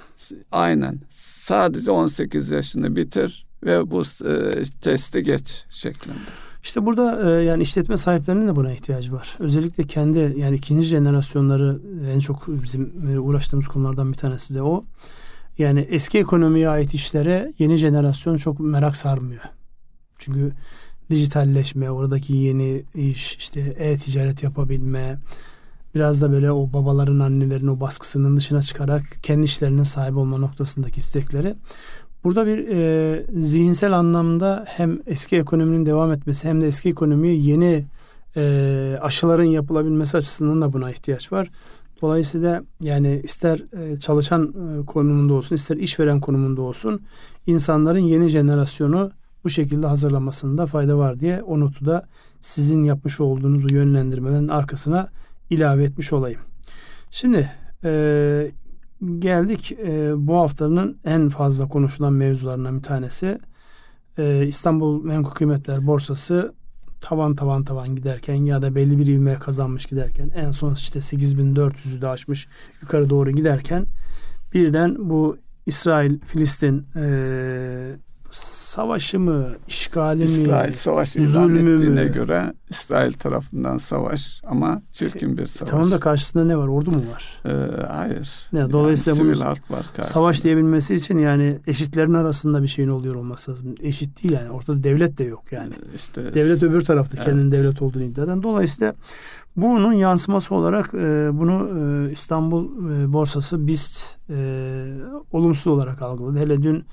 Aynen. 0.51 0.99
Sadece 1.09 1.91
18 1.91 2.51
yaşını 2.51 2.95
bitir 2.95 3.45
ve 3.63 3.91
bu 3.91 4.01
e, 4.01 4.63
testi 4.81 5.23
geç 5.23 5.65
şeklinde. 5.69 6.44
İşte 6.65 6.85
burada 6.85 7.29
e, 7.29 7.43
yani 7.43 7.63
işletme 7.63 7.97
sahiplerinin 7.97 8.47
de 8.47 8.55
buna 8.55 8.71
ihtiyacı 8.71 9.13
var. 9.13 9.35
Özellikle 9.39 9.83
kendi 9.83 10.33
yani 10.37 10.55
ikinci 10.55 10.87
jenerasyonları 10.87 11.79
en 12.15 12.19
çok 12.19 12.47
bizim 12.47 13.09
e, 13.11 13.19
uğraştığımız 13.19 13.67
konulardan 13.67 14.11
bir 14.11 14.17
tanesi 14.17 14.55
de 14.55 14.61
o. 14.61 14.81
Yani 15.57 15.79
eski 15.79 16.19
ekonomiye 16.19 16.69
ait 16.69 16.93
işlere 16.93 17.53
yeni 17.59 17.77
jenerasyon 17.77 18.37
çok 18.37 18.59
merak 18.59 18.95
sarmıyor. 18.95 19.41
Çünkü 20.17 20.53
dijitalleşme, 21.09 21.91
oradaki 21.91 22.33
yeni 22.33 22.83
iş, 22.95 23.35
işte 23.35 23.59
e-ticaret 23.77 24.43
yapabilme, 24.43 25.19
biraz 25.95 26.21
da 26.21 26.31
böyle 26.31 26.51
o 26.51 26.73
babaların, 26.73 27.19
annelerin 27.19 27.67
o 27.67 27.79
baskısının 27.79 28.37
dışına 28.37 28.61
çıkarak 28.61 29.03
kendi 29.23 29.45
işlerinin 29.45 29.83
sahibi 29.83 30.19
olma 30.19 30.37
noktasındaki 30.37 30.97
istekleri. 30.97 31.55
Burada 32.25 32.45
bir 32.45 32.67
e, 32.67 33.25
zihinsel 33.33 33.93
anlamda 33.93 34.65
hem 34.67 34.99
eski 35.05 35.37
ekonominin 35.37 35.85
devam 35.85 36.11
etmesi 36.11 36.47
hem 36.47 36.61
de 36.61 36.67
eski 36.67 36.89
ekonomiye 36.89 37.35
yeni 37.35 37.85
e, 38.35 38.97
aşıların 39.01 39.43
yapılabilmesi 39.43 40.17
açısından 40.17 40.61
da 40.61 40.73
buna 40.73 40.91
ihtiyaç 40.91 41.31
var. 41.31 41.49
Dolayısıyla 42.01 42.63
yani 42.81 43.21
ister 43.23 43.59
e, 43.73 43.95
çalışan 43.95 44.43
e, 44.47 44.85
konumunda 44.85 45.33
olsun 45.33 45.55
ister 45.55 45.77
işveren 45.77 46.19
konumunda 46.19 46.61
olsun 46.61 47.01
insanların 47.47 47.99
yeni 47.99 48.27
jenerasyonu 48.27 49.11
bu 49.43 49.49
şekilde 49.49 49.87
hazırlamasında 49.87 50.65
fayda 50.65 50.97
var 50.97 51.19
diye 51.19 51.41
o 51.41 51.59
notu 51.59 51.85
da 51.85 52.07
sizin 52.41 52.83
yapmış 52.83 53.19
olduğunuz 53.19 53.71
yönlendirmelerin 53.71 54.47
arkasına 54.47 55.09
ilave 55.49 55.83
etmiş 55.83 56.13
olayım. 56.13 56.41
Şimdi 57.09 57.51
e, 57.83 58.51
geldik. 59.19 59.71
E, 59.71 60.13
bu 60.27 60.35
haftanın 60.35 60.97
en 61.05 61.29
fazla 61.29 61.67
konuşulan 61.67 62.13
mevzularından 62.13 62.77
bir 62.77 62.83
tanesi. 62.83 63.39
E, 64.17 64.47
İstanbul 64.47 65.03
Menkul 65.03 65.31
Kıymetler 65.31 65.87
Borsası 65.87 66.53
tavan 67.01 67.35
tavan 67.35 67.63
tavan 67.63 67.95
giderken 67.95 68.45
ya 68.45 68.61
da 68.61 68.75
belli 68.75 68.99
bir 68.99 69.07
ivme 69.07 69.35
kazanmış 69.35 69.85
giderken 69.85 70.31
en 70.35 70.51
son 70.51 70.73
işte 70.73 70.99
8400'ü 70.99 72.01
de 72.01 72.07
aşmış 72.07 72.47
yukarı 72.81 73.09
doğru 73.09 73.31
giderken 73.31 73.85
birden 74.53 75.09
bu 75.09 75.37
İsrail 75.65 76.19
Filistin 76.19 76.87
e, 76.95 77.05
savaşı 78.31 79.19
mı, 79.19 79.47
işgali 79.67 80.19
mi, 80.19 80.23
İsrail 80.23 80.71
savaş 80.71 81.15
ilan 81.15 81.55
ettiğine 81.55 82.03
mü? 82.03 82.11
göre 82.11 82.53
İsrail 82.69 83.13
tarafından 83.13 83.77
savaş 83.77 84.41
ama 84.47 84.81
çirkin 84.91 85.37
bir 85.37 85.45
savaş. 85.45 85.71
Tamam 85.71 85.91
da 85.91 85.99
karşısında 85.99 86.45
ne 86.45 86.57
var? 86.57 86.67
Ordu 86.67 86.91
mu 86.91 87.01
var? 87.13 87.41
Ee, 87.45 87.85
hayır. 87.87 88.47
Ne, 88.53 88.71
dolayısıyla 88.71 89.23
yani, 89.23 89.43
halk 89.43 89.71
var 89.71 89.85
karşısında. 89.95 90.03
Savaş 90.03 90.43
diyebilmesi 90.43 90.95
için 90.95 91.17
yani 91.17 91.59
eşitlerin 91.67 92.13
arasında 92.13 92.63
bir 92.63 92.67
şeyin 92.67 92.89
oluyor 92.89 93.15
olması 93.15 93.51
lazım. 93.51 93.75
Eşit 93.81 94.23
değil 94.23 94.33
yani. 94.33 94.51
Ortada 94.51 94.83
devlet 94.83 95.17
de 95.17 95.23
yok 95.23 95.51
yani. 95.51 95.73
Ee, 95.73 95.95
işte, 95.95 96.33
devlet 96.33 96.63
öbür 96.63 96.81
tarafta 96.81 97.17
evet. 97.17 97.25
kendinin 97.25 97.51
devlet 97.51 97.81
olduğunu 97.81 98.03
iddia 98.03 98.23
eden. 98.23 98.43
Dolayısıyla 98.43 98.95
bunun 99.55 99.93
yansıması 99.93 100.55
olarak 100.55 100.93
e, 100.93 101.29
bunu 101.33 101.69
e, 101.79 102.11
İstanbul 102.11 102.91
e, 102.91 103.13
borsası 103.13 103.67
BIST 103.67 104.17
e, 104.29 104.35
olumsuz 105.31 105.67
olarak 105.67 106.01
algıladı. 106.01 106.39
Hele 106.39 106.63
dün 106.63 106.85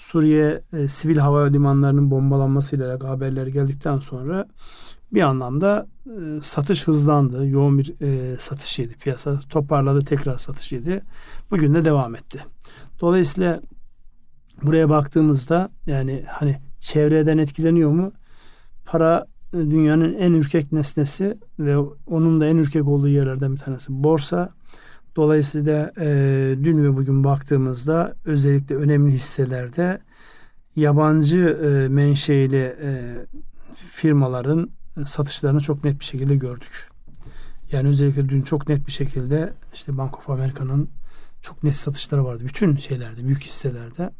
Suriye 0.00 0.62
e, 0.72 0.88
sivil 0.88 1.16
hava 1.16 1.46
limanlarının 1.46 2.10
bombalanmasıyla 2.10 2.90
alakalı 2.90 3.08
haberler 3.08 3.46
geldikten 3.46 3.98
sonra 3.98 4.48
bir 5.12 5.22
anlamda 5.22 5.86
e, 6.06 6.42
satış 6.42 6.88
hızlandı. 6.88 7.46
Yoğun 7.46 7.78
bir 7.78 7.94
e, 8.00 8.38
satış 8.38 8.78
yedi 8.78 8.96
piyasa. 8.96 9.40
Toparladı 9.48 10.04
tekrar 10.04 10.38
satış 10.38 10.72
yedi. 10.72 11.02
Bugün 11.50 11.74
de 11.74 11.84
devam 11.84 12.14
etti. 12.14 12.38
Dolayısıyla 13.00 13.60
buraya 14.62 14.88
baktığımızda 14.88 15.70
yani 15.86 16.24
hani 16.28 16.56
çevreden 16.78 17.38
etkileniyor 17.38 17.90
mu? 17.90 18.12
Para 18.86 19.26
e, 19.52 19.56
dünyanın 19.56 20.14
en 20.14 20.32
ürkek 20.32 20.72
nesnesi 20.72 21.38
ve 21.58 21.78
onun 22.06 22.40
da 22.40 22.46
en 22.46 22.56
ürkek 22.56 22.88
olduğu 22.88 23.08
yerlerden 23.08 23.52
bir 23.52 23.58
tanesi 23.58 23.92
borsa. 24.04 24.54
Dolayısıyla 25.16 25.92
e, 26.00 26.06
dün 26.62 26.84
ve 26.84 26.96
bugün 26.96 27.24
baktığımızda 27.24 28.14
özellikle 28.24 28.74
önemli 28.74 29.12
hisselerde 29.12 30.00
yabancı 30.76 31.38
e, 31.38 31.88
menşeili 31.88 32.76
e, 32.82 33.16
firmaların 33.74 34.70
satışlarını 35.04 35.60
çok 35.60 35.84
net 35.84 36.00
bir 36.00 36.04
şekilde 36.04 36.36
gördük. 36.36 36.88
Yani 37.72 37.88
özellikle 37.88 38.28
dün 38.28 38.42
çok 38.42 38.68
net 38.68 38.86
bir 38.86 38.92
şekilde 38.92 39.52
işte 39.74 39.98
Bank 39.98 40.18
of 40.18 40.30
America'nın 40.30 40.90
çok 41.42 41.62
net 41.62 41.76
satışları 41.76 42.24
vardı. 42.24 42.44
Bütün 42.46 42.76
şeylerde, 42.76 43.24
büyük 43.26 43.42
hisselerde. 43.42 44.10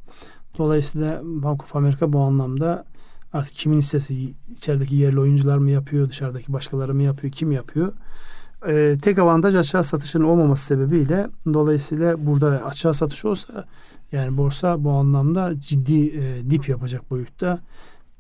Dolayısıyla 0.59 1.21
Bank 1.25 1.63
of 1.63 1.77
America 1.77 2.13
bu 2.13 2.21
anlamda 2.21 2.85
artık 3.33 3.55
kimin 3.55 3.79
hissesi 3.79 4.35
içerideki 4.51 4.97
yerli 4.97 5.21
oyuncular 5.21 5.59
mı 5.59 5.71
yapıyor, 5.71 6.09
dışarıdaki 6.09 6.53
başkaları 6.53 6.95
mı 6.95 7.03
yapıyor, 7.03 7.33
kim 7.33 7.53
yapıyor? 7.53 7.93
Ee, 8.69 8.97
tek 9.03 9.19
avantaj 9.19 9.55
aşağı 9.55 9.85
satışın 9.85 10.21
olmaması 10.21 10.65
sebebiyle 10.65 11.27
dolayısıyla 11.55 12.27
burada 12.27 12.65
aşağı 12.65 12.95
satış 12.95 13.25
olsa 13.25 13.65
yani 14.13 14.37
borsa 14.37 14.85
bu 14.85 14.91
anlamda 14.91 15.61
ciddi 15.61 16.09
e, 16.09 16.51
dip 16.51 16.69
yapacak 16.69 17.11
boyutta. 17.11 17.61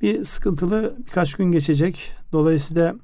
Bir 0.02 0.24
sıkıntılı 0.24 0.94
birkaç 1.06 1.34
gün 1.34 1.52
geçecek. 1.52 2.12
Dolayısıyla 2.32 2.94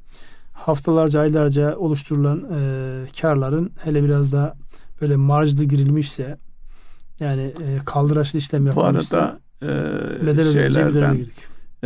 haftalarca, 0.53 1.21
aylarca 1.21 1.77
oluşturulan 1.77 2.45
e, 2.55 3.05
karların 3.21 3.71
hele 3.85 4.05
biraz 4.05 4.33
da 4.33 4.57
böyle 5.01 5.17
marjlı 5.17 5.65
girilmişse 5.65 6.39
yani 7.21 7.43
e, 7.43 7.79
kaldıraçlı 7.85 8.39
işlem 8.39 8.67
yapılmışsa 8.67 9.39
Bu 9.63 9.67
arada 9.67 10.43
e, 10.43 10.53
şeylerden 10.53 11.27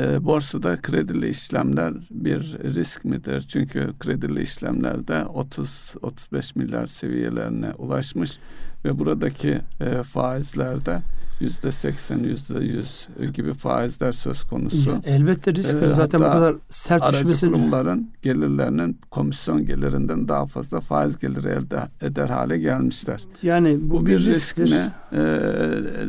e, 0.01 0.25
borsada 0.25 0.77
kredili 0.77 1.29
işlemler 1.29 1.95
bir 2.11 2.41
risk 2.75 3.05
midir? 3.05 3.41
Çünkü 3.41 3.93
kredili 4.01 4.43
işlemlerde 4.43 5.13
30-35 5.13 6.59
milyar 6.59 6.87
seviyelerine 6.87 7.73
ulaşmış 7.79 8.39
ve 8.85 8.99
buradaki 8.99 9.59
e, 9.81 10.03
faizlerde 10.03 11.03
yüzde 11.41 11.73
seksen, 11.73 12.19
yüzde 12.19 12.65
yüz 12.65 13.09
gibi 13.35 13.55
faizler 13.55 14.13
söz 14.13 14.43
konusu. 14.43 15.03
Elbette 15.05 15.55
risk 15.55 15.83
ee, 15.83 15.91
zaten 15.91 16.21
bu 16.21 16.25
kadar 16.25 16.57
sert 16.69 17.03
aracı 17.03 17.19
düşmesi. 17.19 17.47
kurumların 17.47 18.11
gelirlerinin 18.23 18.99
komisyon 19.11 19.67
gelirinden 19.67 20.29
daha 20.29 20.47
fazla 20.47 20.81
faiz 20.81 21.19
geliri 21.19 21.49
elde 21.49 21.81
eder 22.01 22.29
hale 22.29 22.59
gelmişler. 22.59 23.25
Yani 23.43 23.79
bu, 23.81 23.95
bu 23.95 24.07
bir, 24.07 24.13
bir 24.13 24.19
risk 24.19 24.59
mi? 24.59 24.93
Ee, 25.13 25.21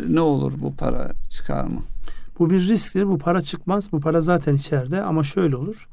ne 0.10 0.20
olur 0.20 0.54
bu 0.58 0.76
para 0.76 1.12
çıkar 1.30 1.64
mı? 1.64 1.82
Bu 2.42 2.50
bir 2.50 2.68
risktir. 2.68 3.08
Bu 3.08 3.18
para 3.18 3.42
çıkmaz. 3.42 3.92
Bu 3.92 4.00
para 4.00 4.22
zaten 4.22 4.56
içeride 4.56 5.02
ama 5.02 5.24
şöyle 5.24 5.56
olur. 5.56 5.88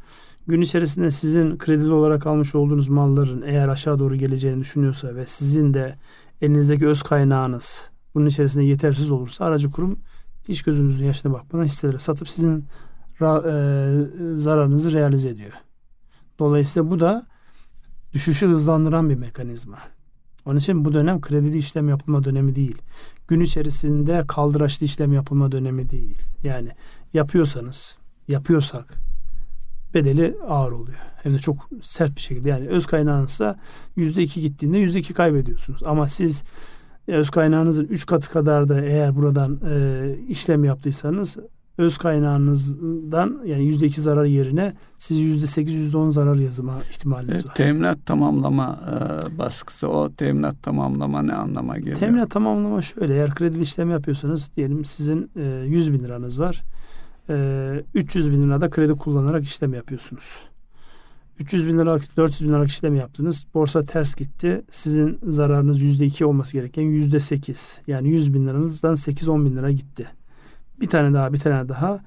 Gün 0.46 0.60
içerisinde 0.60 1.10
sizin 1.10 1.58
kredili 1.58 1.92
olarak 1.92 2.26
almış 2.26 2.54
olduğunuz 2.54 2.88
malların 2.88 3.42
eğer 3.42 3.68
aşağı 3.68 3.98
doğru 3.98 4.16
geleceğini 4.16 4.60
düşünüyorsa 4.60 5.14
ve 5.14 5.26
sizin 5.26 5.74
de 5.74 5.98
elinizdeki 6.40 6.86
öz 6.86 7.02
kaynağınız 7.02 7.90
bunun 8.14 8.26
içerisinde 8.26 8.64
yetersiz 8.64 9.10
olursa 9.10 9.44
aracı 9.44 9.70
kurum 9.70 9.98
hiç 10.48 10.62
gözünüzün 10.62 11.04
yaşına 11.04 11.32
bakmadan 11.32 11.64
hisseleri 11.64 11.98
satıp 11.98 12.28
sizin 12.28 12.64
ra, 13.20 13.42
e, 13.46 14.36
zararınızı 14.36 14.92
realize 14.92 15.28
ediyor. 15.28 15.52
Dolayısıyla 16.38 16.90
bu 16.90 17.00
da 17.00 17.26
düşüşü 18.12 18.46
hızlandıran 18.46 19.10
bir 19.10 19.16
mekanizma. 19.16 19.78
Onun 20.48 20.56
için 20.56 20.84
bu 20.84 20.92
dönem 20.92 21.20
kredili 21.20 21.58
işlem 21.58 21.88
yapılma 21.88 22.24
dönemi 22.24 22.54
değil. 22.54 22.82
Gün 23.28 23.40
içerisinde 23.40 24.24
kaldıraçlı 24.28 24.86
işlem 24.86 25.12
yapılma 25.12 25.52
dönemi 25.52 25.90
değil. 25.90 26.18
Yani 26.42 26.70
yapıyorsanız, 27.12 27.98
yapıyorsak 28.28 28.94
bedeli 29.94 30.36
ağır 30.48 30.72
oluyor. 30.72 30.98
Hem 31.22 31.34
de 31.34 31.38
çok 31.38 31.68
sert 31.80 32.16
bir 32.16 32.20
şekilde. 32.20 32.48
Yani 32.48 32.68
öz 32.68 32.86
kaynağınızsa 32.86 33.56
yüzde 33.96 34.22
iki 34.22 34.40
gittiğinde 34.40 34.78
yüzde 34.78 34.98
iki 34.98 35.14
kaybediyorsunuz. 35.14 35.82
Ama 35.82 36.08
siz 36.08 36.44
öz 37.06 37.30
kaynağınızın 37.30 37.84
üç 37.84 38.06
katı 38.06 38.30
kadar 38.30 38.68
da 38.68 38.80
eğer 38.80 39.16
buradan 39.16 39.60
e, 39.70 40.14
işlem 40.28 40.64
yaptıysanız 40.64 41.36
öz 41.78 41.98
kaynağınızdan 41.98 43.40
yani 43.46 43.64
yüzde 43.64 43.86
iki 43.86 44.00
zarar 44.00 44.24
yerine 44.24 44.72
siz 44.98 45.18
yüzde 45.18 45.46
sekiz 45.46 45.74
yüzde 45.74 45.96
on 45.96 46.10
zarar 46.10 46.36
yazma 46.36 46.78
ihtimaliniz 46.90 47.46
var. 47.46 47.54
Teminat 47.54 48.06
tamamlama 48.06 48.80
e, 48.86 49.38
baskısı 49.38 49.88
o 49.88 50.12
teminat 50.12 50.62
tamamlama 50.62 51.22
ne 51.22 51.34
anlama 51.34 51.78
geliyor? 51.78 51.96
Teminat 51.96 52.30
tamamlama 52.30 52.82
şöyle 52.82 53.14
eğer 53.14 53.34
kredi 53.34 53.60
işlem 53.60 53.90
yapıyorsanız 53.90 54.50
diyelim 54.56 54.84
sizin 54.84 55.30
e, 55.36 55.64
100 55.66 55.92
bin 55.92 55.98
liranız 55.98 56.40
var. 56.40 56.62
E, 57.28 57.84
300 57.94 58.30
bin 58.32 58.42
lirada 58.48 58.70
kredi 58.70 58.92
kullanarak 58.92 59.44
işlem 59.44 59.74
yapıyorsunuz. 59.74 60.38
300 61.38 61.68
bin 61.68 61.78
liralık 61.78 62.16
400 62.16 62.42
bin 62.42 62.48
liralık 62.48 62.68
işlem 62.68 62.96
yaptınız. 62.96 63.46
Borsa 63.54 63.82
ters 63.82 64.14
gitti. 64.14 64.62
Sizin 64.70 65.18
zararınız 65.26 65.80
yüzde 65.80 66.06
iki 66.06 66.24
olması 66.24 66.52
gereken 66.52 66.82
yüzde 66.82 67.20
sekiz. 67.20 67.80
Yani 67.86 68.08
100 68.08 68.34
bin 68.34 68.46
liranızdan 68.46 68.94
8-10 68.94 69.44
bin 69.44 69.56
lira 69.56 69.70
gitti. 69.70 70.17
Bir 70.80 70.88
tane 70.88 71.14
daha 71.14 71.32
bir 71.32 71.38
tane 71.38 71.68
daha 71.68 72.00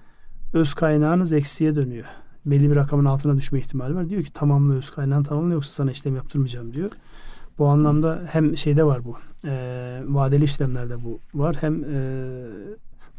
öz 0.53 0.73
kaynağınız 0.73 1.33
eksiye 1.33 1.75
dönüyor. 1.75 2.05
Belli 2.45 2.71
bir 2.71 2.75
rakamın 2.75 3.05
altına 3.05 3.37
düşme 3.37 3.59
ihtimali 3.59 3.95
var. 3.95 4.09
Diyor 4.09 4.23
ki 4.23 4.33
tamamla 4.33 4.73
öz 4.73 4.91
kaynağını 4.91 5.23
tamamla 5.23 5.53
yoksa 5.53 5.71
sana 5.71 5.91
işlem 5.91 6.15
yaptırmayacağım 6.15 6.73
diyor. 6.73 6.91
Bu 7.57 7.67
anlamda 7.67 8.21
hem 8.27 8.57
şeyde 8.57 8.83
var 8.83 9.05
bu. 9.05 9.17
E, 9.47 10.01
vadeli 10.05 10.43
işlemlerde 10.43 11.03
bu 11.03 11.19
var. 11.33 11.55
Hem 11.59 11.83
e, 11.83 12.23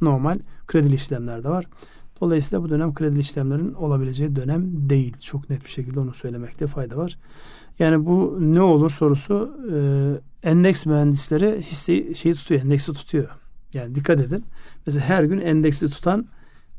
normal 0.00 0.38
kredili 0.66 0.94
işlemlerde 0.94 1.48
var. 1.48 1.66
Dolayısıyla 2.20 2.64
bu 2.64 2.70
dönem 2.70 2.94
kredi 2.94 3.20
işlemlerin 3.20 3.72
olabileceği 3.72 4.36
dönem 4.36 4.90
değil. 4.90 5.16
Çok 5.18 5.50
net 5.50 5.64
bir 5.64 5.70
şekilde 5.70 6.00
onu 6.00 6.14
söylemekte 6.14 6.66
fayda 6.66 6.96
var. 6.96 7.18
Yani 7.78 8.06
bu 8.06 8.38
ne 8.40 8.60
olur 8.60 8.90
sorusu 8.90 9.58
e, 9.72 10.50
endeks 10.50 10.86
mühendisleri 10.86 11.60
hisseyi 11.60 12.14
şeyi 12.14 12.34
tutuyor, 12.34 12.60
endeksi 12.60 12.92
tutuyor. 12.92 13.28
Yani 13.74 13.94
dikkat 13.94 14.20
edin. 14.20 14.44
Mesela 14.86 15.06
her 15.06 15.24
gün 15.24 15.38
endeksi 15.38 15.86
tutan 15.86 16.26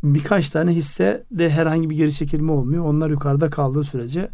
birkaç 0.04 0.50
tane 0.50 0.72
hisse 0.72 1.24
de 1.32 1.50
herhangi 1.50 1.90
bir 1.90 1.96
geri 1.96 2.14
çekilme 2.14 2.52
olmuyor. 2.52 2.86
Onlar 2.86 3.10
yukarıda 3.10 3.50
kaldığı 3.50 3.84
sürece 3.84 4.30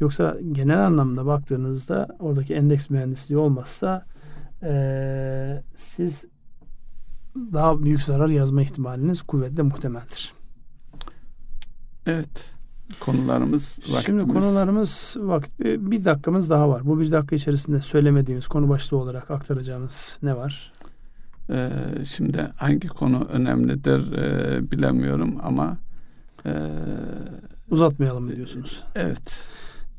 yoksa 0.00 0.36
genel 0.52 0.86
anlamda 0.86 1.26
baktığınızda 1.26 2.16
oradaki 2.18 2.54
endeks 2.54 2.90
mühendisliği 2.90 3.38
olmazsa 3.38 4.06
e, 4.62 5.62
siz 5.74 6.26
daha 7.36 7.84
büyük 7.84 8.02
zarar 8.02 8.28
yazma 8.28 8.62
ihtimaliniz 8.62 9.22
kuvvetle 9.22 9.62
muhtemeldir. 9.62 10.32
Evet. 12.06 12.50
Konularımız 13.00 13.78
vaktimiz. 13.78 14.04
Şimdi 14.04 14.32
konularımız 14.32 15.16
vakit 15.20 15.60
bir 15.60 16.04
dakikamız 16.04 16.50
daha 16.50 16.68
var. 16.68 16.82
Bu 16.84 17.00
bir 17.00 17.10
dakika 17.10 17.36
içerisinde 17.36 17.80
söylemediğimiz 17.80 18.48
konu 18.48 18.68
başlığı 18.68 18.96
olarak 18.96 19.30
aktaracağımız 19.30 20.18
ne 20.22 20.36
var? 20.36 20.72
Ee, 21.50 21.70
şimdi 22.04 22.38
hangi 22.56 22.88
konu 22.88 23.24
önemlidir 23.32 24.12
e, 24.12 24.70
bilemiyorum 24.70 25.38
ama 25.42 25.76
e, 26.46 26.52
uzatmayalım 27.70 28.24
mı 28.24 28.36
diyorsunuz? 28.36 28.84
Evet. 28.94 29.44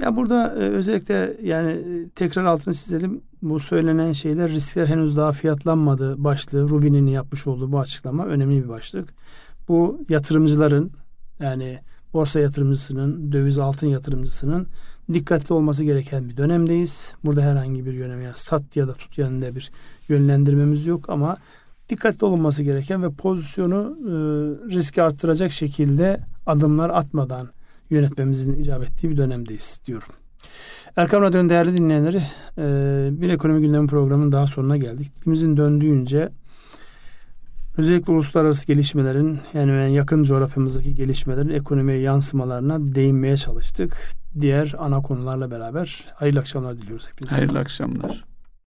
Ya 0.01 0.15
burada 0.15 0.53
e, 0.53 0.59
özellikle 0.59 1.37
yani 1.43 1.81
tekrar 2.15 2.45
altını 2.45 2.73
çizelim. 2.73 3.21
Bu 3.41 3.59
söylenen 3.59 4.11
şeyler 4.11 4.49
riskler 4.49 4.87
henüz 4.87 5.17
daha 5.17 5.31
fiyatlanmadı 5.31 6.23
başlığı. 6.23 6.69
Rubin'in 6.69 7.07
yapmış 7.07 7.47
olduğu 7.47 7.71
bu 7.71 7.79
açıklama 7.79 8.25
önemli 8.25 8.63
bir 8.63 8.69
başlık. 8.69 9.09
Bu 9.67 10.01
yatırımcıların 10.09 10.91
yani 11.39 11.79
borsa 12.13 12.39
yatırımcısının, 12.39 13.31
döviz 13.31 13.59
altın 13.59 13.87
yatırımcısının 13.87 14.67
dikkatli 15.13 15.53
olması 15.53 15.83
gereken 15.83 16.29
bir 16.29 16.37
dönemdeyiz. 16.37 17.13
Burada 17.23 17.41
herhangi 17.41 17.85
bir 17.85 17.93
yönem 17.93 18.21
yani 18.21 18.33
sat 18.35 18.75
ya 18.75 18.87
da 18.87 18.93
tut 18.93 19.17
yönünde 19.17 19.55
bir 19.55 19.71
yönlendirmemiz 20.09 20.87
yok 20.87 21.09
ama 21.09 21.37
dikkatli 21.89 22.25
olunması 22.25 22.63
gereken 22.63 23.03
ve 23.03 23.11
pozisyonu 23.11 23.97
e, 24.01 24.11
riski 24.75 25.03
arttıracak 25.03 25.51
şekilde 25.51 26.19
adımlar 26.45 26.89
atmadan 26.89 27.49
yönetmemizin 27.89 28.53
icap 28.53 28.83
ettiği 28.83 29.09
bir 29.09 29.17
dönemdeyiz 29.17 29.81
diyorum. 29.85 30.09
Erkam 30.95 31.21
Radyo'nun 31.21 31.49
değerli 31.49 31.77
dinleyenleri 31.77 32.21
e, 32.57 33.09
bir 33.21 33.29
ekonomi 33.29 33.61
gündemi 33.61 33.87
programının 33.87 34.31
daha 34.31 34.47
sonuna 34.47 34.77
geldik. 34.77 35.21
Dilimizin 35.21 35.57
döndüğünce 35.57 36.29
Özellikle 37.77 38.13
uluslararası 38.13 38.67
gelişmelerin 38.67 39.39
yani 39.53 39.93
yakın 39.93 40.23
coğrafyamızdaki 40.23 40.95
gelişmelerin 40.95 41.49
ekonomiye 41.49 41.99
yansımalarına 41.99 42.95
değinmeye 42.95 43.37
çalıştık. 43.37 43.97
Diğer 44.41 44.75
ana 44.77 45.01
konularla 45.01 45.51
beraber 45.51 46.07
hayırlı 46.15 46.39
akşamlar 46.39 46.77
diliyoruz 46.77 47.09
hepinize. 47.09 47.35
Hayırlı 47.35 47.59
akşamlar. 47.59 48.32